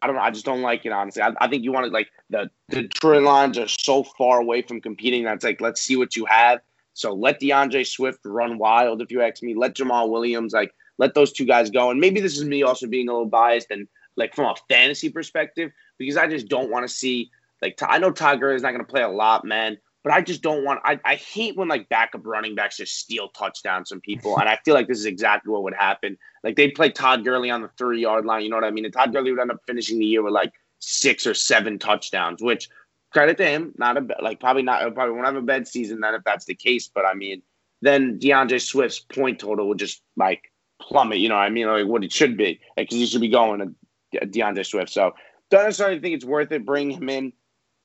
I 0.01 0.07
don't 0.07 0.15
know, 0.15 0.21
I 0.21 0.31
just 0.31 0.45
don't 0.45 0.61
like 0.61 0.85
it 0.85 0.91
honestly. 0.91 1.21
I, 1.21 1.33
I 1.39 1.47
think 1.47 1.63
you 1.63 1.71
want 1.71 1.85
to 1.85 1.91
like 1.91 2.09
the, 2.29 2.49
the 2.69 2.87
trend 2.87 3.25
lines 3.25 3.57
are 3.57 3.67
so 3.67 4.03
far 4.03 4.39
away 4.39 4.61
from 4.61 4.81
competing 4.81 5.23
that's 5.23 5.43
like 5.43 5.61
let's 5.61 5.81
see 5.81 5.95
what 5.95 6.15
you 6.15 6.25
have. 6.25 6.59
So 6.93 7.13
let 7.13 7.39
D'Andre 7.39 7.83
Swift 7.83 8.19
run 8.25 8.57
wild 8.57 9.01
if 9.01 9.11
you 9.11 9.21
ask 9.21 9.41
me. 9.41 9.55
Let 9.55 9.75
Jamaal 9.75 10.09
Williams 10.09 10.53
like 10.53 10.73
let 10.97 11.13
those 11.13 11.31
two 11.31 11.45
guys 11.45 11.69
go. 11.69 11.91
And 11.91 11.99
maybe 11.99 12.19
this 12.19 12.37
is 12.37 12.43
me 12.43 12.63
also 12.63 12.87
being 12.87 13.07
a 13.09 13.13
little 13.13 13.25
biased 13.27 13.71
and 13.71 13.87
like 14.15 14.35
from 14.35 14.45
a 14.45 14.55
fantasy 14.67 15.09
perspective 15.09 15.71
because 15.97 16.17
I 16.17 16.27
just 16.27 16.47
don't 16.47 16.69
want 16.69 16.87
to 16.87 16.93
see 16.93 17.31
like 17.61 17.79
I 17.81 17.97
know 17.99 18.11
Gurley 18.11 18.55
is 18.55 18.61
not 18.61 18.71
going 18.71 18.85
to 18.85 18.91
play 18.91 19.01
a 19.01 19.09
lot, 19.09 19.45
man, 19.45 19.77
but 20.03 20.13
I 20.13 20.21
just 20.21 20.41
don't 20.41 20.63
want. 20.63 20.81
I, 20.83 20.99
I 21.03 21.15
hate 21.15 21.57
when 21.57 21.67
like 21.67 21.89
backup 21.89 22.25
running 22.25 22.55
backs 22.55 22.77
just 22.77 22.97
steal 22.97 23.29
touchdowns 23.29 23.89
from 23.89 24.01
people, 24.01 24.37
and 24.39 24.47
I 24.47 24.57
feel 24.63 24.73
like 24.73 24.87
this 24.87 24.99
is 24.99 25.05
exactly 25.05 25.51
what 25.51 25.63
would 25.63 25.73
happen. 25.73 26.17
Like 26.43 26.55
they'd 26.55 26.75
play 26.75 26.89
Todd 26.89 27.23
Gurley 27.23 27.49
on 27.49 27.61
the 27.61 27.69
three 27.77 28.01
yard 28.01 28.25
line, 28.25 28.43
you 28.43 28.49
know 28.49 28.57
what 28.57 28.65
I 28.65 28.71
mean? 28.71 28.85
And 28.85 28.93
Todd 28.93 29.13
Gurley 29.13 29.31
would 29.31 29.39
end 29.39 29.51
up 29.51 29.61
finishing 29.67 29.99
the 29.99 30.05
year 30.05 30.23
with 30.23 30.33
like 30.33 30.53
six 30.79 31.27
or 31.27 31.33
seven 31.33 31.79
touchdowns, 31.79 32.41
which 32.41 32.69
credit 33.11 33.37
to 33.37 33.45
him, 33.45 33.73
not 33.77 33.97
a 33.97 34.05
like 34.21 34.39
probably 34.39 34.63
not 34.63 34.93
probably 34.93 35.13
won't 35.13 35.25
have 35.25 35.35
a 35.35 35.41
bad 35.41 35.67
season 35.67 35.99
then 35.99 36.15
if 36.15 36.23
that's 36.23 36.45
the 36.45 36.55
case. 36.55 36.89
But 36.93 37.05
I 37.05 37.13
mean, 37.13 37.41
then 37.81 38.19
D'Andre 38.19 38.59
Swift's 38.59 38.99
point 38.99 39.39
total 39.39 39.67
would 39.67 39.79
just 39.79 40.01
like 40.15 40.51
plummet. 40.81 41.19
You 41.19 41.29
know, 41.29 41.35
what 41.35 41.41
I 41.41 41.49
mean, 41.49 41.67
like 41.67 41.87
what 41.87 42.03
it 42.03 42.11
should 42.11 42.37
be, 42.37 42.59
because 42.75 42.91
like, 42.95 42.99
he 42.99 43.05
should 43.05 43.21
be 43.21 43.29
going 43.29 43.75
to 44.11 44.25
D'Andre 44.25 44.63
Swift. 44.63 44.91
So 44.91 45.13
don't 45.49 45.63
necessarily 45.63 45.99
think 45.99 46.15
it's 46.15 46.25
worth 46.25 46.51
it. 46.51 46.65
Bring 46.65 46.91
him 46.91 47.09
in. 47.09 47.33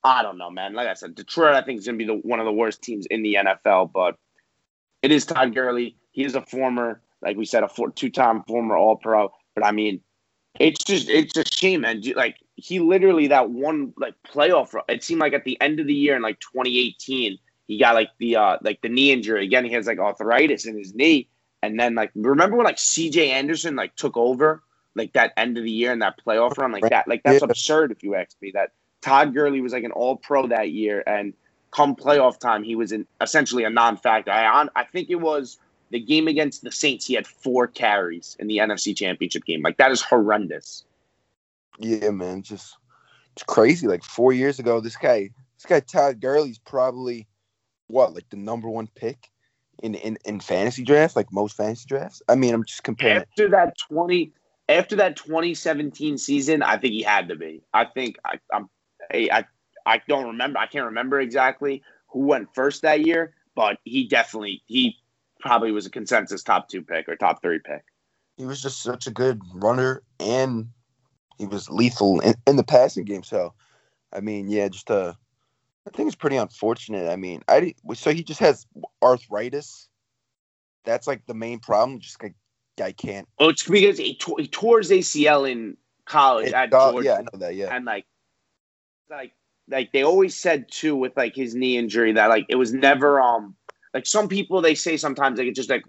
I 0.03 0.23
don't 0.23 0.37
know, 0.37 0.51
man. 0.51 0.75
Like 0.75 0.89
I 0.89 0.95
said, 0.95 1.15
Detroit, 1.15 1.55
I 1.55 1.63
think 1.63 1.79
is 1.79 1.87
going 1.87 1.99
to 1.99 2.05
be 2.05 2.07
the, 2.07 2.19
one 2.29 2.39
of 2.39 2.45
the 2.45 2.53
worst 2.53 2.83
teams 2.83 3.07
in 3.07 3.23
the 3.23 3.39
NFL, 3.41 3.91
but 3.93 4.17
it 5.01 5.11
is 5.11 5.25
Todd 5.25 5.55
Gurley. 5.55 5.97
He 6.13 6.25
is 6.25 6.35
a 6.35 6.43
former, 6.43 7.01
like 7.25 7.37
we 7.37 7.45
said, 7.45 7.63
a 7.63 7.69
four, 7.69 7.91
two-time 7.91 8.43
former 8.45 8.77
All-Pro. 8.77 9.33
But 9.55 9.65
I 9.65 9.73
mean, 9.73 10.01
it's 10.61 10.85
just 10.85 11.09
it's 11.09 11.37
a 11.37 11.45
shame, 11.45 11.81
man. 11.81 12.03
Like 12.15 12.37
he 12.57 12.79
literally 12.79 13.29
that 13.29 13.51
one 13.51 13.93
like 13.97 14.15
playoff. 14.25 14.75
It 14.89 15.03
seemed 15.03 15.21
like 15.21 15.33
at 15.33 15.45
the 15.45 15.61
end 15.61 15.81
of 15.81 15.87
the 15.87 15.95
year 15.95 16.15
in 16.15 16.23
like 16.23 16.39
2018, 16.41 17.39
he 17.67 17.79
got 17.79 17.95
like 17.95 18.11
the 18.19 18.37
uh 18.37 18.59
like 18.63 18.81
the 18.83 18.89
knee 18.89 19.11
injury 19.11 19.45
again. 19.45 19.65
He 19.65 19.73
has 19.73 19.87
like 19.87 19.99
arthritis 19.99 20.67
in 20.67 20.79
his 20.79 20.95
knee, 20.95 21.29
and 21.63 21.79
then 21.79 21.95
like 21.95 22.13
remember 22.15 22.57
when 22.57 22.67
like 22.67 22.79
C.J. 22.79 23.31
Anderson 23.31 23.75
like 23.75 23.97
took 23.97 24.17
over 24.17 24.63
like 24.95 25.13
that 25.15 25.33
end 25.37 25.59
of 25.59 25.65
the 25.65 25.71
year 25.71 25.93
in 25.93 25.99
that 26.01 26.21
playoff 26.25 26.57
run 26.57 26.71
like 26.71 26.89
that 26.89 27.09
like 27.09 27.23
that's 27.25 27.43
yeah. 27.43 27.49
absurd 27.49 27.91
if 27.91 28.05
you 28.05 28.15
ask 28.15 28.37
me 28.41 28.53
that 28.55 28.71
Todd 29.05 29.35
Gurley 29.35 29.61
was 29.61 29.73
like 29.75 29.85
an 29.85 29.93
All 29.93 30.17
Pro 30.17 30.47
that 30.47 30.71
year, 30.71 31.03
and 31.07 31.35
come 31.71 31.95
playoff 31.95 32.41
time, 32.41 32.63
he 32.63 32.75
was 32.75 32.91
in 32.91 33.07
essentially 33.21 33.65
a 33.65 33.71
non-factor. 33.71 34.31
I 34.31 34.47
on, 34.47 34.71
I 34.75 34.85
think 34.85 35.11
it 35.11 35.17
was 35.17 35.59
the 35.95 36.01
game 36.01 36.27
against 36.27 36.63
the 36.63 36.73
Saints. 36.73 37.07
He 37.07 37.15
had 37.15 37.25
four 37.25 37.69
carries 37.69 38.37
in 38.41 38.49
the 38.49 38.59
NFC 38.59 38.97
Championship 38.97 39.45
game. 39.45 39.63
Like 39.63 39.77
that 39.77 39.93
is 39.93 40.03
horrendous. 40.03 40.85
Yeah, 41.79 42.11
man, 42.11 42.43
just 42.43 42.77
it's 43.33 43.45
crazy. 43.45 43.87
Like 43.87 44.03
four 44.03 44.33
years 44.33 44.59
ago, 44.59 44.81
this 44.81 44.97
guy, 44.97 45.31
this 45.57 45.67
guy 45.67 45.79
Todd 45.79 46.21
Gurley's 46.21 46.59
probably 46.59 47.29
what 47.87 48.13
like 48.13 48.29
the 48.29 48.37
number 48.37 48.69
one 48.69 48.89
pick 48.97 49.31
in 49.85 49.95
in 49.95 50.19
in 50.25 50.41
fantasy 50.41 50.83
drafts, 50.83 51.15
like 51.15 51.33
most 51.33 51.57
fantasy 51.57 51.87
drafts. 51.87 52.21
I 52.29 52.35
mean, 52.35 52.53
I'm 52.53 52.65
just 52.65 52.83
comparing. 52.83 53.23
After 53.23 53.49
that 53.51 53.79
twenty, 53.79 54.33
after 54.69 54.97
that 54.97 55.17
2017 55.17 56.19
season, 56.19 56.63
I 56.65 56.77
think 56.77 56.93
he 56.93 57.03
had 57.03 57.29
to 57.29 57.37
be. 57.37 57.63
I 57.73 57.85
think 57.85 58.17
I, 58.25 58.41
I'm 58.53 58.69
I, 59.13 59.45
I 59.87 60.03
don't 60.09 60.27
remember. 60.27 60.59
I 60.59 60.67
can't 60.67 60.87
remember 60.87 61.21
exactly 61.21 61.85
who 62.09 62.27
went 62.27 62.53
first 62.53 62.83
that 62.83 63.07
year, 63.07 63.35
but 63.55 63.79
he 63.85 64.09
definitely 64.09 64.63
he 64.67 64.97
probably 65.45 65.73
was 65.73 65.85
a 65.85 65.91
consensus 65.91 66.43
top 66.43 66.69
two 66.69 66.81
pick 66.81 67.07
or 67.09 67.17
top 67.17 67.43
three 67.43 67.59
pick. 67.59 67.85
He 68.39 68.47
was 68.47 68.63
just 68.63 68.83
such 68.83 69.07
a 69.07 69.11
good 69.11 69.43
runner, 69.53 70.03
and 70.19 70.71
he 71.39 71.47
was 71.47 71.69
lethal 71.69 72.21
in, 72.21 72.35
in 72.47 72.57
the 72.57 72.65
passing 72.65 73.05
game. 73.05 73.23
So, 73.23 73.53
I 74.13 74.21
mean, 74.21 74.49
yeah, 74.49 74.69
just 74.69 74.91
uh, 74.91 75.13
I 75.87 75.91
think 75.91 76.07
it's 76.07 76.17
pretty 76.17 76.37
unfortunate. 76.37 77.11
I 77.11 77.17
mean, 77.17 77.43
I 77.47 77.75
so 77.95 78.13
he 78.13 78.25
just 78.25 78.41
has 78.41 78.67
arthritis, 79.03 79.89
that's 80.85 81.07
like 81.07 81.27
the 81.27 81.35
main 81.35 81.61
problem. 81.61 82.01
Just 82.01 82.23
like 82.23 82.35
guy 82.79 82.93
can't. 82.93 83.29
Oh, 83.39 83.51
it's 83.51 83.69
because 83.69 83.99
he, 83.99 84.17
tore, 84.17 84.37
he 84.39 84.49
tore 84.49 84.79
his 84.79 84.91
ACL 84.91 85.49
in 85.49 85.77
college 86.07 86.49
It- 86.49 86.55
at 86.55 86.71
oh, 86.73 86.93
Georgia, 86.93 87.07
yeah, 87.07 87.15
I 87.17 87.21
know 87.21 87.39
that. 87.39 87.55
Yeah, 87.55 87.77
and 87.77 87.85
like, 87.85 88.07
like, 89.11 89.33
like 89.69 89.93
they 89.93 90.05
always 90.05 90.35
said 90.35 90.71
too 90.71 90.97
with 90.97 91.15
like 91.19 91.37
his 91.37 91.55
knee 91.55 91.77
injury 91.77 92.13
that 92.15 92.31
like 92.31 92.47
it 92.49 92.57
was 92.57 92.73
never 92.73 93.21
um 93.21 93.55
like 93.95 94.07
some 94.07 94.29
people 94.29 94.61
they 94.61 94.75
say 94.75 94.97
sometimes 94.97 95.39
like 95.39 95.47
it's 95.47 95.57
just 95.57 95.71
like 95.71 95.85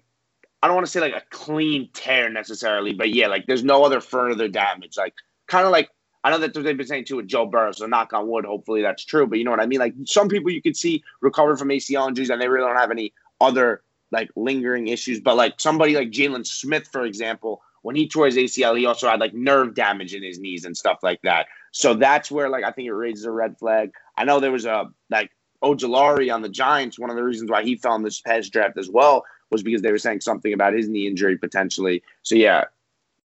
I 0.61 0.67
don't 0.67 0.75
want 0.75 0.85
to 0.87 0.91
say 0.91 1.01
like 1.01 1.13
a 1.13 1.23
clean 1.29 1.89
tear 1.93 2.29
necessarily, 2.29 2.93
but 2.93 3.13
yeah, 3.13 3.27
like 3.27 3.45
there's 3.45 3.63
no 3.63 3.83
other 3.83 3.99
further 3.99 4.47
damage. 4.47 4.97
Like 4.97 5.13
kind 5.47 5.65
of 5.65 5.71
like 5.71 5.89
I 6.23 6.31
know 6.31 6.37
that 6.39 6.53
they've 6.53 6.77
been 6.77 6.87
saying 6.87 7.05
too 7.05 7.17
with 7.17 7.27
Joe 7.27 7.45
Burrow, 7.45 7.71
so 7.71 7.85
knock 7.85 8.13
on 8.13 8.27
wood, 8.27 8.45
hopefully 8.45 8.81
that's 8.81 9.03
true. 9.03 9.27
But 9.27 9.37
you 9.37 9.45
know 9.45 9.51
what 9.51 9.59
I 9.59 9.65
mean? 9.65 9.79
Like 9.79 9.93
some 10.05 10.27
people 10.27 10.51
you 10.51 10.61
could 10.61 10.77
see 10.77 11.03
recover 11.21 11.57
from 11.57 11.69
ACL 11.69 12.07
injuries 12.07 12.29
and 12.29 12.41
they 12.41 12.47
really 12.47 12.67
don't 12.67 12.77
have 12.77 12.91
any 12.91 13.13
other 13.41 13.81
like 14.11 14.29
lingering 14.35 14.87
issues. 14.87 15.19
But 15.19 15.35
like 15.35 15.59
somebody 15.59 15.95
like 15.95 16.09
Jaylon 16.09 16.47
Smith, 16.47 16.87
for 16.91 17.05
example, 17.05 17.61
when 17.81 17.95
he 17.95 18.07
tore 18.07 18.25
his 18.25 18.37
ACL, 18.37 18.77
he 18.77 18.87
also 18.87 19.07
had 19.07 19.19
like 19.19 19.35
nerve 19.35 19.75
damage 19.75 20.15
in 20.15 20.23
his 20.23 20.39
knees 20.39 20.65
and 20.65 20.75
stuff 20.75 20.99
like 21.03 21.21
that. 21.21 21.45
So 21.71 21.93
that's 21.93 22.31
where 22.31 22.49
like 22.49 22.63
I 22.63 22.71
think 22.71 22.87
it 22.87 22.93
raises 22.93 23.25
a 23.25 23.31
red 23.31 23.59
flag. 23.59 23.91
I 24.17 24.23
know 24.23 24.39
there 24.39 24.51
was 24.51 24.65
a 24.65 24.89
like 25.11 25.29
Ojulari 25.65 26.33
on 26.33 26.41
the 26.41 26.49
Giants. 26.49 26.99
One 26.99 27.09
of 27.09 27.15
the 27.15 27.23
reasons 27.23 27.49
why 27.49 27.63
he 27.63 27.75
fell 27.75 27.95
in 27.95 28.03
this 28.03 28.21
past 28.21 28.53
draft 28.53 28.77
as 28.77 28.89
well 28.89 29.25
was 29.51 29.63
because 29.63 29.81
they 29.81 29.91
were 29.91 29.97
saying 29.97 30.21
something 30.21 30.53
about 30.53 30.73
his 30.73 30.87
knee 30.87 31.07
injury 31.07 31.37
potentially. 31.37 32.03
So 32.21 32.35
yeah, 32.35 32.65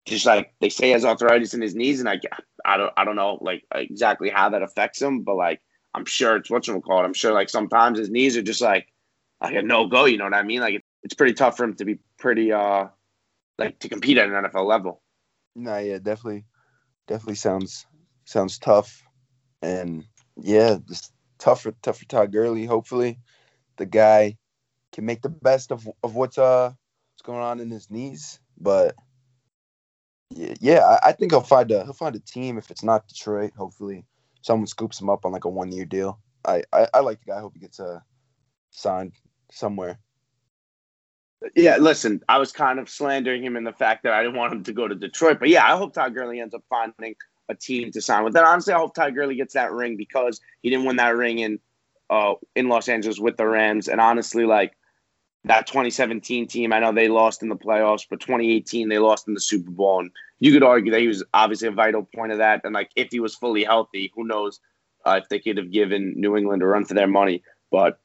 just 0.07 0.27
like 0.27 0.53
they 0.61 0.69
say 0.69 0.87
he 0.87 0.93
has 0.93 1.05
arthritis 1.05 1.55
in 1.55 1.61
his 1.61 1.75
knees, 1.75 2.01
and 2.01 2.09
I 2.09 2.21
I 2.65 2.77
don't 2.77 2.93
I 2.97 3.05
don't 3.05 3.17
know 3.17 3.39
like 3.41 3.65
exactly 3.75 4.31
how 4.31 4.49
that 4.51 4.63
affects 4.63 5.03
him, 5.03 5.23
but 5.23 5.37
like 5.37 5.61
I'm 5.95 6.05
sure 6.05 6.37
it's 6.37 6.51
what's 6.51 6.69
it 6.69 6.83
called. 6.83 7.05
I'm 7.05 7.15
sure 7.15 7.33
like 7.33 7.49
sometimes 7.49 7.99
his 7.99 8.11
knees 8.11 8.37
are 8.37 8.43
just 8.43 8.61
like 8.61 8.89
like 9.41 9.55
a 9.55 9.63
no 9.63 9.87
go. 9.87 10.05
You 10.05 10.19
know 10.19 10.25
what 10.25 10.35
I 10.35 10.43
mean? 10.43 10.61
Like 10.61 10.85
it's 11.03 11.15
pretty 11.15 11.35
tough 11.35 11.57
for 11.57 11.65
him 11.65 11.75
to 11.75 11.85
be 11.85 11.99
pretty 12.19 12.53
uh 12.53 12.87
like 13.59 13.79
to 13.81 13.89
compete 13.89 14.19
at 14.19 14.29
an 14.29 14.45
NFL 14.45 14.67
level. 14.67 15.03
no, 15.55 15.79
yeah, 15.79 15.99
definitely, 15.99 16.45
definitely 17.07 17.35
sounds 17.35 17.87
sounds 18.25 18.59
tough, 18.59 19.03
and 19.63 20.05
yeah, 20.37 20.79
just 20.89 21.13
tough 21.41 21.63
for 21.63 21.73
tough 21.83 21.99
for 22.01 22.07
Todd 22.07 22.33
Gurley. 22.33 22.67
Hopefully, 22.67 23.21
the 23.79 23.87
guy 23.87 24.39
can 24.93 25.07
make 25.07 25.23
the 25.23 25.31
best 25.31 25.73
of 25.73 25.89
of 26.05 26.15
what's 26.17 26.39
uh 26.39 26.71
what's 26.71 27.23
going 27.25 27.41
on 27.41 27.61
in 27.61 27.71
his 27.71 27.91
knees, 27.91 28.41
but. 28.61 28.97
Yeah, 30.31 30.55
yeah, 30.61 30.81
I, 30.87 31.11
I 31.11 31.13
think 31.13 31.33
he'll 31.33 31.41
find 31.43 31.71
a 31.73 31.85
he'll 31.85 31.93
find 31.93 32.17
a 32.17 32.21
team 32.21 32.59
if 32.59 32.71
it's 32.71 32.85
not 32.85 33.09
Detroit. 33.09 33.53
Hopefully, 33.57 34.07
someone 34.43 34.69
scoops 34.69 35.01
him 35.01 35.11
up 35.11 35.25
on 35.27 35.33
like 35.33 35.45
a 35.47 35.51
one 35.51 35.73
year 35.73 35.87
deal. 35.87 36.21
I, 36.47 36.63
I 36.73 36.89
I 36.95 37.01
like 37.01 37.21
the 37.21 37.33
guy. 37.33 37.39
I 37.39 37.41
hope 37.41 37.55
he 37.55 37.61
gets 37.61 37.81
uh, 37.81 38.01
signed 38.71 39.15
somewhere. 39.53 39.99
Yeah, 41.55 41.79
listen, 41.79 42.23
I 42.29 42.39
was 42.39 42.53
kind 42.53 42.79
of 42.79 42.89
slandering 42.89 43.43
him 43.43 43.57
in 43.57 43.65
the 43.65 43.73
fact 43.73 44.03
that 44.03 44.13
I 44.13 44.23
didn't 44.23 44.37
want 44.37 44.53
him 44.53 44.63
to 44.65 44.73
go 44.73 44.87
to 44.87 44.95
Detroit, 44.95 45.39
but 45.41 45.49
yeah, 45.49 45.65
I 45.65 45.77
hope 45.77 45.95
Todd 45.95 46.15
Gurley 46.15 46.41
ends 46.41 46.55
up 46.55 46.63
finding 46.69 47.15
a 47.49 47.55
team 47.55 47.91
to 47.93 48.01
sign 48.01 48.25
with. 48.25 48.37
And 48.37 48.47
honestly, 48.47 48.75
I 48.75 48.79
hope 48.79 48.95
Todd 48.95 49.15
Gurley 49.15 49.37
gets 49.37 49.55
that 49.55 49.73
ring 49.73 49.97
because 49.97 50.41
he 50.63 50.71
didn't 50.71 50.85
win 50.87 50.97
that 50.97 51.17
ring 51.17 51.39
in 51.39 51.59
uh 52.11 52.35
in 52.55 52.69
Los 52.69 52.89
Angeles 52.89 53.19
with 53.19 53.37
the 53.37 53.47
Rams. 53.47 53.89
And 53.89 54.01
honestly, 54.01 54.45
like 54.45 54.77
that 55.45 55.67
2017 55.67 56.47
team, 56.47 56.73
I 56.73 56.79
know 56.79 56.93
they 56.93 57.09
lost 57.09 57.43
in 57.43 57.49
the 57.49 57.57
playoffs, 57.57 58.07
but 58.09 58.21
2018 58.21 58.89
they 58.89 58.99
lost 58.99 59.27
in 59.27 59.35
the 59.35 59.41
Super 59.41 59.71
Bowl, 59.71 60.01
and 60.01 60.11
you 60.39 60.53
could 60.53 60.63
argue 60.63 60.93
that 60.93 61.01
he 61.01 61.09
was 61.09 61.25
obviously 61.33 61.69
a 61.69 61.73
vital 61.73 62.07
point 62.15 62.33
of 62.33 62.39
that. 62.39 62.61
And 62.65 62.75
like 62.75 62.91
if 62.97 63.09
he 63.11 63.21
was 63.21 63.35
fully 63.35 63.65
healthy, 63.65 64.13
who 64.15 64.27
knows 64.27 64.61
uh, 65.07 65.21
if 65.23 65.29
they 65.29 65.39
could 65.39 65.57
have 65.57 65.71
given 65.71 66.15
New 66.17 66.37
England 66.37 66.63
a 66.63 66.67
run 66.67 66.85
for 66.85 66.95
their 66.95 67.09
money, 67.09 67.43
but 67.71 67.99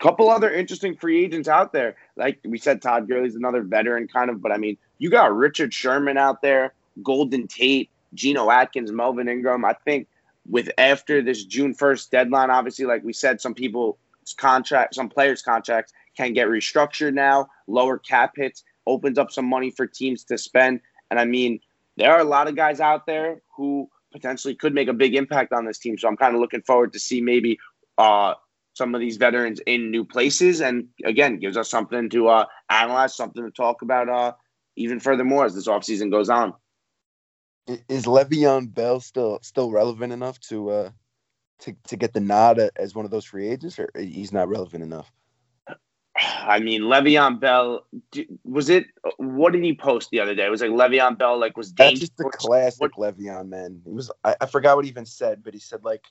couple 0.00 0.30
other 0.30 0.50
interesting 0.50 0.96
free 0.96 1.24
agents 1.24 1.48
out 1.48 1.72
there. 1.72 1.96
Like 2.16 2.40
we 2.44 2.58
said, 2.58 2.82
Todd 2.82 3.08
Gurley's 3.08 3.36
another 3.36 3.62
veteran 3.62 4.08
kind 4.08 4.30
of, 4.30 4.42
but 4.42 4.52
I 4.52 4.56
mean, 4.56 4.76
you 4.98 5.10
got 5.10 5.34
Richard 5.34 5.72
Sherman 5.72 6.18
out 6.18 6.42
there, 6.42 6.74
Golden 7.02 7.46
Tate, 7.46 7.90
Geno 8.14 8.50
Atkins, 8.50 8.92
Melvin 8.92 9.28
Ingram. 9.28 9.64
I 9.64 9.74
think 9.84 10.08
with 10.48 10.70
after 10.78 11.22
this 11.22 11.44
June 11.44 11.74
1st 11.74 12.10
deadline, 12.10 12.50
obviously, 12.50 12.84
like 12.84 13.04
we 13.04 13.12
said, 13.12 13.40
some 13.40 13.54
people's 13.54 13.96
contract, 14.36 14.94
some 14.94 15.08
players' 15.08 15.42
contracts 15.42 15.92
can 16.16 16.32
get 16.32 16.48
restructured 16.48 17.14
now, 17.14 17.48
lower 17.66 17.98
cap 17.98 18.34
hits, 18.36 18.64
opens 18.86 19.18
up 19.18 19.30
some 19.32 19.46
money 19.46 19.70
for 19.70 19.86
teams 19.86 20.24
to 20.24 20.38
spend. 20.38 20.80
And 21.10 21.18
I 21.18 21.24
mean, 21.24 21.60
there 21.96 22.12
are 22.12 22.20
a 22.20 22.24
lot 22.24 22.48
of 22.48 22.56
guys 22.56 22.80
out 22.80 23.06
there 23.06 23.40
who 23.56 23.88
potentially 24.12 24.54
could 24.54 24.74
make 24.74 24.88
a 24.88 24.92
big 24.92 25.14
impact 25.14 25.52
on 25.52 25.64
this 25.64 25.78
team. 25.78 25.98
So 25.98 26.08
I'm 26.08 26.16
kind 26.16 26.34
of 26.34 26.40
looking 26.40 26.62
forward 26.62 26.92
to 26.92 26.98
see 26.98 27.20
maybe 27.20 27.58
uh, 27.98 28.34
some 28.74 28.94
of 28.94 29.00
these 29.00 29.16
veterans 29.16 29.60
in 29.66 29.90
new 29.90 30.04
places, 30.04 30.60
and 30.60 30.88
again, 31.04 31.38
gives 31.38 31.56
us 31.56 31.70
something 31.70 32.10
to 32.10 32.28
uh, 32.28 32.44
analyze, 32.68 33.16
something 33.16 33.42
to 33.42 33.50
talk 33.50 33.82
about 33.82 34.08
uh, 34.08 34.32
even 34.76 35.00
furthermore 35.00 35.46
as 35.46 35.54
this 35.54 35.68
offseason 35.68 36.10
goes 36.10 36.28
on. 36.28 36.52
Is 37.88 38.04
Le'Veon 38.04 38.74
Bell 38.74 39.00
still 39.00 39.38
still 39.42 39.70
relevant 39.70 40.12
enough 40.12 40.38
to 40.40 40.70
uh 40.70 40.90
to 41.60 41.74
to 41.88 41.96
get 41.96 42.12
the 42.12 42.20
nod 42.20 42.60
as 42.76 42.94
one 42.94 43.06
of 43.06 43.10
those 43.10 43.24
free 43.24 43.48
agents, 43.48 43.78
or 43.78 43.88
he's 43.96 44.32
not 44.32 44.48
relevant 44.48 44.82
enough? 44.84 45.10
I 46.16 46.60
mean, 46.60 46.82
Le'Veon 46.82 47.40
Bell 47.40 47.86
was 48.44 48.68
it? 48.68 48.86
What 49.16 49.52
did 49.52 49.64
he 49.64 49.74
post 49.74 50.10
the 50.10 50.20
other 50.20 50.34
day? 50.34 50.44
It 50.44 50.50
was 50.50 50.60
like 50.60 50.70
Le'Veon 50.70 51.16
Bell 51.16 51.38
like 51.40 51.56
was 51.56 51.72
That's 51.72 52.00
just 52.00 52.16
the 52.18 52.24
dangerous. 52.24 52.44
classic 52.44 52.92
Le'Veon 52.98 53.48
man. 53.48 53.80
He 53.84 53.92
was 53.92 54.10
I, 54.22 54.36
I 54.42 54.46
forgot 54.46 54.76
what 54.76 54.84
he 54.84 54.90
even 54.90 55.06
said, 55.06 55.42
but 55.42 55.54
he 55.54 55.60
said 55.60 55.84
like 55.84 56.04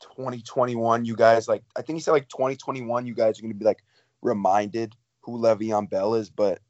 2021, 0.00 1.04
you 1.04 1.16
guys 1.16 1.48
like 1.48 1.62
I 1.76 1.82
think 1.82 1.96
he 1.96 2.00
said 2.00 2.12
like 2.12 2.28
2021, 2.28 3.06
you 3.06 3.14
guys 3.14 3.38
are 3.38 3.42
gonna 3.42 3.54
be 3.54 3.64
like 3.64 3.82
reminded 4.22 4.94
who 5.20 5.38
Le'Veon 5.38 5.90
Bell 5.90 6.14
is. 6.14 6.30
But 6.30 6.60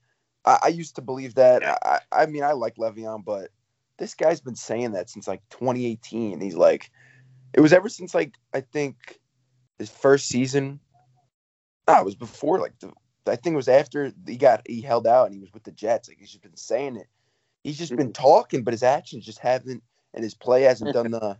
I, 0.44 0.58
I 0.64 0.68
used 0.68 0.96
to 0.96 1.02
believe 1.02 1.34
that. 1.34 1.62
Yeah. 1.62 1.76
I, 1.84 2.00
I 2.12 2.26
mean, 2.26 2.42
I 2.42 2.52
like 2.52 2.76
Le'Veon, 2.76 3.24
but 3.24 3.50
this 3.98 4.14
guy's 4.14 4.40
been 4.40 4.56
saying 4.56 4.92
that 4.92 5.10
since 5.10 5.28
like 5.28 5.42
2018. 5.50 6.40
He's 6.40 6.56
like, 6.56 6.90
it 7.52 7.60
was 7.60 7.72
ever 7.72 7.88
since 7.88 8.14
like 8.14 8.34
I 8.52 8.60
think 8.60 9.18
his 9.78 9.90
first 9.90 10.28
season. 10.28 10.80
No, 11.88 12.00
it 12.00 12.04
was 12.04 12.16
before 12.16 12.58
like 12.58 12.78
the. 12.80 12.92
I 13.28 13.34
think 13.34 13.54
it 13.54 13.56
was 13.56 13.68
after 13.68 14.12
he 14.26 14.36
got 14.36 14.62
he 14.66 14.80
held 14.80 15.06
out 15.06 15.26
and 15.26 15.34
he 15.34 15.40
was 15.40 15.52
with 15.52 15.64
the 15.64 15.72
Jets. 15.72 16.08
Like 16.08 16.18
he's 16.18 16.30
just 16.30 16.42
been 16.42 16.56
saying 16.56 16.96
it. 16.96 17.08
He's 17.64 17.78
just 17.78 17.96
been 17.96 18.12
mm-hmm. 18.12 18.22
talking, 18.22 18.62
but 18.62 18.72
his 18.72 18.84
actions 18.84 19.24
just 19.24 19.40
haven't, 19.40 19.82
and 20.14 20.22
his 20.22 20.34
play 20.34 20.62
hasn't 20.62 20.94
mm-hmm. 20.94 21.10
done 21.10 21.20
the 21.20 21.38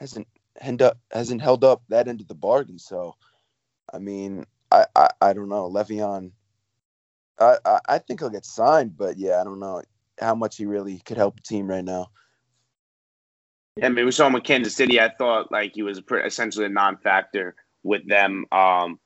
hasn't 0.00 0.26
end 0.60 0.82
up 0.82 0.98
hasn't 1.12 1.42
held 1.42 1.64
up 1.64 1.82
that 1.88 2.08
end 2.08 2.20
of 2.20 2.28
the 2.28 2.34
bargain. 2.34 2.78
So, 2.78 3.16
I 3.92 3.98
mean, 3.98 4.44
I 4.70 4.86
I, 4.94 5.08
I 5.20 5.32
don't 5.32 5.48
know 5.48 5.70
Le'Veon. 5.70 6.32
I, 7.38 7.56
I 7.64 7.80
I 7.88 7.98
think 7.98 8.20
he'll 8.20 8.30
get 8.30 8.44
signed, 8.44 8.96
but 8.96 9.18
yeah, 9.18 9.40
I 9.40 9.44
don't 9.44 9.60
know 9.60 9.82
how 10.20 10.34
much 10.34 10.56
he 10.56 10.66
really 10.66 10.98
could 11.00 11.16
help 11.16 11.38
a 11.38 11.42
team 11.42 11.66
right 11.68 11.84
now. 11.84 12.10
I 13.82 13.88
mean, 13.88 14.04
we 14.04 14.12
saw 14.12 14.26
him 14.26 14.34
with 14.34 14.44
Kansas 14.44 14.74
City. 14.74 15.00
I 15.00 15.08
thought 15.08 15.50
like 15.50 15.74
he 15.74 15.82
was 15.82 16.02
essentially 16.24 16.66
a 16.66 16.68
non-factor 16.68 17.54
with 17.82 18.06
them. 18.06 18.44
Um, 18.52 18.98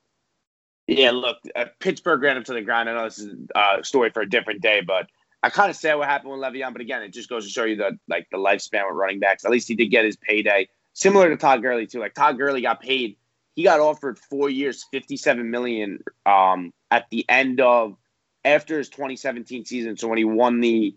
yeah, 0.86 1.12
look, 1.12 1.38
uh, 1.54 1.66
Pittsburgh 1.78 2.22
ran 2.22 2.36
him 2.36 2.44
to 2.44 2.52
the 2.52 2.62
ground. 2.62 2.90
I 2.90 2.94
know 2.94 3.04
this 3.04 3.18
is 3.18 3.34
a 3.54 3.84
story 3.84 4.10
for 4.10 4.22
a 4.22 4.28
different 4.28 4.60
day, 4.60 4.80
but 4.80 5.06
I 5.42 5.50
kind 5.50 5.70
of 5.70 5.76
said 5.76 5.94
what 5.94 6.08
happened 6.08 6.32
with 6.32 6.40
Le'Veon. 6.40 6.72
But 6.72 6.82
again, 6.82 7.02
it 7.02 7.12
just 7.12 7.28
goes 7.28 7.44
to 7.44 7.50
show 7.50 7.64
you 7.64 7.76
the 7.76 7.98
like 8.08 8.26
the 8.30 8.38
lifespan 8.38 8.86
with 8.86 8.96
running 8.96 9.20
backs. 9.20 9.44
At 9.44 9.50
least 9.50 9.68
he 9.68 9.74
did 9.74 9.86
get 9.86 10.04
his 10.04 10.16
payday, 10.16 10.68
similar 10.94 11.28
to 11.28 11.36
Todd 11.36 11.60
Gurley 11.60 11.86
too. 11.86 12.00
Like 12.00 12.14
Todd 12.14 12.38
Gurley 12.38 12.62
got 12.62 12.80
paid. 12.80 13.16
He 13.54 13.62
got 13.62 13.80
offered 13.80 14.18
four 14.18 14.48
years, 14.48 14.84
fifty-seven 14.90 15.50
million 15.50 15.98
um, 16.24 16.72
at 16.90 17.04
the 17.10 17.24
end 17.28 17.60
of 17.60 17.96
after 18.44 18.78
his 18.78 18.88
2017 18.88 19.64
season. 19.64 19.96
So 19.96 20.08
when 20.08 20.18
he 20.18 20.24
won 20.24 20.60
the 20.60 20.96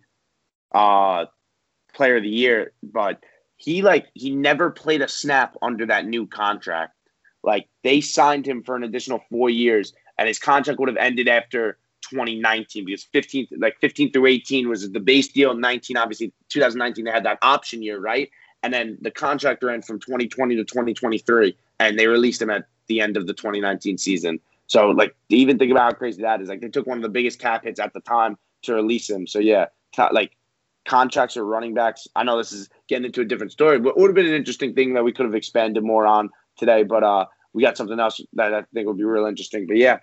uh, 0.71 1.25
Player 1.93 2.17
of 2.17 2.23
the 2.23 2.29
Year, 2.29 2.73
but 2.81 3.23
he 3.57 3.81
like 3.81 4.07
he 4.13 4.35
never 4.35 4.69
played 4.69 5.01
a 5.01 5.07
snap 5.07 5.55
under 5.61 5.85
that 5.87 6.05
new 6.05 6.27
contract. 6.27 6.93
Like 7.43 7.67
they 7.83 8.01
signed 8.01 8.45
him 8.45 8.63
for 8.63 8.75
an 8.75 8.83
additional 8.83 9.21
four 9.29 9.49
years, 9.49 9.93
and 10.17 10.27
his 10.27 10.39
contract 10.39 10.79
would 10.79 10.89
have 10.89 10.97
ended 10.97 11.27
after 11.27 11.77
2019 12.09 12.85
because 12.85 13.03
15 13.03 13.47
like 13.59 13.77
15 13.81 14.11
through 14.11 14.27
18 14.27 14.69
was 14.69 14.89
the 14.91 14.99
base 14.99 15.27
deal. 15.29 15.53
19 15.53 15.97
obviously 15.97 16.33
2019 16.49 17.05
they 17.05 17.11
had 17.11 17.25
that 17.25 17.39
option 17.41 17.81
year, 17.81 17.99
right? 17.99 18.29
And 18.63 18.73
then 18.73 18.97
the 19.01 19.11
contract 19.11 19.63
ran 19.63 19.81
from 19.81 19.99
2020 19.99 20.55
to 20.55 20.63
2023, 20.63 21.55
and 21.79 21.97
they 21.97 22.07
released 22.07 22.41
him 22.41 22.49
at 22.49 22.65
the 22.87 23.01
end 23.01 23.17
of 23.17 23.27
the 23.27 23.33
2019 23.33 23.97
season. 23.97 24.39
So 24.67 24.89
like 24.89 25.15
even 25.29 25.57
think 25.57 25.71
about 25.71 25.93
how 25.93 25.97
crazy 25.97 26.21
that 26.23 26.41
is. 26.41 26.49
Like 26.49 26.61
they 26.61 26.67
took 26.69 26.87
one 26.87 26.97
of 26.97 27.03
the 27.03 27.09
biggest 27.09 27.39
cap 27.39 27.63
hits 27.63 27.79
at 27.79 27.93
the 27.93 28.01
time 28.01 28.37
to 28.63 28.73
release 28.73 29.09
him. 29.09 29.27
So 29.27 29.39
yeah, 29.39 29.67
like 30.11 30.35
contracts 30.85 31.37
or 31.37 31.45
running 31.45 31.73
backs. 31.73 32.07
I 32.15 32.23
know 32.23 32.37
this 32.37 32.51
is 32.51 32.69
getting 32.87 33.05
into 33.05 33.21
a 33.21 33.25
different 33.25 33.51
story, 33.51 33.79
but 33.79 33.89
it 33.89 33.97
would 33.97 34.09
have 34.09 34.15
been 34.15 34.25
an 34.25 34.33
interesting 34.33 34.73
thing 34.73 34.93
that 34.95 35.03
we 35.03 35.11
could 35.13 35.25
have 35.25 35.35
expanded 35.35 35.83
more 35.83 36.05
on 36.05 36.29
today. 36.57 36.83
But 36.83 37.03
uh, 37.03 37.25
we 37.53 37.61
got 37.61 37.77
something 37.77 37.99
else 37.99 38.19
that 38.33 38.53
I 38.53 38.63
think 38.73 38.87
would 38.87 38.97
be 38.97 39.03
real 39.03 39.25
interesting. 39.25 39.67
But 39.67 39.77
yeah, 39.77 39.99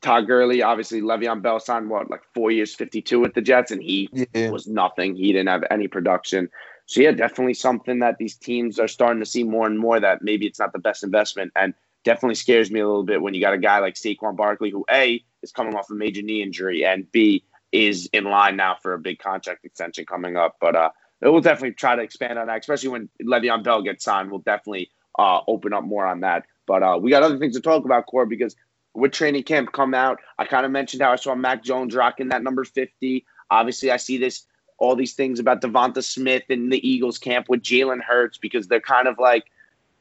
Todd 0.00 0.26
Gurley, 0.26 0.62
obviously 0.62 1.00
Le'Veon 1.00 1.42
Bell 1.42 1.60
signed 1.60 1.90
what 1.90 2.10
like 2.10 2.22
four 2.34 2.50
years, 2.50 2.74
fifty-two 2.74 3.20
with 3.20 3.34
the 3.34 3.42
Jets, 3.42 3.70
and 3.70 3.82
he 3.82 4.08
Yeah. 4.34 4.50
was 4.50 4.66
nothing. 4.66 5.14
He 5.16 5.32
didn't 5.32 5.48
have 5.48 5.64
any 5.70 5.88
production. 5.88 6.50
So 6.88 7.02
yeah, 7.02 7.12
definitely 7.12 7.52
something 7.52 7.98
that 7.98 8.16
these 8.16 8.34
teams 8.34 8.78
are 8.78 8.88
starting 8.88 9.20
to 9.20 9.26
see 9.26 9.44
more 9.44 9.66
and 9.66 9.78
more 9.78 10.00
that 10.00 10.22
maybe 10.22 10.46
it's 10.46 10.58
not 10.58 10.72
the 10.72 10.78
best 10.78 11.04
investment, 11.04 11.52
and 11.54 11.74
definitely 12.02 12.34
scares 12.34 12.70
me 12.70 12.80
a 12.80 12.86
little 12.86 13.04
bit 13.04 13.20
when 13.20 13.34
you 13.34 13.42
got 13.42 13.52
a 13.52 13.58
guy 13.58 13.78
like 13.80 13.94
Saquon 13.94 14.36
Barkley, 14.36 14.70
who 14.70 14.86
A 14.90 15.22
is 15.42 15.52
coming 15.52 15.74
off 15.74 15.90
a 15.90 15.94
major 15.94 16.22
knee 16.22 16.42
injury, 16.42 16.86
and 16.86 17.10
B 17.12 17.44
is 17.72 18.08
in 18.14 18.24
line 18.24 18.56
now 18.56 18.74
for 18.80 18.94
a 18.94 18.98
big 18.98 19.18
contract 19.18 19.66
extension 19.66 20.06
coming 20.06 20.38
up. 20.38 20.56
But 20.62 20.76
uh, 20.76 20.90
we'll 21.20 21.42
definitely 21.42 21.74
try 21.74 21.94
to 21.94 22.00
expand 22.00 22.38
on 22.38 22.46
that, 22.46 22.60
especially 22.60 22.88
when 22.88 23.10
Le'Veon 23.22 23.62
Bell 23.62 23.82
gets 23.82 24.02
signed. 24.02 24.30
We'll 24.30 24.40
definitely 24.40 24.90
uh, 25.18 25.40
open 25.46 25.74
up 25.74 25.84
more 25.84 26.06
on 26.06 26.20
that. 26.20 26.46
But 26.66 26.82
uh, 26.82 26.98
we 26.98 27.10
got 27.10 27.22
other 27.22 27.38
things 27.38 27.54
to 27.56 27.60
talk 27.60 27.84
about, 27.84 28.06
Core, 28.06 28.24
because 28.24 28.56
with 28.94 29.12
training 29.12 29.42
camp 29.42 29.72
come 29.72 29.92
out, 29.92 30.20
I 30.38 30.46
kind 30.46 30.64
of 30.64 30.72
mentioned 30.72 31.02
how 31.02 31.12
I 31.12 31.16
saw 31.16 31.34
Mac 31.34 31.62
Jones 31.62 31.94
rocking 31.94 32.28
that 32.28 32.42
number 32.42 32.64
50. 32.64 33.26
Obviously, 33.50 33.90
I 33.90 33.98
see 33.98 34.16
this 34.16 34.46
all 34.78 34.96
these 34.96 35.14
things 35.14 35.40
about 35.40 35.60
DeVonta 35.60 36.02
Smith 36.02 36.44
and 36.48 36.72
the 36.72 36.88
Eagles 36.88 37.18
camp 37.18 37.48
with 37.48 37.62
Jalen 37.62 38.02
Hurts 38.02 38.38
because 38.38 38.68
they're 38.68 38.80
kind 38.80 39.08
of 39.08 39.18
like 39.18 39.44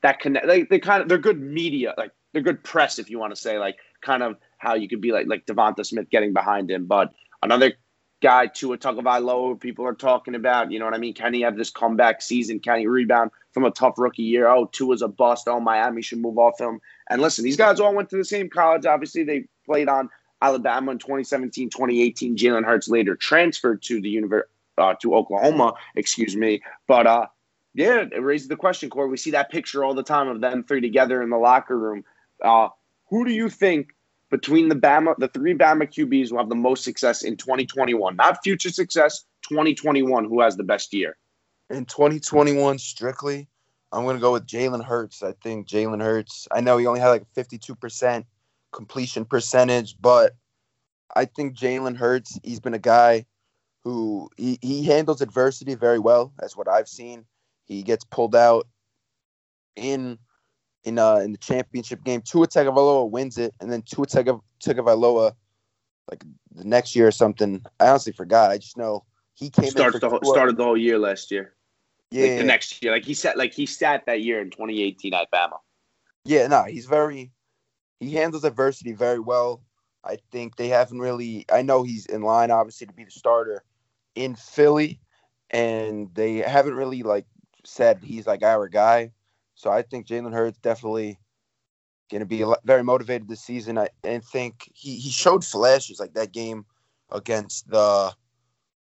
that 0.02 0.20
connect. 0.20 0.48
Like 0.48 0.70
they 0.70 0.80
kind 0.80 1.02
of 1.02 1.10
they're 1.10 1.18
good 1.18 1.42
media, 1.42 1.94
like 1.98 2.12
they're 2.34 2.42
good 2.42 2.64
press 2.64 3.00
if 3.00 3.10
you 3.10 3.20
want 3.20 3.34
to 3.34 3.42
say 3.42 3.58
like 3.58 3.78
kind 4.02 4.24
of 4.24 4.38
how 4.58 4.76
you 4.76 4.88
could 4.88 5.02
be 5.02 5.12
like 5.12 5.28
like 5.28 5.46
DeVonta 5.46 5.86
Smith 5.86 6.10
getting 6.10 6.34
behind 6.34 6.70
him. 6.70 6.86
But 6.86 7.12
another 7.42 7.74
guy, 8.22 8.48
Tua 8.48 8.78
Tagovailoa, 8.78 9.60
people 9.60 9.86
are 9.86 9.94
talking 9.94 10.36
about. 10.36 10.72
You 10.72 10.80
know 10.80 10.86
what 10.86 10.94
I 10.94 11.00
mean? 11.00 11.14
Can 11.14 11.34
he 11.34 11.42
have 11.42 11.58
this 11.58 11.70
comeback 11.70 12.22
season? 12.22 12.60
Can 12.60 12.80
he 12.80 12.88
rebound 12.88 13.32
from 13.52 13.66
a 13.66 13.72
tough 13.72 13.96
rookie 13.98 14.24
year? 14.24 14.48
Oh, 14.48 14.66
Tua's 14.66 15.02
a 15.02 15.08
bust. 15.08 15.48
Oh, 15.48 15.60
Miami 15.60 16.02
should 16.02 16.20
move 16.20 16.38
off 16.38 16.60
him. 16.60 16.80
And 17.10 17.22
listen, 17.22 17.44
these 17.44 17.58
guys 17.58 17.80
all 17.80 17.94
went 17.94 18.10
to 18.10 18.18
the 18.18 18.26
same 18.26 18.50
college. 18.50 18.86
Obviously, 18.86 19.24
they 19.24 19.46
played 19.66 19.90
on 19.90 20.10
Alabama 20.42 20.92
in 20.92 21.00
2017, 21.00 21.70
2018. 21.70 22.36
Jalen 22.36 22.66
Hurts 22.66 22.88
later 22.88 23.16
transferred 23.16 23.82
to 23.84 24.02
the 24.02 24.10
university. 24.10 24.50
Uh, 24.78 24.94
to 25.02 25.16
Oklahoma, 25.16 25.74
excuse 25.96 26.36
me. 26.36 26.62
But 26.88 27.08
uh, 27.08 27.28
yeah, 27.74 28.06
it 28.12 28.22
raises 28.22 28.48
the 28.48 28.56
question, 28.56 28.90
Corey. 28.90 29.10
We 29.10 29.18
see 29.18 29.32
that 29.32 29.52
picture 29.52 29.84
all 29.84 29.94
the 29.94 30.04
time 30.04 30.28
of 30.28 30.42
them 30.42 30.64
three 30.64 30.82
together 30.82 31.22
in 31.22 31.30
the 31.30 31.38
locker 31.38 31.78
room. 31.78 32.04
Uh, 32.44 32.70
who 33.10 33.26
do 33.26 33.32
you 33.32 33.50
think 33.50 33.90
between 34.30 34.70
the 34.70 34.76
Bama, 34.76 35.16
the 35.18 35.28
three 35.28 35.54
Bama 35.54 35.84
QBs 35.84 36.32
will 36.32 36.40
have 36.40 36.50
the 36.50 36.56
most 36.56 36.84
success 36.84 37.24
in 37.24 37.38
2021? 37.38 38.16
Not 38.16 38.44
future 38.44 38.70
success, 38.70 39.26
2021. 39.50 40.26
Who 40.26 40.42
has 40.42 40.58
the 40.58 40.64
best 40.64 40.94
year? 40.94 41.18
In 41.70 41.86
2021, 41.86 42.80
strictly, 42.80 43.48
I'm 43.92 44.04
going 44.04 44.16
to 44.16 44.22
go 44.22 44.34
with 44.34 44.48
Jalen 44.48 44.84
Hurts. 44.84 45.24
I 45.24 45.34
think 45.44 45.68
Jalen 45.68 46.02
Hurts. 46.02 46.48
I 46.52 46.62
know 46.62 46.78
he 46.78 46.88
only 46.88 47.00
had 47.00 47.10
like 47.10 47.24
a 47.24 47.40
52% 47.40 48.26
completion 48.72 49.26
percentage, 49.26 49.96
but 50.00 50.36
I 51.16 51.26
think 51.26 51.56
Jalen 51.56 51.96
Hurts. 51.96 52.40
He's 52.44 52.60
been 52.60 52.74
a 52.74 52.80
guy 52.80 53.26
who 53.88 54.30
he, 54.36 54.60
he 54.62 54.84
handles 54.84 55.22
adversity 55.22 55.74
very 55.74 55.98
well. 55.98 56.34
That's 56.40 56.58
what 56.58 56.68
I've 56.68 56.90
seen. 56.90 57.24
He 57.64 57.84
gets 57.84 58.04
pulled 58.04 58.36
out 58.36 58.68
in 59.78 60.18
in 60.84 61.00
uh 61.00 61.18
in 61.18 61.32
the 61.32 61.38
championship 61.38 62.04
game. 62.04 62.22
Tua 62.22 62.48
Tagovailoa 62.48 63.10
wins 63.10 63.38
it, 63.38 63.56
and 63.62 63.72
then 63.72 63.84
Tua 63.84 64.06
Tagovailoa, 64.06 65.32
like 66.12 66.22
the 66.54 66.66
next 66.66 66.98
year 66.98 67.08
or 67.08 67.12
something. 67.12 67.64
I 67.80 67.88
honestly 67.88 68.12
forgot. 68.12 68.52
I 68.52 68.58
just 68.58 68.76
know 68.76 69.06
he 69.36 69.50
came 69.50 69.70
Starts 69.70 70.02
the 70.02 70.10
whole, 70.10 70.20
started 70.22 70.58
the 70.58 70.66
whole 70.66 70.78
year 70.78 71.00
last 71.00 71.32
year. 71.32 71.54
Yeah, 72.12 72.24
like 72.24 72.38
the 72.40 72.44
next 72.44 72.84
year, 72.84 72.92
like 72.92 73.06
he 73.06 73.14
sat 73.14 73.38
like 73.38 73.54
he 73.54 73.66
sat 73.66 74.06
that 74.08 74.22
year 74.22 74.42
in 74.42 74.50
2018 74.50 75.14
at 75.14 75.32
Bama. 75.32 75.60
Yeah, 76.26 76.48
no, 76.48 76.64
he's 76.64 76.88
very 76.88 77.32
he 78.02 78.16
handles 78.16 78.44
adversity 78.44 78.92
very 78.92 79.20
well. 79.20 79.62
I 80.04 80.18
think 80.30 80.58
they 80.58 80.68
haven't 80.68 81.00
really. 81.00 81.46
I 81.50 81.62
know 81.62 81.84
he's 81.84 82.06
in 82.06 82.22
line, 82.22 82.52
obviously, 82.52 82.88
to 82.88 82.94
be 82.94 83.06
the 83.06 83.12
starter 83.12 83.64
in 84.18 84.36
Philly, 84.36 85.00
and 85.52 86.10
they 86.14 86.38
haven't 86.38 86.76
really 86.76 87.04
like 87.04 87.26
said 87.64 88.00
he's 88.04 88.28
like 88.28 88.44
our 88.44 88.68
guy. 88.68 89.12
So 89.56 89.72
I 89.72 89.82
think 89.82 90.08
Jalen 90.08 90.34
Hurts 90.34 90.58
definitely 90.60 91.20
going 92.10 92.20
to 92.20 92.26
be 92.26 92.44
very 92.64 92.84
motivated 92.84 93.28
this 93.28 93.42
season. 93.42 93.78
I 93.78 93.90
and 94.04 94.24
think 94.24 94.70
he 94.74 94.96
he 94.96 95.10
showed 95.10 95.46
flashes 95.46 96.00
like 96.00 96.14
that 96.14 96.32
game 96.32 96.66
against 97.12 97.70
the 97.70 98.14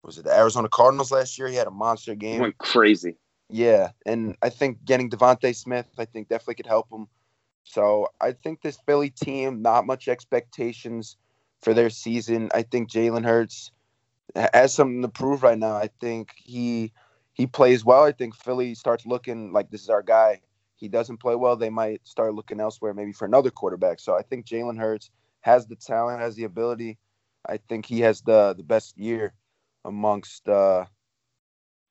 was 0.03 0.17
it 0.17 0.25
the 0.25 0.35
Arizona 0.35 0.67
Cardinals 0.69 1.11
last 1.11 1.37
year? 1.37 1.47
He 1.47 1.55
had 1.55 1.67
a 1.67 1.71
monster 1.71 2.15
game. 2.15 2.41
Went 2.41 2.57
crazy. 2.57 3.17
Yeah, 3.49 3.91
and 4.05 4.37
I 4.41 4.49
think 4.49 4.83
getting 4.85 5.09
DeVonta 5.09 5.53
Smith, 5.55 5.87
I 5.97 6.05
think 6.05 6.29
definitely 6.29 6.55
could 6.55 6.67
help 6.67 6.91
him. 6.91 7.07
So 7.63 8.07
I 8.19 8.31
think 8.31 8.61
this 8.61 8.77
Philly 8.85 9.09
team, 9.09 9.61
not 9.61 9.85
much 9.85 10.07
expectations 10.07 11.17
for 11.59 11.73
their 11.73 11.89
season. 11.89 12.49
I 12.55 12.63
think 12.63 12.89
Jalen 12.89 13.25
Hurts 13.25 13.71
has 14.35 14.73
something 14.73 15.01
to 15.01 15.09
prove 15.09 15.43
right 15.43 15.57
now. 15.57 15.75
I 15.75 15.89
think 15.99 16.33
he 16.37 16.93
he 17.33 17.47
plays 17.47 17.85
well. 17.85 18.03
I 18.03 18.11
think 18.11 18.35
Philly 18.35 18.75
starts 18.75 19.05
looking 19.05 19.51
like 19.53 19.69
this 19.69 19.81
is 19.81 19.89
our 19.89 20.03
guy. 20.03 20.41
He 20.75 20.87
doesn't 20.87 21.17
play 21.17 21.35
well, 21.35 21.55
they 21.55 21.69
might 21.69 22.05
start 22.07 22.33
looking 22.33 22.59
elsewhere, 22.59 22.93
maybe 22.93 23.13
for 23.13 23.25
another 23.25 23.51
quarterback. 23.51 23.99
So 23.99 24.17
I 24.17 24.23
think 24.23 24.45
Jalen 24.45 24.79
Hurts 24.79 25.11
has 25.41 25.67
the 25.67 25.75
talent, 25.75 26.21
has 26.21 26.35
the 26.35 26.45
ability. 26.45 26.97
I 27.47 27.57
think 27.57 27.85
he 27.85 28.01
has 28.01 28.21
the 28.21 28.53
the 28.57 28.63
best 28.63 28.97
year 28.97 29.33
amongst 29.85 30.47
uh, 30.49 30.85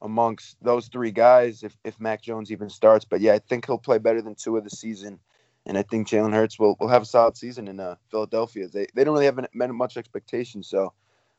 amongst 0.03 0.57
those 0.63 0.89
three 0.89 1.11
guys. 1.13 1.63
If 1.63 1.77
if 1.85 2.01
Mac 2.01 2.23
Jones 2.23 2.51
even 2.53 2.71
starts, 2.71 3.05
but 3.05 3.21
yeah, 3.21 3.35
I 3.35 3.39
think 3.39 3.67
he'll 3.67 3.79
play 3.79 3.99
better 3.99 4.23
than 4.23 4.35
Tua 4.35 4.59
of 4.59 4.65
the 4.65 4.71
season, 4.71 5.21
and 5.67 5.79
I 5.79 5.83
think 5.83 6.09
Jalen 6.09 6.33
Hurts 6.35 6.59
will 6.59 6.77
will 6.81 6.89
have 6.89 7.03
a 7.03 7.07
solid 7.07 7.37
season 7.37 7.69
in 7.69 7.81
uh, 7.81 7.97
Philadelphia. 8.11 8.69
They 8.69 8.87
they 8.95 9.05
don't 9.05 9.15
really 9.15 9.27
have 9.27 9.39
much 9.75 9.97
expectation, 9.97 10.63
so 10.63 10.93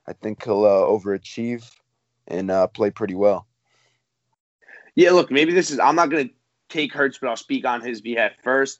I 0.08 0.14
think 0.14 0.44
he'll 0.44 0.66
uh, 0.66 0.70
overachieve 0.70 1.70
and 2.28 2.50
uh, 2.50 2.68
play 2.68 2.92
pretty 2.92 3.16
well. 3.16 3.48
Yeah, 4.96 5.12
look, 5.12 5.32
maybe 5.32 5.54
this 5.54 5.72
is. 5.72 5.80
I'm 5.80 5.96
not 5.96 6.10
going 6.10 6.30
to 6.30 6.34
take 6.70 6.94
Hurts, 6.94 7.18
but 7.18 7.30
I'll 7.30 7.38
speak 7.38 7.66
on 7.66 7.82
his 7.82 8.02
behalf 8.02 8.32
first. 8.44 8.80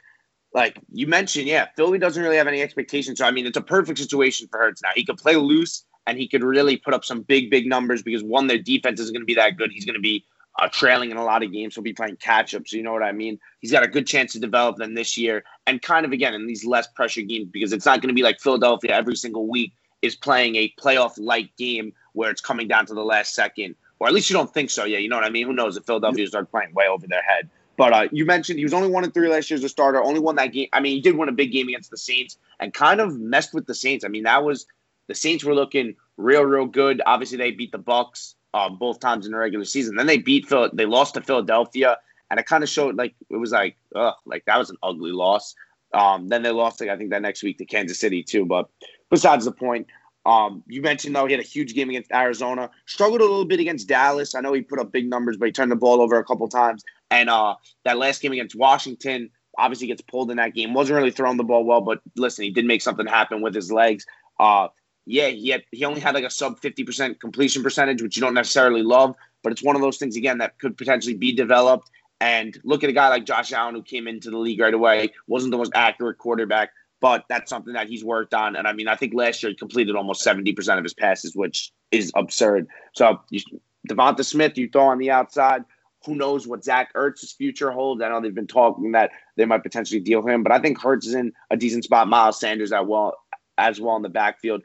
Like 0.54 0.78
you 0.92 1.08
mentioned, 1.08 1.48
yeah, 1.48 1.68
Philly 1.78 1.98
doesn't 1.98 2.22
really 2.22 2.36
have 2.36 2.48
any 2.48 2.62
expectations. 2.62 3.20
So 3.20 3.26
I 3.26 3.32
mean, 3.32 3.46
it's 3.46 3.58
a 3.58 3.62
perfect 3.62 4.00
situation 4.00 4.48
for 4.50 4.60
Hurts 4.60 4.82
now. 4.82 4.90
He 4.96 5.06
could 5.06 5.18
play 5.18 5.36
loose 5.36 5.86
and 6.08 6.18
he 6.18 6.28
could 6.28 6.44
really 6.44 6.76
put 6.78 6.94
up 6.94 7.06
some 7.06 7.22
big, 7.22 7.50
big 7.50 7.68
numbers 7.68 8.02
because 8.02 8.24
one, 8.24 8.48
their 8.48 8.58
defense 8.58 9.00
isn't 9.00 9.14
going 9.14 9.22
to 9.22 9.26
be 9.26 9.36
that 9.36 9.56
good. 9.56 9.72
He's 9.72 9.86
going 9.86 9.96
to 9.96 10.02
be 10.02 10.26
uh, 10.60 10.68
trailing 10.70 11.12
in 11.12 11.18
a 11.18 11.24
lot 11.24 11.44
of 11.44 11.54
games. 11.54 11.76
He'll 11.76 11.84
be 11.84 11.94
playing 11.94 12.18
catch 12.18 12.54
up. 12.54 12.68
So 12.68 12.76
you 12.76 12.84
know 12.84 12.92
what 12.92 13.04
I 13.04 13.14
mean. 13.14 13.40
He's 13.60 13.72
got 13.72 13.84
a 13.84 13.88
good 13.88 14.08
chance 14.08 14.34
to 14.34 14.40
develop 14.40 14.78
them 14.78 14.94
this 14.94 15.18
year, 15.18 15.44
and 15.66 15.82
kind 15.82 16.06
of 16.06 16.12
again 16.12 16.34
in 16.34 16.48
these 16.48 16.66
less 16.66 16.88
pressure 16.88 17.22
games 17.22 17.50
because 17.52 17.72
it's 17.72 17.86
not 17.86 18.02
going 18.02 18.10
to 18.10 18.16
be 18.16 18.24
like 18.24 18.42
Philadelphia 18.42 18.92
every 18.92 19.16
single 19.16 19.48
week 19.48 19.74
is 20.02 20.16
playing 20.16 20.56
a 20.56 20.74
playoff 20.80 21.14
like 21.18 21.56
game 21.58 21.94
where 22.14 22.30
it's 22.30 22.42
coming 22.42 22.68
down 22.68 22.86
to 22.88 22.94
the 22.94 23.04
last 23.04 23.36
second, 23.36 23.76
or 24.00 24.08
at 24.08 24.14
least 24.14 24.30
you 24.30 24.36
don't 24.36 24.54
think 24.54 24.70
so. 24.70 24.86
Yeah, 24.86 24.98
you 24.98 25.10
know 25.10 25.16
what 25.16 25.26
I 25.26 25.30
mean. 25.30 25.48
Who 25.48 25.54
knows 25.54 25.78
if 25.78 25.86
Philadelphia 25.86 26.28
start 26.28 26.52
playing 26.52 26.74
way 26.74 26.88
over 26.88 27.08
their 27.08 27.22
head? 27.22 27.50
But 27.78 27.94
uh, 27.94 28.08
you 28.12 28.26
mentioned 28.26 28.60
he 28.60 28.66
was 28.66 28.74
only 28.74 28.90
one 28.90 29.04
in 29.04 29.12
three 29.12 29.30
last 29.30 29.50
year 29.50 29.58
as 29.58 29.64
a 29.64 29.70
starter. 29.70 30.04
Only 30.04 30.20
won 30.20 30.36
that 30.36 30.48
game. 30.48 30.68
I 30.74 30.82
mean, 30.82 30.96
he 30.96 31.02
did 31.02 31.16
win 31.18 31.30
a 31.30 31.32
big 31.32 31.52
game 31.52 31.68
against 31.68 31.90
the 31.90 31.98
Saints 31.98 32.38
and 32.60 32.74
kind 32.74 33.00
of 33.00 33.18
messed 33.18 33.54
with 33.54 33.66
the 33.66 33.74
Saints. 33.74 34.06
I 34.06 34.08
mean, 34.08 34.24
that 34.24 34.44
was 34.44 34.68
the 35.08 35.16
Saints 35.16 35.44
were 35.44 35.56
looking 35.56 35.96
real, 36.18 36.44
real 36.44 36.66
good. 36.66 37.02
Obviously, 37.06 37.38
they 37.38 37.52
beat 37.52 37.72
the 37.72 37.80
Bucs 37.80 38.36
uh, 38.54 38.70
both 38.70 39.00
times 39.00 39.26
in 39.26 39.32
the 39.32 39.38
regular 39.38 39.66
season. 39.66 39.96
Then 39.96 40.06
they 40.06 40.18
beat 40.18 40.48
Phil. 40.48 40.70
They 40.74 40.86
lost 40.86 41.16
to 41.16 41.22
Philadelphia, 41.22 41.98
and 42.30 42.40
it 42.40 42.46
kind 42.46 42.64
of 42.64 42.70
showed 42.70 42.98
like 42.98 43.16
it 43.30 43.38
was 43.38 43.52
like, 43.52 43.78
ugh, 43.96 44.16
like 44.26 44.46
that 44.46 44.58
was 44.58 44.70
an 44.70 44.78
ugly 44.84 45.12
loss. 45.12 45.56
Um, 45.94 46.28
then 46.28 46.44
they 46.44 46.52
lost, 46.52 46.80
like, 46.80 46.90
I 46.90 46.98
think, 46.98 47.10
that 47.10 47.22
next 47.22 47.44
week 47.44 47.58
to 47.58 47.66
Kansas 47.66 48.00
City 48.00 48.24
too. 48.24 48.46
But 48.46 48.70
besides 49.12 49.46
the 49.46 49.52
point, 49.52 49.88
um, 50.26 50.64
you 50.68 50.82
mentioned 50.82 51.16
though 51.16 51.26
he 51.26 51.34
had 51.34 51.42
a 51.42 51.48
huge 51.48 51.76
game 51.76 51.90
against 51.90 52.12
Arizona. 52.12 52.72
Struggled 52.86 53.22
a 53.22 53.26
little 53.26 53.46
bit 53.46 53.60
against 53.60 53.88
Dallas. 53.88 54.34
I 54.34 54.42
know 54.42 54.54
he 54.54 54.62
put 54.62 54.80
up 54.80 54.92
big 54.92 55.08
numbers, 55.08 55.38
but 55.38 55.46
he 55.46 55.52
turned 55.52 55.72
the 55.72 55.76
ball 55.76 56.02
over 56.02 56.18
a 56.18 56.24
couple 56.24 56.48
times. 56.48 56.84
And 57.12 57.30
uh, 57.30 57.56
that 57.86 57.98
last 57.98 58.22
game 58.22 58.32
against 58.32 58.56
Washington, 58.56 59.30
obviously 59.58 59.88
gets 59.88 60.02
pulled 60.02 60.32
in 60.32 60.38
that 60.38 60.54
game. 60.54 60.74
wasn't 60.74 60.98
really 60.98 61.12
throwing 61.12 61.38
the 61.38 61.44
ball 61.44 61.64
well, 61.64 61.82
but 61.82 62.02
listen, 62.16 62.46
he 62.46 62.52
did 62.52 62.66
make 62.66 62.82
something 62.82 63.06
happen 63.06 63.42
with 63.42 63.54
his 63.54 63.72
legs. 63.72 64.06
Uh, 64.40 64.68
yeah, 65.06 65.28
he 65.28 65.50
had 65.50 65.64
he 65.72 65.84
only 65.86 66.00
had 66.00 66.16
like 66.16 66.24
a 66.24 66.30
sub 66.30 66.60
fifty 66.60 66.84
percent 66.84 67.20
completion 67.20 67.64
percentage, 67.64 68.02
which 68.02 68.16
you 68.16 68.22
don't 68.22 68.34
necessarily 68.34 68.84
love, 68.84 69.16
but 69.44 69.52
it's 69.52 69.64
one 69.64 69.76
of 69.76 69.82
those 69.82 69.98
things 69.98 70.16
again 70.16 70.38
that 70.38 70.58
could 70.60 70.78
potentially 70.78 71.16
be 71.16 71.34
developed. 71.34 71.90
And 72.20 72.56
look 72.64 72.84
at 72.84 72.90
a 72.90 72.94
guy 72.94 73.10
like 73.10 73.26
Josh 73.26 73.52
Allen 73.52 73.74
who 73.74 73.82
came 73.82 74.08
into 74.08 74.30
the 74.30 74.38
league 74.38 74.60
right 74.60 74.74
away, 74.74 75.10
wasn't 75.26 75.52
the 75.52 75.58
most 75.58 75.72
accurate 75.74 76.20
quarterback, 76.20 76.70
but 77.02 77.26
that's 77.28 77.50
something 77.50 77.74
that 77.74 77.90
he's 77.90 78.06
worked 78.06 78.34
on. 78.34 78.56
And 78.56 78.68
I 78.68 78.74
mean, 78.74 78.88
I 78.88 78.96
think 78.96 79.14
last 79.14 79.44
year 79.44 79.50
he 79.50 79.56
completed 79.56 79.96
almost 79.96 80.26
70% 80.26 80.78
of 80.78 80.84
his 80.84 80.94
passes, 80.94 81.36
which 81.36 81.74
is 81.92 82.12
absurd. 82.16 82.68
So 82.94 83.20
you, 83.30 83.42
DeVonta 83.90 84.24
Smith, 84.24 84.58
you 84.58 84.70
throw 84.70 84.86
on 84.86 85.00
the 85.00 85.12
outside. 85.12 85.66
Who 86.06 86.16
knows 86.16 86.48
what 86.48 86.64
Zach 86.64 86.94
Ertz's 86.96 87.32
future 87.34 87.72
holds? 87.72 88.02
I 88.02 88.10
know 88.10 88.22
they've 88.22 88.34
been 88.34 88.48
talking 88.48 88.94
that 88.94 89.12
they 89.36 89.46
might 89.46 89.64
potentially 89.64 90.00
deal 90.00 90.26
him, 90.26 90.44
but 90.44 90.52
I 90.52 90.60
think 90.60 90.80
Hurts 90.80 91.08
is 91.08 91.16
in 91.16 91.34
a 91.50 91.58
decent 91.58 91.84
spot. 91.84 92.08
Miles 92.08 92.40
Sanders 92.40 92.72
as 92.72 92.86
well 92.86 93.18
as 93.58 93.82
well 93.82 93.96
in 93.96 94.02
the 94.02 94.10
backfield. 94.10 94.62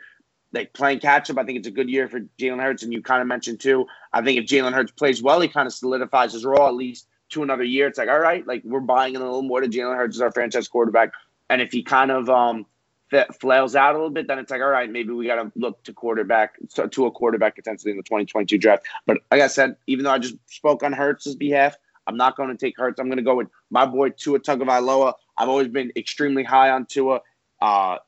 Like 0.52 0.72
playing 0.72 1.00
catch 1.00 1.28
up, 1.28 1.38
I 1.38 1.44
think 1.44 1.58
it's 1.58 1.68
a 1.68 1.72
good 1.72 1.90
year 1.90 2.08
for 2.08 2.20
Jalen 2.38 2.62
Hurts. 2.62 2.82
And 2.82 2.92
you 2.92 3.02
kind 3.02 3.20
of 3.20 3.28
mentioned 3.28 3.60
too, 3.60 3.86
I 4.12 4.22
think 4.22 4.38
if 4.38 4.46
Jalen 4.46 4.72
Hurts 4.72 4.92
plays 4.92 5.22
well, 5.22 5.40
he 5.40 5.48
kind 5.48 5.66
of 5.66 5.74
solidifies 5.74 6.32
his 6.32 6.44
role 6.44 6.68
at 6.68 6.74
least 6.74 7.08
to 7.30 7.42
another 7.42 7.64
year. 7.64 7.86
It's 7.86 7.98
like, 7.98 8.08
all 8.08 8.20
right, 8.20 8.46
like 8.46 8.62
we're 8.64 8.80
buying 8.80 9.14
in 9.14 9.20
a 9.20 9.24
little 9.24 9.42
more 9.42 9.60
to 9.60 9.68
Jalen 9.68 9.96
Hurts 9.96 10.16
as 10.16 10.22
our 10.22 10.32
franchise 10.32 10.68
quarterback. 10.68 11.10
And 11.48 11.62
if 11.62 11.72
he 11.72 11.82
kind 11.82 12.10
of 12.10 12.28
um, 12.28 12.66
flails 13.40 13.76
out 13.76 13.94
a 13.94 13.98
little 13.98 14.10
bit, 14.10 14.26
then 14.26 14.38
it's 14.38 14.50
like, 14.50 14.60
all 14.60 14.68
right, 14.68 14.90
maybe 14.90 15.12
we 15.12 15.26
got 15.26 15.36
to 15.36 15.52
look 15.54 15.82
to 15.84 15.92
quarterback 15.92 16.56
to 16.74 17.06
a 17.06 17.10
quarterback 17.10 17.54
potentially 17.54 17.92
in 17.92 17.96
the 17.96 18.02
2022 18.02 18.58
draft. 18.58 18.86
But 19.06 19.18
like 19.30 19.40
I 19.40 19.46
said, 19.46 19.76
even 19.86 20.04
though 20.04 20.12
I 20.12 20.18
just 20.18 20.34
spoke 20.46 20.82
on 20.82 20.92
Hurts's 20.92 21.36
behalf, 21.36 21.76
I'm 22.06 22.16
not 22.16 22.36
going 22.36 22.50
to 22.50 22.56
take 22.56 22.76
Hurts. 22.78 23.00
I'm 23.00 23.06
going 23.06 23.18
to 23.18 23.22
go 23.22 23.36
with 23.36 23.48
my 23.70 23.84
boy 23.86 24.10
Tua 24.10 24.40
Tagovailoa. 24.40 25.14
I've 25.36 25.48
always 25.48 25.68
been 25.68 25.92
extremely 25.96 26.44
high 26.44 26.70
on 26.70 26.86
Tua. 26.86 27.20
Uh, 27.60 27.98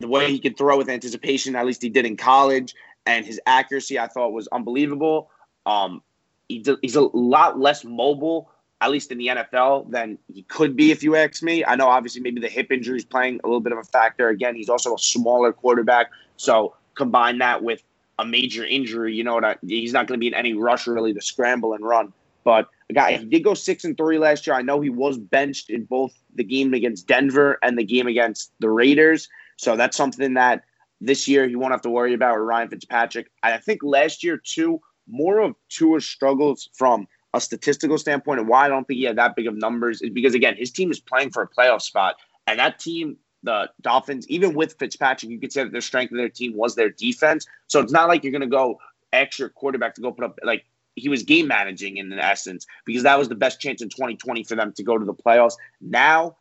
the 0.00 0.08
way 0.08 0.30
he 0.30 0.38
could 0.38 0.56
throw 0.56 0.76
with 0.76 0.88
anticipation, 0.88 1.56
at 1.56 1.66
least 1.66 1.82
he 1.82 1.88
did 1.88 2.06
in 2.06 2.16
college, 2.16 2.74
and 3.06 3.24
his 3.24 3.40
accuracy, 3.46 3.98
I 3.98 4.08
thought 4.08 4.32
was 4.32 4.48
unbelievable. 4.48 5.30
Um, 5.66 6.02
he, 6.48 6.64
he's 6.82 6.96
a 6.96 7.02
lot 7.02 7.58
less 7.58 7.84
mobile, 7.84 8.50
at 8.82 8.90
least 8.90 9.12
in 9.12 9.18
the 9.18 9.28
NFL, 9.28 9.90
than 9.90 10.18
he 10.32 10.42
could 10.42 10.74
be 10.74 10.90
if 10.90 11.04
you 11.04 11.14
ask 11.14 11.42
me. 11.42 11.64
I 11.64 11.76
know 11.76 11.86
obviously 11.86 12.20
maybe 12.20 12.40
the 12.40 12.48
hip 12.48 12.72
injury 12.72 12.98
is 12.98 13.04
playing 13.04 13.40
a 13.44 13.46
little 13.46 13.60
bit 13.60 13.72
of 13.72 13.78
a 13.78 13.84
factor. 13.84 14.28
Again, 14.28 14.56
he's 14.56 14.68
also 14.68 14.94
a 14.94 14.98
smaller 14.98 15.52
quarterback, 15.52 16.10
so 16.36 16.74
combine 16.94 17.38
that 17.38 17.62
with 17.62 17.82
a 18.18 18.24
major 18.26 18.64
injury, 18.64 19.14
you 19.14 19.22
know 19.22 19.40
he's 19.62 19.92
not 19.92 20.08
going 20.08 20.18
to 20.18 20.20
be 20.20 20.26
in 20.26 20.34
any 20.34 20.54
rush 20.54 20.86
really 20.86 21.14
to 21.14 21.22
scramble 21.22 21.74
and 21.74 21.84
run. 21.84 22.12
But 22.44 22.68
a 22.90 22.92
guy, 22.92 23.16
he 23.16 23.24
did 23.24 23.44
go 23.44 23.54
six 23.54 23.84
and 23.84 23.96
three 23.96 24.18
last 24.18 24.46
year. 24.46 24.56
I 24.56 24.62
know 24.62 24.80
he 24.80 24.90
was 24.90 25.16
benched 25.16 25.70
in 25.70 25.84
both 25.84 26.12
the 26.34 26.42
game 26.42 26.74
against 26.74 27.06
Denver 27.06 27.58
and 27.62 27.78
the 27.78 27.84
game 27.84 28.08
against 28.08 28.52
the 28.58 28.68
Raiders. 28.68 29.28
So 29.58 29.76
that's 29.76 29.96
something 29.96 30.34
that 30.34 30.64
this 31.00 31.28
year 31.28 31.48
he 31.48 31.54
won't 31.54 31.72
have 31.72 31.82
to 31.82 31.90
worry 31.90 32.14
about 32.14 32.36
with 32.36 32.46
Ryan 32.46 32.68
Fitzpatrick. 32.68 33.30
I 33.44 33.56
think 33.58 33.84
last 33.84 34.24
year 34.24 34.36
too, 34.36 34.80
more 35.08 35.38
of 35.38 35.54
Tua's 35.68 36.04
struggles 36.04 36.68
from 36.74 37.06
a 37.34 37.40
statistical 37.40 37.98
standpoint 37.98 38.40
and 38.40 38.48
why 38.48 38.66
I 38.66 38.68
don't 38.68 38.86
think 38.86 38.98
he 38.98 39.04
had 39.04 39.16
that 39.16 39.36
big 39.36 39.46
of 39.46 39.56
numbers 39.56 40.02
is 40.02 40.10
because 40.10 40.34
again 40.34 40.56
his 40.56 40.70
team 40.70 40.90
is 40.90 41.00
playing 41.00 41.30
for 41.30 41.42
a 41.42 41.48
playoff 41.48 41.82
spot 41.82 42.16
and 42.46 42.58
that 42.58 42.78
team 42.78 43.16
the 43.42 43.68
Dolphins, 43.80 44.28
even 44.28 44.54
with 44.54 44.78
Fitzpatrick, 44.78 45.30
you 45.30 45.40
could 45.40 45.52
say 45.52 45.64
that 45.64 45.72
their 45.72 45.80
strength 45.80 46.12
of 46.12 46.18
their 46.18 46.28
team 46.28 46.56
was 46.56 46.74
their 46.74 46.90
defense. 46.90 47.46
So 47.66 47.80
it's 47.80 47.92
not 47.92 48.08
like 48.08 48.22
you're 48.24 48.38
to 48.38 48.46
go 48.46 48.78
extra 49.12 49.50
quarterback 49.50 49.94
to 49.94 50.00
go 50.00 50.12
put 50.12 50.24
up 50.24 50.38
like 50.42 50.64
he 50.94 51.08
was 51.08 51.22
game 51.22 51.48
managing 51.48 51.96
in 51.96 52.10
the 52.10 52.22
essence 52.22 52.66
because 52.84 53.02
that 53.02 53.18
was 53.18 53.28
the 53.28 53.34
best 53.34 53.60
chance 53.60 53.82
in 53.82 53.88
2020 53.88 54.44
for 54.44 54.54
them 54.54 54.72
to 54.72 54.82
go 54.82 54.98
to 54.98 55.04
the 55.04 55.14
playoffs. 55.14 55.54
Now 55.80 56.36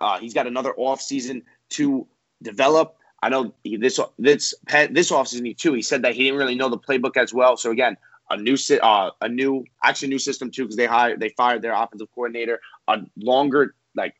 uh, 0.00 0.18
he's 0.18 0.34
got 0.34 0.46
another 0.46 0.74
off 0.76 1.00
season 1.00 1.42
to 1.70 2.06
develop. 2.42 2.96
I 3.22 3.28
know 3.28 3.52
this 3.64 4.00
this 4.18 4.54
this 4.90 5.10
offseason 5.10 5.56
too. 5.56 5.74
He 5.74 5.82
said 5.82 6.02
that 6.02 6.14
he 6.14 6.24
didn't 6.24 6.38
really 6.38 6.54
know 6.54 6.70
the 6.70 6.78
playbook 6.78 7.16
as 7.16 7.34
well. 7.34 7.56
So 7.56 7.70
again, 7.70 7.96
a 8.30 8.36
new 8.36 8.56
uh, 8.80 9.10
a 9.20 9.28
new 9.28 9.64
actually 9.82 10.08
new 10.08 10.18
system 10.18 10.50
too 10.50 10.62
because 10.62 10.76
they 10.76 10.86
hired 10.86 11.20
they 11.20 11.30
fired 11.30 11.62
their 11.62 11.72
offensive 11.72 12.08
coordinator. 12.14 12.60
A 12.88 12.98
longer 13.16 13.74
like 13.94 14.14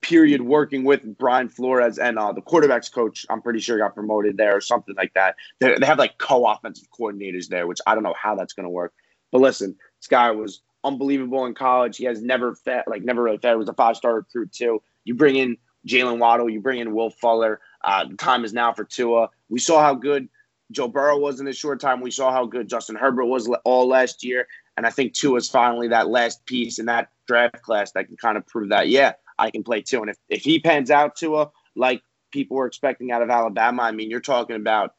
period 0.00 0.42
working 0.42 0.82
with 0.84 1.16
Brian 1.16 1.48
Flores 1.48 1.98
and 1.98 2.18
uh, 2.18 2.32
the 2.32 2.42
quarterbacks 2.42 2.92
coach. 2.92 3.24
I'm 3.30 3.40
pretty 3.40 3.60
sure 3.60 3.78
got 3.78 3.94
promoted 3.94 4.36
there 4.36 4.56
or 4.56 4.60
something 4.60 4.94
like 4.96 5.14
that. 5.14 5.36
They, 5.60 5.76
they 5.78 5.86
have 5.86 5.98
like 5.98 6.18
co-offensive 6.18 6.88
coordinators 6.90 7.48
there, 7.48 7.66
which 7.66 7.80
I 7.86 7.94
don't 7.94 8.02
know 8.02 8.14
how 8.20 8.34
that's 8.34 8.52
to 8.54 8.68
work. 8.68 8.92
But 9.30 9.40
listen, 9.40 9.76
this 10.00 10.08
guy 10.08 10.30
was 10.32 10.62
unbelievable 10.84 11.46
in 11.46 11.54
college. 11.54 11.96
He 11.96 12.04
has 12.04 12.20
never 12.20 12.54
fed, 12.54 12.84
like 12.86 13.02
never 13.02 13.22
really 13.22 13.38
fed. 13.38 13.56
Was 13.56 13.68
a 13.68 13.74
five-star 13.74 14.14
recruit 14.16 14.52
too. 14.52 14.82
You 15.04 15.14
bring 15.14 15.36
in 15.36 15.56
Jaylen 15.86 16.18
Waddle, 16.18 16.50
you 16.50 16.60
bring 16.60 16.80
in 16.80 16.94
Will 16.94 17.10
Fuller. 17.10 17.60
Uh, 17.82 18.06
the 18.06 18.16
time 18.16 18.44
is 18.44 18.52
now 18.52 18.72
for 18.72 18.84
Tua. 18.84 19.28
We 19.48 19.58
saw 19.58 19.80
how 19.80 19.94
good 19.94 20.28
Joe 20.72 20.88
Burrow 20.88 21.18
was 21.18 21.40
in 21.40 21.48
a 21.48 21.52
short 21.52 21.80
time. 21.80 22.00
We 22.00 22.10
saw 22.10 22.32
how 22.32 22.46
good 22.46 22.68
Justin 22.68 22.96
Herbert 22.96 23.26
was 23.26 23.48
all 23.64 23.86
last 23.88 24.24
year. 24.24 24.46
And 24.76 24.86
I 24.86 24.90
think 24.90 25.12
Tua 25.12 25.36
is 25.36 25.50
finally 25.50 25.88
that 25.88 26.08
last 26.08 26.44
piece 26.46 26.78
in 26.78 26.86
that 26.86 27.10
draft 27.26 27.62
class 27.62 27.92
that 27.92 28.06
can 28.06 28.16
kind 28.16 28.36
of 28.36 28.46
prove 28.46 28.70
that, 28.70 28.88
yeah, 28.88 29.12
I 29.38 29.50
can 29.50 29.62
play 29.62 29.82
too. 29.82 30.00
And 30.00 30.10
if, 30.10 30.16
if 30.28 30.42
he 30.42 30.58
pans 30.58 30.90
out 30.90 31.16
to 31.16 31.36
a 31.38 31.50
like 31.74 32.02
people 32.32 32.56
were 32.56 32.66
expecting 32.66 33.12
out 33.12 33.22
of 33.22 33.30
Alabama, 33.30 33.82
I 33.82 33.92
mean, 33.92 34.10
you're 34.10 34.20
talking 34.20 34.56
about 34.56 34.94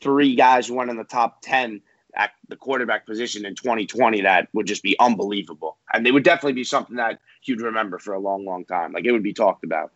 three 0.00 0.34
guys 0.34 0.66
who 0.66 0.74
went 0.74 0.90
in 0.90 0.96
the 0.96 1.04
top 1.04 1.42
10 1.42 1.80
at 2.14 2.30
the 2.48 2.56
quarterback 2.56 3.06
position 3.06 3.46
in 3.46 3.54
2020 3.54 4.22
that 4.22 4.48
would 4.52 4.66
just 4.66 4.82
be 4.82 4.98
unbelievable. 5.00 5.78
And 5.92 6.04
they 6.04 6.12
would 6.12 6.24
definitely 6.24 6.52
be 6.52 6.64
something 6.64 6.96
that 6.96 7.20
you'd 7.44 7.62
remember 7.62 7.98
for 7.98 8.12
a 8.12 8.18
long, 8.18 8.44
long 8.44 8.64
time. 8.64 8.92
Like 8.92 9.04
it 9.04 9.12
would 9.12 9.22
be 9.22 9.32
talked 9.32 9.64
about. 9.64 9.92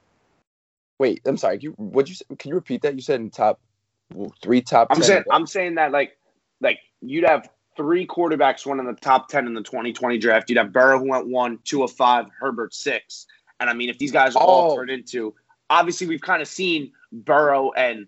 Wait, 0.98 1.20
I'm 1.26 1.36
sorry. 1.36 1.58
You, 1.60 1.72
what 1.72 2.08
you 2.08 2.16
can 2.38 2.48
you 2.48 2.54
repeat 2.54 2.82
that? 2.82 2.94
You 2.94 3.02
said 3.02 3.20
in 3.20 3.28
top 3.28 3.60
three 4.42 4.62
top. 4.62 4.88
I'm 4.90 5.02
saying 5.02 5.24
I'm 5.30 5.46
saying 5.46 5.76
that 5.76 5.92
like 5.92 6.16
like 6.60 6.78
you'd 7.00 7.24
have 7.24 7.48
three 7.76 8.06
quarterbacks 8.06 8.66
went 8.66 8.80
in 8.80 8.86
the 8.86 8.94
top 8.94 9.28
10 9.28 9.46
in 9.46 9.54
the 9.54 9.62
2020 9.62 10.18
draft. 10.18 10.48
You'd 10.48 10.58
have 10.58 10.72
Burrow 10.72 10.98
who 10.98 11.10
went 11.10 11.28
one, 11.28 11.58
Tua 11.64 11.84
of 11.84 11.92
five, 11.92 12.26
Herbert 12.38 12.74
six. 12.74 13.26
And 13.60 13.70
I 13.70 13.74
mean, 13.74 13.88
if 13.88 13.98
these 13.98 14.12
guys 14.12 14.34
oh. 14.34 14.40
all 14.40 14.76
turn 14.76 14.90
into, 14.90 15.34
obviously, 15.70 16.06
we've 16.06 16.20
kind 16.20 16.42
of 16.42 16.48
seen 16.48 16.92
Burrow 17.12 17.72
and 17.72 18.06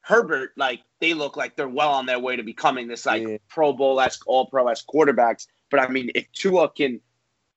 Herbert, 0.00 0.52
like, 0.56 0.80
they 1.00 1.14
look 1.14 1.36
like 1.36 1.56
they're 1.56 1.68
well 1.68 1.92
on 1.92 2.06
their 2.06 2.18
way 2.18 2.36
to 2.36 2.42
becoming 2.42 2.88
this, 2.88 3.06
like, 3.06 3.22
yeah. 3.22 3.36
Pro 3.48 3.72
Bowl 3.72 4.00
esque, 4.00 4.26
all 4.26 4.46
pro 4.46 4.66
esque 4.68 4.86
quarterbacks. 4.86 5.46
But 5.70 5.80
I 5.80 5.88
mean, 5.88 6.10
if 6.14 6.30
Tua 6.32 6.70
can 6.70 7.00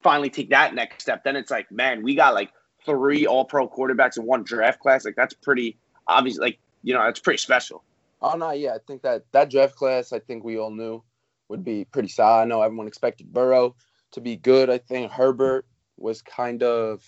finally 0.04 0.30
take 0.30 0.50
that 0.50 0.76
next 0.76 1.04
step, 1.04 1.24
then 1.24 1.36
it's 1.36 1.52
like, 1.52 1.72
man, 1.72 2.04
we 2.04 2.16
got 2.16 2.34
like 2.34 2.52
three 2.86 3.26
all 3.26 3.46
pro 3.46 3.70
quarterbacks 3.70 4.18
in 4.18 4.26
one 4.26 4.44
draft 4.44 4.80
class. 4.80 5.06
Like, 5.06 5.16
that's 5.16 5.34
pretty 5.34 5.78
obvious. 6.08 6.38
Like, 6.38 6.60
you 6.84 6.94
know, 6.94 7.06
it's 7.08 7.20
pretty 7.20 7.38
special. 7.38 7.84
Oh, 8.22 8.38
no, 8.38 8.52
yeah. 8.52 8.76
I 8.76 8.80
think 8.86 9.02
that 9.02 9.24
that 9.32 9.50
draft 9.50 9.76
class, 9.76 10.14
I 10.14 10.20
think 10.20 10.44
we 10.44 10.58
all 10.58 10.72
knew 10.72 11.04
would 11.50 11.64
be 11.64 11.86
pretty 11.86 12.08
solid. 12.08 12.44
I 12.44 12.46
know 12.46 12.62
everyone 12.62 12.88
expected 12.88 13.34
Burrow 13.34 13.76
to 14.12 14.22
be 14.22 14.36
good. 14.36 14.70
I 14.70 14.78
think 14.78 15.12
Herbert 15.12 15.66
was 15.98 16.22
kind 16.22 16.64
of 16.64 17.04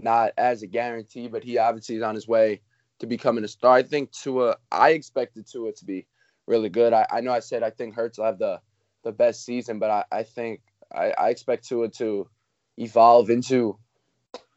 not 0.00 0.32
as 0.36 0.62
a 0.62 0.66
guarantee, 0.66 1.28
but 1.28 1.44
he 1.44 1.58
obviously 1.58 1.96
is 1.96 2.02
on 2.02 2.14
his 2.14 2.26
way 2.26 2.60
to 2.98 3.06
becoming 3.06 3.44
a 3.44 3.48
star. 3.48 3.72
I 3.72 3.82
think 3.82 4.12
Tua, 4.12 4.56
I 4.70 4.90
expected 4.90 5.46
Tua 5.46 5.72
to 5.72 5.84
be 5.84 6.06
really 6.46 6.68
good. 6.68 6.92
I, 6.92 7.06
I 7.10 7.20
know 7.20 7.32
I 7.32 7.40
said 7.40 7.62
I 7.62 7.70
think 7.70 7.94
Hurts 7.94 8.18
will 8.18 8.26
have 8.26 8.38
the, 8.38 8.60
the 9.04 9.12
best 9.12 9.44
season, 9.44 9.78
but 9.78 9.90
I, 9.90 10.04
I 10.10 10.22
think 10.22 10.60
I, 10.94 11.12
I 11.18 11.30
expect 11.30 11.68
Tua 11.68 11.88
to 11.90 12.28
evolve 12.78 13.30
into 13.30 13.78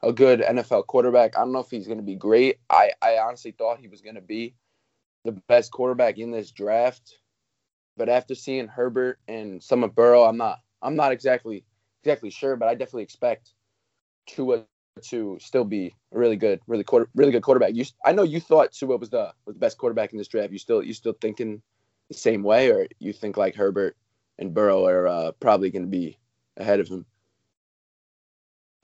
a 0.06 0.14
good 0.14 0.40
NFL 0.40 0.86
quarterback. 0.86 1.36
I 1.36 1.42
don't 1.42 1.52
know 1.52 1.60
if 1.60 1.70
he's 1.70 1.88
going 1.88 1.98
to 1.98 2.04
be 2.04 2.16
great. 2.16 2.60
I, 2.70 2.92
I 3.02 3.18
honestly 3.18 3.52
thought 3.52 3.80
he 3.80 3.88
was 3.88 4.02
going 4.02 4.16
to 4.16 4.22
be 4.22 4.54
the 5.26 5.32
best 5.32 5.72
quarterback 5.72 6.20
in 6.20 6.32
this 6.32 6.52
draft. 6.52 7.18
But 7.98 8.08
after 8.08 8.36
seeing 8.36 8.68
Herbert 8.68 9.20
and 9.28 9.62
some 9.64 9.84
of 9.84 9.96
Burrow, 9.96 10.24
I'm 10.24 10.38
not 10.38 10.60
I'm 10.82 10.96
not 10.96 11.12
exactly 11.12 11.66
exactly 12.04 12.30
sure, 12.30 12.56
but 12.56 12.70
I 12.70 12.76
definitely 12.76 13.04
expect 13.04 13.54
Tua 14.28 14.66
to 15.02 15.38
still 15.42 15.66
be 15.66 15.96
a 16.14 16.18
really 16.18 16.36
good, 16.36 16.60
really 16.68 16.84
quarter, 16.84 17.10
really 17.16 17.32
good 17.32 17.42
quarterback. 17.42 17.74
You, 17.74 17.86
I 18.06 18.12
know 18.12 18.24
you 18.24 18.40
thought 18.40 18.74
Tua 18.74 18.98
was 18.98 19.10
the 19.10 19.34
was 19.46 19.56
the 19.56 19.60
best 19.60 19.78
quarterback 19.78 20.12
in 20.12 20.18
this 20.18 20.28
draft. 20.28 20.52
You 20.52 20.60
still 20.60 20.84
you 20.84 20.94
still 20.94 21.16
thinking 21.20 21.62
the 22.10 22.16
same 22.16 22.44
way, 22.44 22.70
or 22.70 22.88
you 23.00 23.12
think 23.12 23.38
like 23.38 23.56
Herbert 23.56 23.98
and 24.38 24.54
Burrow 24.54 24.86
are 24.86 25.08
uh, 25.08 25.32
probably 25.40 25.72
going 25.72 25.84
to 25.86 25.90
be 25.90 26.20
ahead 26.58 26.80
of 26.80 26.90
him? 26.90 27.06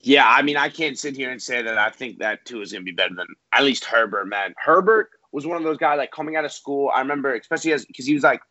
Yeah, 0.04 0.28
I 0.28 0.41
mean, 0.41 0.58
I 0.58 0.70
can't 0.70 0.97
sit 0.97 1.16
here 1.16 1.32
and 1.32 1.41
say 1.41 1.62
that 1.62 1.78
I 1.78 1.89
think 1.89 2.20
that 2.20 2.43
Tua 2.45 2.62
is 2.62 2.72
going 2.72 2.82
to 2.82 2.86
be 2.86 2.95
better 2.95 3.14
than 3.16 3.28
at 3.54 3.64
least 3.64 3.86
Herbert. 3.86 4.26
Man, 4.26 4.56
Herbert 4.58 5.12
was 5.32 5.45
one 5.45 5.58
of 5.58 5.64
those 5.64 5.78
guys 5.78 5.97
like 5.97 6.12
coming 6.12 6.36
out 6.36 6.45
of 6.45 6.52
school. 6.52 6.91
I 6.93 6.99
remember, 6.99 7.36
especially 7.36 7.74
as 7.74 7.86
because 7.86 8.06
he 8.06 8.14
was 8.14 8.24
like 8.24 8.41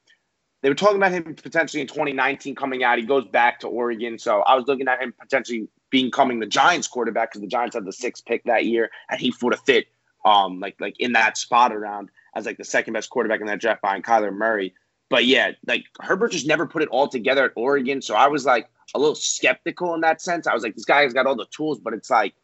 they 0.62 0.68
were 0.68 0.74
talking 0.74 0.96
about 0.96 1.12
him 1.12 1.34
potentially 1.34 1.80
in 1.80 1.86
2019 1.86 2.54
coming 2.54 2.84
out. 2.84 2.98
He 2.98 3.04
goes 3.04 3.26
back 3.26 3.60
to 3.60 3.68
Oregon. 3.68 4.18
So 4.18 4.40
I 4.42 4.54
was 4.54 4.66
looking 4.66 4.88
at 4.88 5.00
him 5.00 5.14
potentially 5.18 5.68
becoming 5.90 6.38
the 6.38 6.46
Giants 6.46 6.86
quarterback 6.86 7.30
because 7.30 7.40
the 7.40 7.48
Giants 7.48 7.74
had 7.74 7.84
the 7.84 7.92
sixth 7.92 8.24
pick 8.24 8.44
that 8.44 8.66
year, 8.66 8.90
and 9.10 9.20
he 9.20 9.34
would 9.42 9.54
have 9.54 9.64
fit 9.64 9.86
um 10.24 10.60
like 10.60 10.76
like 10.80 10.94
in 10.98 11.12
that 11.12 11.38
spot 11.38 11.72
around 11.72 12.10
as 12.34 12.44
like 12.46 12.58
the 12.58 12.64
second 12.64 12.92
best 12.92 13.10
quarterback 13.10 13.40
in 13.40 13.46
that 13.46 13.60
draft 13.60 13.82
behind 13.82 14.04
Kyler 14.04 14.32
Murray. 14.32 14.74
But 15.10 15.26
yeah, 15.26 15.52
like 15.66 15.84
Herbert 16.00 16.32
just 16.32 16.46
never 16.46 16.66
put 16.66 16.82
it 16.82 16.88
all 16.88 17.08
together 17.08 17.44
at 17.44 17.52
Oregon. 17.56 18.00
So 18.00 18.14
I 18.14 18.28
was 18.28 18.46
like 18.46 18.68
a 18.94 18.98
little 18.98 19.16
skeptical 19.16 19.92
in 19.94 20.00
that 20.00 20.22
sense. 20.22 20.46
I 20.46 20.54
was 20.54 20.62
like, 20.62 20.76
this 20.76 20.84
guy 20.84 21.02
has 21.02 21.12
got 21.12 21.26
all 21.26 21.36
the 21.36 21.46
tools, 21.46 21.80
but 21.80 21.92
it's 21.92 22.10
like, 22.10 22.34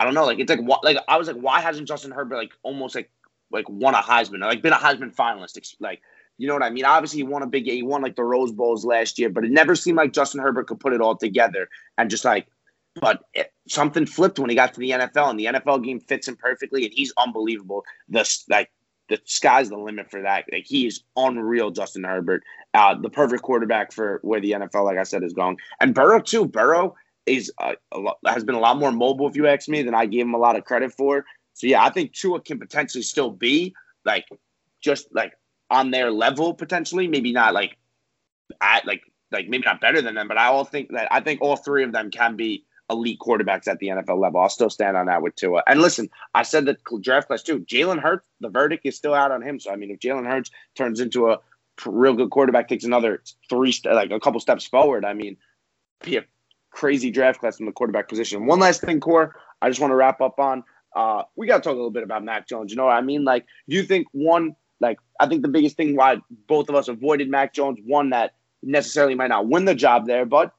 I 0.00 0.04
don't 0.04 0.14
know. 0.14 0.26
Like 0.26 0.40
it's 0.40 0.50
like 0.50 0.60
what 0.60 0.84
like 0.84 0.98
I 1.08 1.16
was 1.16 1.28
like, 1.28 1.36
why 1.36 1.60
hasn't 1.60 1.88
Justin 1.88 2.10
Herbert 2.10 2.36
like 2.36 2.52
almost 2.64 2.96
like 2.96 3.08
like 3.52 3.68
won 3.68 3.94
a 3.94 4.02
Heisman, 4.02 4.40
like 4.40 4.60
been 4.60 4.72
a 4.72 4.76
Heisman 4.76 5.14
finalist? 5.14 5.76
Like 5.78 6.02
you 6.38 6.48
know 6.48 6.54
what 6.54 6.64
I 6.64 6.70
mean? 6.70 6.84
Obviously, 6.84 7.18
he 7.18 7.22
won 7.22 7.42
a 7.42 7.46
big. 7.46 7.66
He 7.66 7.84
won 7.84 8.02
like 8.02 8.16
the 8.16 8.24
Rose 8.24 8.50
Bowls 8.50 8.84
last 8.84 9.16
year, 9.18 9.28
but 9.28 9.44
it 9.44 9.52
never 9.52 9.76
seemed 9.76 9.96
like 9.96 10.12
Justin 10.12 10.40
Herbert 10.40 10.66
could 10.66 10.80
put 10.80 10.92
it 10.92 11.00
all 11.00 11.16
together. 11.16 11.68
And 11.98 12.10
just 12.10 12.24
like, 12.24 12.48
but 13.00 13.22
it, 13.32 13.52
something 13.68 14.06
flipped 14.06 14.40
when 14.40 14.50
he 14.50 14.56
got 14.56 14.74
to 14.74 14.80
the 14.80 14.90
NFL, 14.90 15.30
and 15.30 15.38
the 15.38 15.44
NFL 15.44 15.84
game 15.84 16.00
fits 16.00 16.26
him 16.26 16.34
perfectly, 16.34 16.84
and 16.84 16.92
he's 16.92 17.12
unbelievable. 17.16 17.84
The 18.08 18.28
like 18.48 18.72
the 19.12 19.20
sky's 19.26 19.68
the 19.68 19.76
limit 19.76 20.10
for 20.10 20.22
that. 20.22 20.46
Like 20.50 20.64
he 20.66 20.86
is 20.86 21.02
unreal, 21.16 21.70
Justin 21.70 22.02
Herbert. 22.02 22.42
Uh, 22.72 22.94
the 22.94 23.10
perfect 23.10 23.42
quarterback 23.42 23.92
for 23.92 24.20
where 24.22 24.40
the 24.40 24.52
NFL, 24.52 24.86
like 24.86 24.96
I 24.96 25.02
said, 25.02 25.22
is 25.22 25.34
going. 25.34 25.58
And 25.80 25.94
Burrow 25.94 26.18
too. 26.18 26.46
Burrow 26.46 26.96
is 27.26 27.52
uh, 27.58 27.74
has 28.26 28.42
been 28.42 28.54
a 28.54 28.60
lot 28.60 28.78
more 28.78 28.90
mobile, 28.90 29.28
if 29.28 29.36
you 29.36 29.46
ask 29.46 29.68
me, 29.68 29.82
than 29.82 29.94
I 29.94 30.06
gave 30.06 30.22
him 30.22 30.32
a 30.32 30.38
lot 30.38 30.56
of 30.56 30.64
credit 30.64 30.92
for. 30.94 31.26
So 31.52 31.66
yeah, 31.66 31.84
I 31.84 31.90
think 31.90 32.14
Tua 32.14 32.40
can 32.40 32.58
potentially 32.58 33.02
still 33.02 33.30
be 33.30 33.74
like 34.06 34.24
just 34.80 35.08
like 35.14 35.34
on 35.68 35.90
their 35.90 36.10
level 36.10 36.54
potentially. 36.54 37.06
Maybe 37.06 37.32
not 37.32 37.52
like 37.52 37.76
at 38.62 38.86
like 38.86 39.02
like 39.30 39.46
maybe 39.46 39.64
not 39.66 39.82
better 39.82 40.00
than 40.00 40.14
them, 40.14 40.26
but 40.26 40.38
I 40.38 40.46
all 40.46 40.64
think 40.64 40.90
that 40.92 41.08
I 41.10 41.20
think 41.20 41.42
all 41.42 41.56
three 41.56 41.84
of 41.84 41.92
them 41.92 42.10
can 42.10 42.34
be 42.34 42.64
elite 42.92 43.18
quarterbacks 43.20 43.68
at 43.68 43.78
the 43.78 43.88
NFL 43.88 44.18
level. 44.18 44.40
I'll 44.40 44.48
still 44.48 44.70
stand 44.70 44.96
on 44.96 45.06
that 45.06 45.22
with 45.22 45.34
Tua. 45.34 45.62
And 45.66 45.80
listen, 45.80 46.08
I 46.34 46.42
said 46.42 46.64
the 46.64 46.76
draft 47.00 47.26
class 47.26 47.42
too. 47.42 47.60
Jalen 47.60 48.00
Hurts, 48.00 48.24
the 48.40 48.48
verdict 48.48 48.86
is 48.86 48.96
still 48.96 49.14
out 49.14 49.32
on 49.32 49.42
him. 49.42 49.58
So 49.58 49.72
I 49.72 49.76
mean, 49.76 49.90
if 49.90 49.98
Jalen 49.98 50.26
Hurts 50.26 50.50
turns 50.76 51.00
into 51.00 51.30
a 51.30 51.38
real 51.86 52.14
good 52.14 52.30
quarterback, 52.30 52.68
takes 52.68 52.84
another 52.84 53.22
three 53.48 53.74
like 53.84 54.10
a 54.10 54.20
couple 54.20 54.40
steps 54.40 54.66
forward, 54.66 55.04
I 55.04 55.14
mean, 55.14 55.36
be 56.04 56.16
a 56.16 56.24
crazy 56.70 57.10
draft 57.10 57.40
class 57.40 57.56
from 57.56 57.66
the 57.66 57.72
quarterback 57.72 58.08
position. 58.08 58.46
One 58.46 58.60
last 58.60 58.80
thing, 58.80 59.00
Core, 59.00 59.34
I 59.60 59.68
just 59.68 59.80
want 59.80 59.90
to 59.90 59.96
wrap 59.96 60.20
up 60.20 60.38
on. 60.38 60.64
Uh, 60.94 61.22
we 61.36 61.46
got 61.46 61.58
to 61.58 61.62
talk 61.62 61.72
a 61.72 61.76
little 61.76 61.90
bit 61.90 62.02
about 62.02 62.24
Mac 62.24 62.48
Jones. 62.48 62.70
You 62.70 62.76
know 62.76 62.84
what 62.84 62.96
I 62.96 63.00
mean? 63.00 63.24
Like, 63.24 63.46
do 63.68 63.76
you 63.76 63.82
think 63.82 64.06
one, 64.12 64.54
like, 64.80 64.98
I 65.20 65.26
think 65.26 65.42
the 65.42 65.48
biggest 65.48 65.76
thing 65.76 65.96
why 65.96 66.18
both 66.48 66.68
of 66.68 66.74
us 66.74 66.88
avoided 66.88 67.30
Mac 67.30 67.54
Jones, 67.54 67.78
one 67.84 68.10
that 68.10 68.34
necessarily 68.62 69.14
might 69.14 69.28
not 69.28 69.48
win 69.48 69.64
the 69.64 69.74
job 69.74 70.06
there, 70.06 70.26
but 70.26 70.52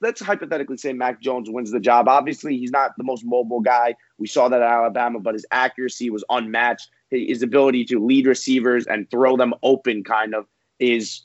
let's 0.00 0.20
hypothetically 0.20 0.76
say 0.76 0.92
Mac 0.92 1.20
Jones 1.20 1.48
wins 1.50 1.70
the 1.70 1.80
job, 1.80 2.08
obviously 2.08 2.56
he's 2.56 2.70
not 2.70 2.92
the 2.96 3.04
most 3.04 3.24
mobile 3.24 3.60
guy. 3.60 3.94
We 4.18 4.26
saw 4.26 4.48
that 4.48 4.62
at 4.62 4.68
Alabama, 4.68 5.20
but 5.20 5.34
his 5.34 5.46
accuracy 5.50 6.10
was 6.10 6.24
unmatched. 6.30 6.88
His 7.10 7.42
ability 7.42 7.84
to 7.86 8.04
lead 8.04 8.26
receivers 8.26 8.86
and 8.86 9.10
throw 9.10 9.36
them 9.36 9.54
open 9.62 10.04
kind 10.04 10.34
of 10.34 10.46
is 10.78 11.22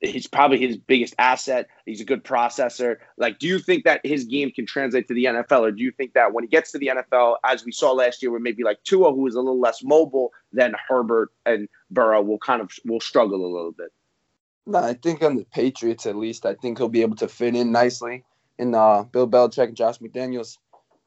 he's 0.00 0.26
probably 0.26 0.58
his 0.58 0.76
biggest 0.76 1.14
asset. 1.18 1.68
He's 1.86 2.00
a 2.00 2.04
good 2.04 2.24
processor. 2.24 2.96
Like, 3.16 3.38
do 3.38 3.46
you 3.46 3.58
think 3.58 3.84
that 3.84 4.00
his 4.04 4.24
game 4.24 4.50
can 4.50 4.66
translate 4.66 5.08
to 5.08 5.14
the 5.14 5.24
NFL, 5.26 5.60
or 5.60 5.72
do 5.72 5.82
you 5.82 5.92
think 5.92 6.14
that 6.14 6.32
when 6.32 6.44
he 6.44 6.48
gets 6.48 6.72
to 6.72 6.78
the 6.78 6.88
NFL, 6.88 7.36
as 7.44 7.64
we 7.64 7.72
saw 7.72 7.92
last 7.92 8.22
year, 8.22 8.30
where 8.30 8.40
maybe 8.40 8.64
like 8.64 8.82
Tua, 8.84 9.12
who 9.12 9.26
is 9.26 9.34
a 9.34 9.40
little 9.40 9.60
less 9.60 9.82
mobile 9.82 10.32
than 10.52 10.74
Herbert 10.88 11.30
and 11.46 11.68
Burrow, 11.90 12.22
will 12.22 12.38
kind 12.38 12.60
of 12.60 12.70
will 12.84 13.00
struggle 13.00 13.44
a 13.44 13.52
little 13.54 13.72
bit? 13.72 13.92
No, 14.66 14.78
I 14.78 14.94
think 14.94 15.22
on 15.22 15.36
the 15.36 15.44
Patriots 15.44 16.06
at 16.06 16.16
least, 16.16 16.46
I 16.46 16.54
think 16.54 16.78
he'll 16.78 16.88
be 16.88 17.02
able 17.02 17.16
to 17.16 17.28
fit 17.28 17.56
in 17.56 17.72
nicely 17.72 18.24
in 18.58 18.74
uh, 18.74 19.04
Bill 19.04 19.28
Belichick 19.28 19.68
and 19.68 19.76
Josh 19.76 19.98
McDaniels 19.98 20.58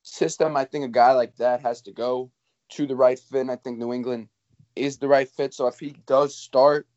system. 0.02 0.58
I 0.58 0.66
think 0.66 0.86
a 0.86 0.90
guy 0.90 1.14
like 1.14 1.36
that 1.38 1.62
has 1.62 1.82
to 1.84 1.92
go 1.92 2.32
to 2.70 2.88
the 2.88 2.96
right 2.96 3.20
fit. 3.20 3.42
And 3.42 3.52
I 3.52 3.56
think 3.56 3.78
New 3.78 3.94
England 3.94 4.28
is 4.76 4.98
the 4.98 5.08
right 5.08 5.30
fit. 5.30 5.54
So 5.54 5.68
if 5.68 5.80
he 5.80 5.96
does 6.06 6.36
start 6.36 6.88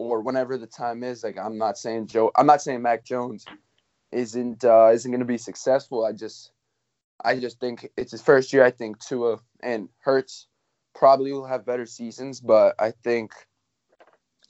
or 0.00 0.22
whenever 0.22 0.56
the 0.56 0.66
time 0.66 1.04
is. 1.04 1.22
Like 1.22 1.38
I'm 1.38 1.58
not 1.58 1.76
saying 1.76 2.06
Joe, 2.06 2.32
I'm 2.34 2.46
not 2.46 2.62
saying 2.62 2.80
Mac 2.82 3.04
Jones 3.04 3.44
isn't 4.10 4.64
uh, 4.64 4.90
isn't 4.92 5.10
going 5.10 5.20
to 5.20 5.26
be 5.26 5.38
successful. 5.38 6.04
I 6.04 6.12
just 6.12 6.52
I 7.22 7.38
just 7.38 7.60
think 7.60 7.90
it's 7.96 8.12
his 8.12 8.22
first 8.22 8.52
year. 8.52 8.64
I 8.64 8.70
think 8.70 8.98
Tua 8.98 9.40
and 9.62 9.90
Hurts 9.98 10.46
probably 10.94 11.32
will 11.32 11.44
have 11.44 11.66
better 11.66 11.86
seasons, 11.86 12.40
but 12.40 12.74
I 12.78 12.92
think 13.04 13.32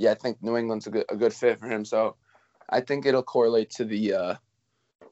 yeah, 0.01 0.12
I 0.12 0.14
think 0.14 0.42
New 0.42 0.57
England's 0.57 0.86
a 0.86 0.90
good 0.90 1.05
a 1.11 1.16
good 1.16 1.34
fit 1.34 1.61
for 1.61 1.68
him. 1.68 1.84
So 1.84 2.16
I 2.70 2.80
think 2.80 3.05
it'll 3.05 3.22
correlate 3.22 3.70
to 3.72 3.84
the 3.84 4.14
uh, 4.14 4.34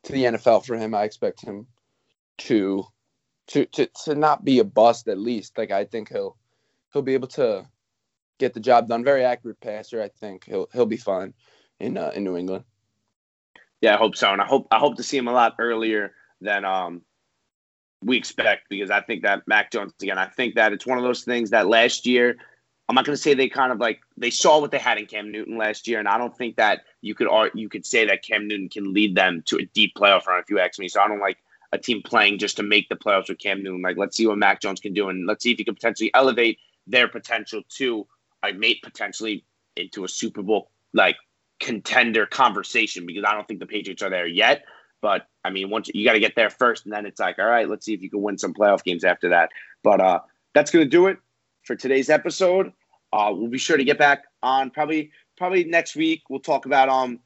to 0.05 0.13
the 0.13 0.25
NFL 0.25 0.65
for 0.65 0.77
him. 0.77 0.95
I 0.95 1.05
expect 1.05 1.43
him 1.43 1.67
to 2.39 2.87
to 3.49 3.67
to 3.67 3.87
to 4.05 4.15
not 4.15 4.45
be 4.45 4.61
a 4.61 4.65
bust 4.65 5.07
at 5.09 5.19
least. 5.19 5.59
Like 5.59 5.71
I 5.71 5.85
think 5.85 6.09
he'll 6.09 6.37
he'll 6.93 7.03
be 7.03 7.13
able 7.13 7.29
to 7.29 7.67
get 8.39 8.55
the 8.55 8.61
job 8.61 8.89
done. 8.89 9.05
Very 9.05 9.25
accurate 9.25 9.61
passer. 9.61 10.03
I 10.03 10.09
think 10.09 10.45
he'll 10.47 10.69
he'll 10.73 10.87
be 10.87 10.97
fine 10.97 11.35
in 11.79 11.99
uh, 11.99 12.13
in 12.15 12.25
New 12.25 12.39
England. 12.39 12.65
Yeah, 13.83 13.95
I 13.95 13.99
hope 13.99 14.17
so, 14.17 14.33
and 14.33 14.41
I 14.41 14.47
hope 14.47 14.69
I 14.71 14.79
hope 14.79 14.97
to 14.97 15.03
see 15.03 15.19
him 15.19 15.29
a 15.29 15.33
lot 15.33 15.57
earlier 15.59 16.15
than 16.41 16.65
um 16.65 17.03
we 18.03 18.17
expect 18.17 18.71
because 18.71 18.91
I 18.91 19.03
think 19.03 19.23
that 19.25 19.47
Mac 19.47 19.71
Jones 19.71 19.93
again. 20.01 20.19
I 20.19 20.29
think 20.29 20.55
that 20.55 20.73
it's 20.73 20.87
one 20.87 20.97
of 20.97 21.05
those 21.05 21.25
things 21.25 21.51
that 21.51 21.69
last 21.69 22.07
year. 22.07 22.39
I'm 22.89 22.95
not 22.95 23.05
going 23.05 23.17
to 23.17 23.23
say 23.23 23.35
they 23.35 23.49
kind 23.49 23.71
of 23.71 23.79
like 23.79 24.01
they 24.17 24.31
saw 24.31 24.61
what 24.61 24.71
they 24.71 24.79
had 24.79 24.97
in 24.97 25.07
Cam 25.07 25.31
Newton 25.31 25.59
last 25.59 25.87
year, 25.87 25.99
and 25.99 26.09
I 26.09 26.17
don't 26.17 26.37
think 26.37 26.57
that 26.57 26.83
you 27.03 27.15
could 27.15 27.29
you 27.55 27.69
could 27.69 27.85
say 27.85 28.07
that 28.07 28.23
Cam 28.23 28.49
Newton 28.49 28.69
can 28.69 28.95
lead 28.95 29.15
them 29.15 29.43
to 29.47 29.57
a 29.59 29.67
deep 29.67 29.95
playoff 29.95 30.27
run 30.27 30.41
if 30.41 30.49
you 30.49 30.59
ask 30.59 30.79
me. 30.79 30.89
So 30.89 31.01
I 31.01 31.09
don't 31.09 31.21
like 31.21 31.39
a 31.73 31.79
team 31.79 32.03
playing 32.03 32.39
just 32.39 32.57
to 32.57 32.63
make 32.63 32.89
the 32.89 32.97
playoffs 32.97 33.29
with 33.29 33.39
Cam 33.39 33.63
Newton. 33.63 33.83
Like 33.83 33.99
let's 33.99 34.17
see 34.17 34.27
what 34.27 34.39
Mac 34.39 34.63
Jones 34.63 34.81
can 34.81 34.95
do, 34.95 35.11
and 35.11 35.27
let's 35.27 35.43
see 35.43 35.53
if 35.53 35.59
he 35.59 35.65
can 35.65 35.75
potentially 35.75 36.11
elevate 36.15 36.59
their 36.87 37.09
potential 37.09 37.63
to 37.77 38.07
I 38.43 38.53
made 38.53 38.79
potentially 38.83 39.45
into 39.77 40.05
a 40.05 40.09
Super 40.09 40.43
Bowl 40.43 40.71
like 40.95 41.17
contender 41.61 42.25
conversation 42.25 43.05
because 43.05 43.25
I 43.27 43.35
don't 43.35 43.47
think 43.47 43.61
the 43.61 43.67
Patriots 43.67 44.03
are 44.03 44.11
there 44.11 44.27
yet. 44.27 44.65
But 45.03 45.29
I 45.45 45.51
mean, 45.51 45.69
once 45.69 45.91
you 45.93 46.05
got 46.05 46.15
to 46.15 46.21
get 46.21 46.35
there 46.37 46.51
first, 46.51 46.85
and 46.85 46.93
then 46.93 47.07
it's 47.07 47.21
like, 47.21 47.39
all 47.39 47.47
right, 47.47 47.69
let's 47.69 47.85
see 47.85 47.95
if 47.95 48.03
you 48.03 48.11
can 48.11 48.23
win 48.23 48.39
some 48.39 48.55
playoff 48.55 48.83
games 48.83 49.05
after 49.05 49.29
that. 49.29 49.51
But 49.83 50.01
uh, 50.01 50.21
that's 50.55 50.71
gonna 50.71 50.87
do 50.87 51.07
it 51.07 51.19
for 51.65 51.77
today's 51.77 52.11
episode. 52.11 52.73
Uh, 53.13 53.33
we'll 53.35 53.49
be 53.49 53.59
sure 53.59 53.77
to 53.77 53.85
get 53.85 53.99
back 53.99 54.25
on 54.43 54.71
probably 54.71 55.11
probably 55.37 55.65
next 55.65 55.97
week. 55.97 56.23
We'll 56.29 56.41
talk 56.41 56.67
about 56.67 56.89
um 56.89 57.21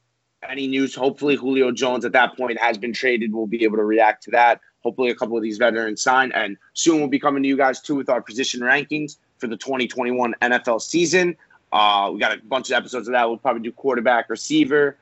any 0.48 0.66
news. 0.66 0.94
Hopefully, 0.94 1.36
Julio 1.36 1.70
Jones 1.72 2.04
at 2.04 2.12
that 2.12 2.36
point 2.36 2.58
has 2.60 2.78
been 2.78 2.92
traded. 2.92 3.32
We'll 3.32 3.46
be 3.46 3.64
able 3.64 3.76
to 3.76 3.84
react 3.84 4.24
to 4.24 4.30
that. 4.32 4.60
Hopefully, 4.82 5.10
a 5.10 5.14
couple 5.14 5.36
of 5.36 5.42
these 5.42 5.58
veterans 5.58 6.02
sign, 6.02 6.32
and 6.32 6.56
soon 6.74 6.98
we'll 6.98 7.08
be 7.08 7.20
coming 7.20 7.42
to 7.42 7.48
you 7.48 7.56
guys 7.56 7.80
too 7.80 7.94
with 7.94 8.08
our 8.08 8.20
position 8.20 8.60
rankings 8.60 9.16
for 9.38 9.46
the 9.46 9.56
2021 9.56 10.34
NFL 10.42 10.80
season. 10.80 11.36
Uh, 11.72 12.10
we 12.12 12.20
got 12.20 12.36
a 12.36 12.42
bunch 12.44 12.70
of 12.70 12.76
episodes 12.76 13.08
of 13.08 13.12
that. 13.12 13.28
We'll 13.28 13.38
probably 13.38 13.62
do 13.62 13.72
quarterback, 13.72 14.28
receiver, 14.28 14.96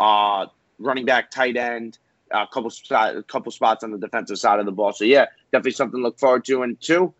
uh, 0.00 0.46
running 0.78 1.04
back, 1.04 1.30
tight 1.30 1.56
end, 1.56 1.98
a 2.30 2.46
couple 2.46 2.72
a 2.90 3.22
couple 3.22 3.52
spots 3.52 3.84
on 3.84 3.90
the 3.90 3.98
defensive 3.98 4.38
side 4.38 4.58
of 4.58 4.66
the 4.66 4.72
ball. 4.72 4.92
So 4.92 5.04
yeah, 5.04 5.26
definitely 5.52 5.72
something 5.72 6.00
to 6.00 6.02
look 6.02 6.18
forward 6.18 6.44
to. 6.46 6.62
And 6.62 6.80
two, 6.80 7.12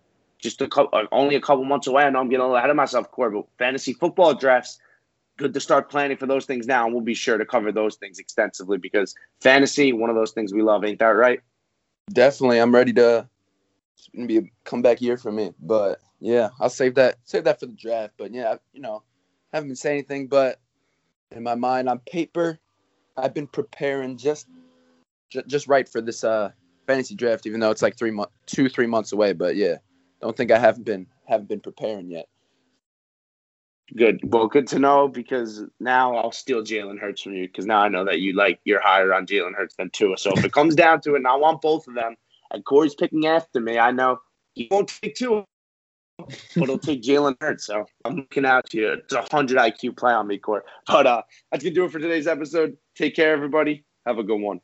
just 0.45 0.61
a 0.61 0.69
couple, 0.69 0.97
uh, 0.97 1.07
only 1.11 1.35
a 1.35 1.41
couple 1.41 1.65
months 1.65 1.87
away. 1.87 2.05
I 2.05 2.11
know 2.11 2.21
I'm 2.21 2.29
getting 2.29 2.43
a 2.43 2.45
little 2.45 2.57
ahead 2.57 2.71
of 2.71 2.77
myself, 2.77 3.11
Corey, 3.11 3.33
but 3.33 3.47
fantasy 3.59 3.95
football 3.95 4.35
drafts. 4.35 4.79
Good 5.37 5.55
to 5.55 5.61
start 5.61 5.91
planning 5.91 6.19
for 6.19 6.27
those 6.27 6.45
things 6.45 6.67
now, 6.69 6.85
and 6.85 6.95
we'll 6.95 7.03
be 7.03 7.15
sure 7.15 7.39
to 7.39 7.47
cover 7.47 7.73
those 7.73 7.97
things 7.97 8.21
extensively 8.21 8.79
because 8.79 9.17
fantasy, 9.41 9.93
one 9.93 10.11
of 10.11 10.15
those 10.15 10.31
things 10.31 10.53
we 10.53 10.63
love, 10.63 10.85
ain't 10.85 11.01
that 11.01 11.07
right? 11.07 11.41
Definitely, 12.13 12.61
I'm 12.61 12.73
ready 12.73 12.93
to. 12.93 13.29
It's 13.97 14.09
gonna 14.15 14.27
be 14.27 14.39
a 14.39 14.43
comeback 14.65 15.01
year 15.01 15.17
for 15.17 15.33
me, 15.33 15.53
but 15.59 15.99
yeah, 16.21 16.51
I'll 16.61 16.71
save 16.71 16.95
that 16.97 17.17
save 17.25 17.45
that 17.45 17.59
for 17.59 17.67
the 17.67 17.73
draft. 17.73 18.15
But 18.17 18.33
yeah, 18.33 18.57
you 18.73 18.81
know, 18.81 19.03
haven't 19.53 19.71
been 19.71 19.77
saying 19.77 19.99
anything, 19.99 20.29
but 20.29 20.61
in 21.33 21.43
my 21.43 21.55
mind, 21.55 21.89
on 21.89 21.99
paper, 22.01 22.61
I've 23.17 23.35
been 23.35 23.47
preparing 23.47 24.19
just 24.19 24.47
just 25.31 25.67
right 25.67 25.89
for 25.89 26.01
this 26.01 26.23
uh 26.23 26.53
fantasy 26.87 27.15
draft, 27.15 27.47
even 27.47 27.61
though 27.61 27.71
it's 27.71 27.83
like 27.83 27.97
three 27.97 28.11
months, 28.11 28.33
two 28.47 28.69
three 28.69 28.87
months 28.87 29.13
away. 29.13 29.33
But 29.33 29.57
yeah, 29.57 29.77
don't 30.25 30.37
think 30.37 30.51
I 30.51 30.59
haven't 30.59 30.85
been 30.85 31.07
haven't 31.27 31.49
been 31.49 31.61
preparing 31.61 32.11
yet. 32.11 32.27
Good. 33.95 34.21
Well, 34.25 34.47
good 34.47 34.67
to 34.69 34.79
know 34.79 35.09
because 35.09 35.63
now 35.79 36.17
I'll 36.17 36.33
steal 36.33 36.63
Jalen 36.63 36.99
Hurts 36.99 37.23
from 37.23 37.35
you 37.35 37.47
because 37.47 37.67
now 37.67 37.81
I 37.81 37.89
know 37.89 38.05
that 38.07 38.21
you 38.21 38.35
like 38.35 38.59
you're 38.65 38.81
higher 38.81 39.13
on 39.13 39.27
Jalen 39.27 39.55
Hurts 39.55 39.77
than 39.77 39.91
Tua. 39.91 40.17
So 40.17 40.33
if 40.33 40.45
it 40.45 40.53
comes 40.53 40.75
down 40.75 41.03
to 41.03 41.15
it, 41.15 41.19
and 41.19 41.27
I 41.27 41.37
want 41.37 41.61
both 41.61 41.87
of 41.87 41.95
them, 41.95 42.17
and 42.51 42.65
Corey's 42.65 42.95
picking 42.95 43.27
after 43.27 43.61
me, 43.61 43.79
I 43.79 43.91
know 43.91 44.21
he 44.55 44.69
won't 44.71 44.89
take 44.89 45.15
Tua 45.15 45.45
but 46.19 46.69
he'll 46.69 46.79
take 46.79 47.03
Jalen 47.03 47.37
Hurts. 47.41 47.67
So 47.67 47.85
I'm 48.05 48.17
looking 48.17 48.47
out 48.47 48.71
to 48.71 48.79
you. 48.79 48.93
It's 48.93 49.13
a 49.13 49.27
hundred 49.31 49.59
IQ 49.59 49.97
play 49.97 50.13
on 50.13 50.27
me, 50.27 50.39
Corey. 50.39 50.63
But 50.87 51.07
uh, 51.07 51.23
that's 51.51 51.63
gonna 51.63 51.75
do 51.75 51.85
it 51.85 51.93
for 51.93 51.99
today's 51.99 52.27
episode. 52.27 52.77
Take 52.95 53.17
care, 53.17 53.33
everybody. 53.33 53.85
Have 54.07 54.19
a 54.19 54.23
good 54.23 54.41
one. 54.41 54.61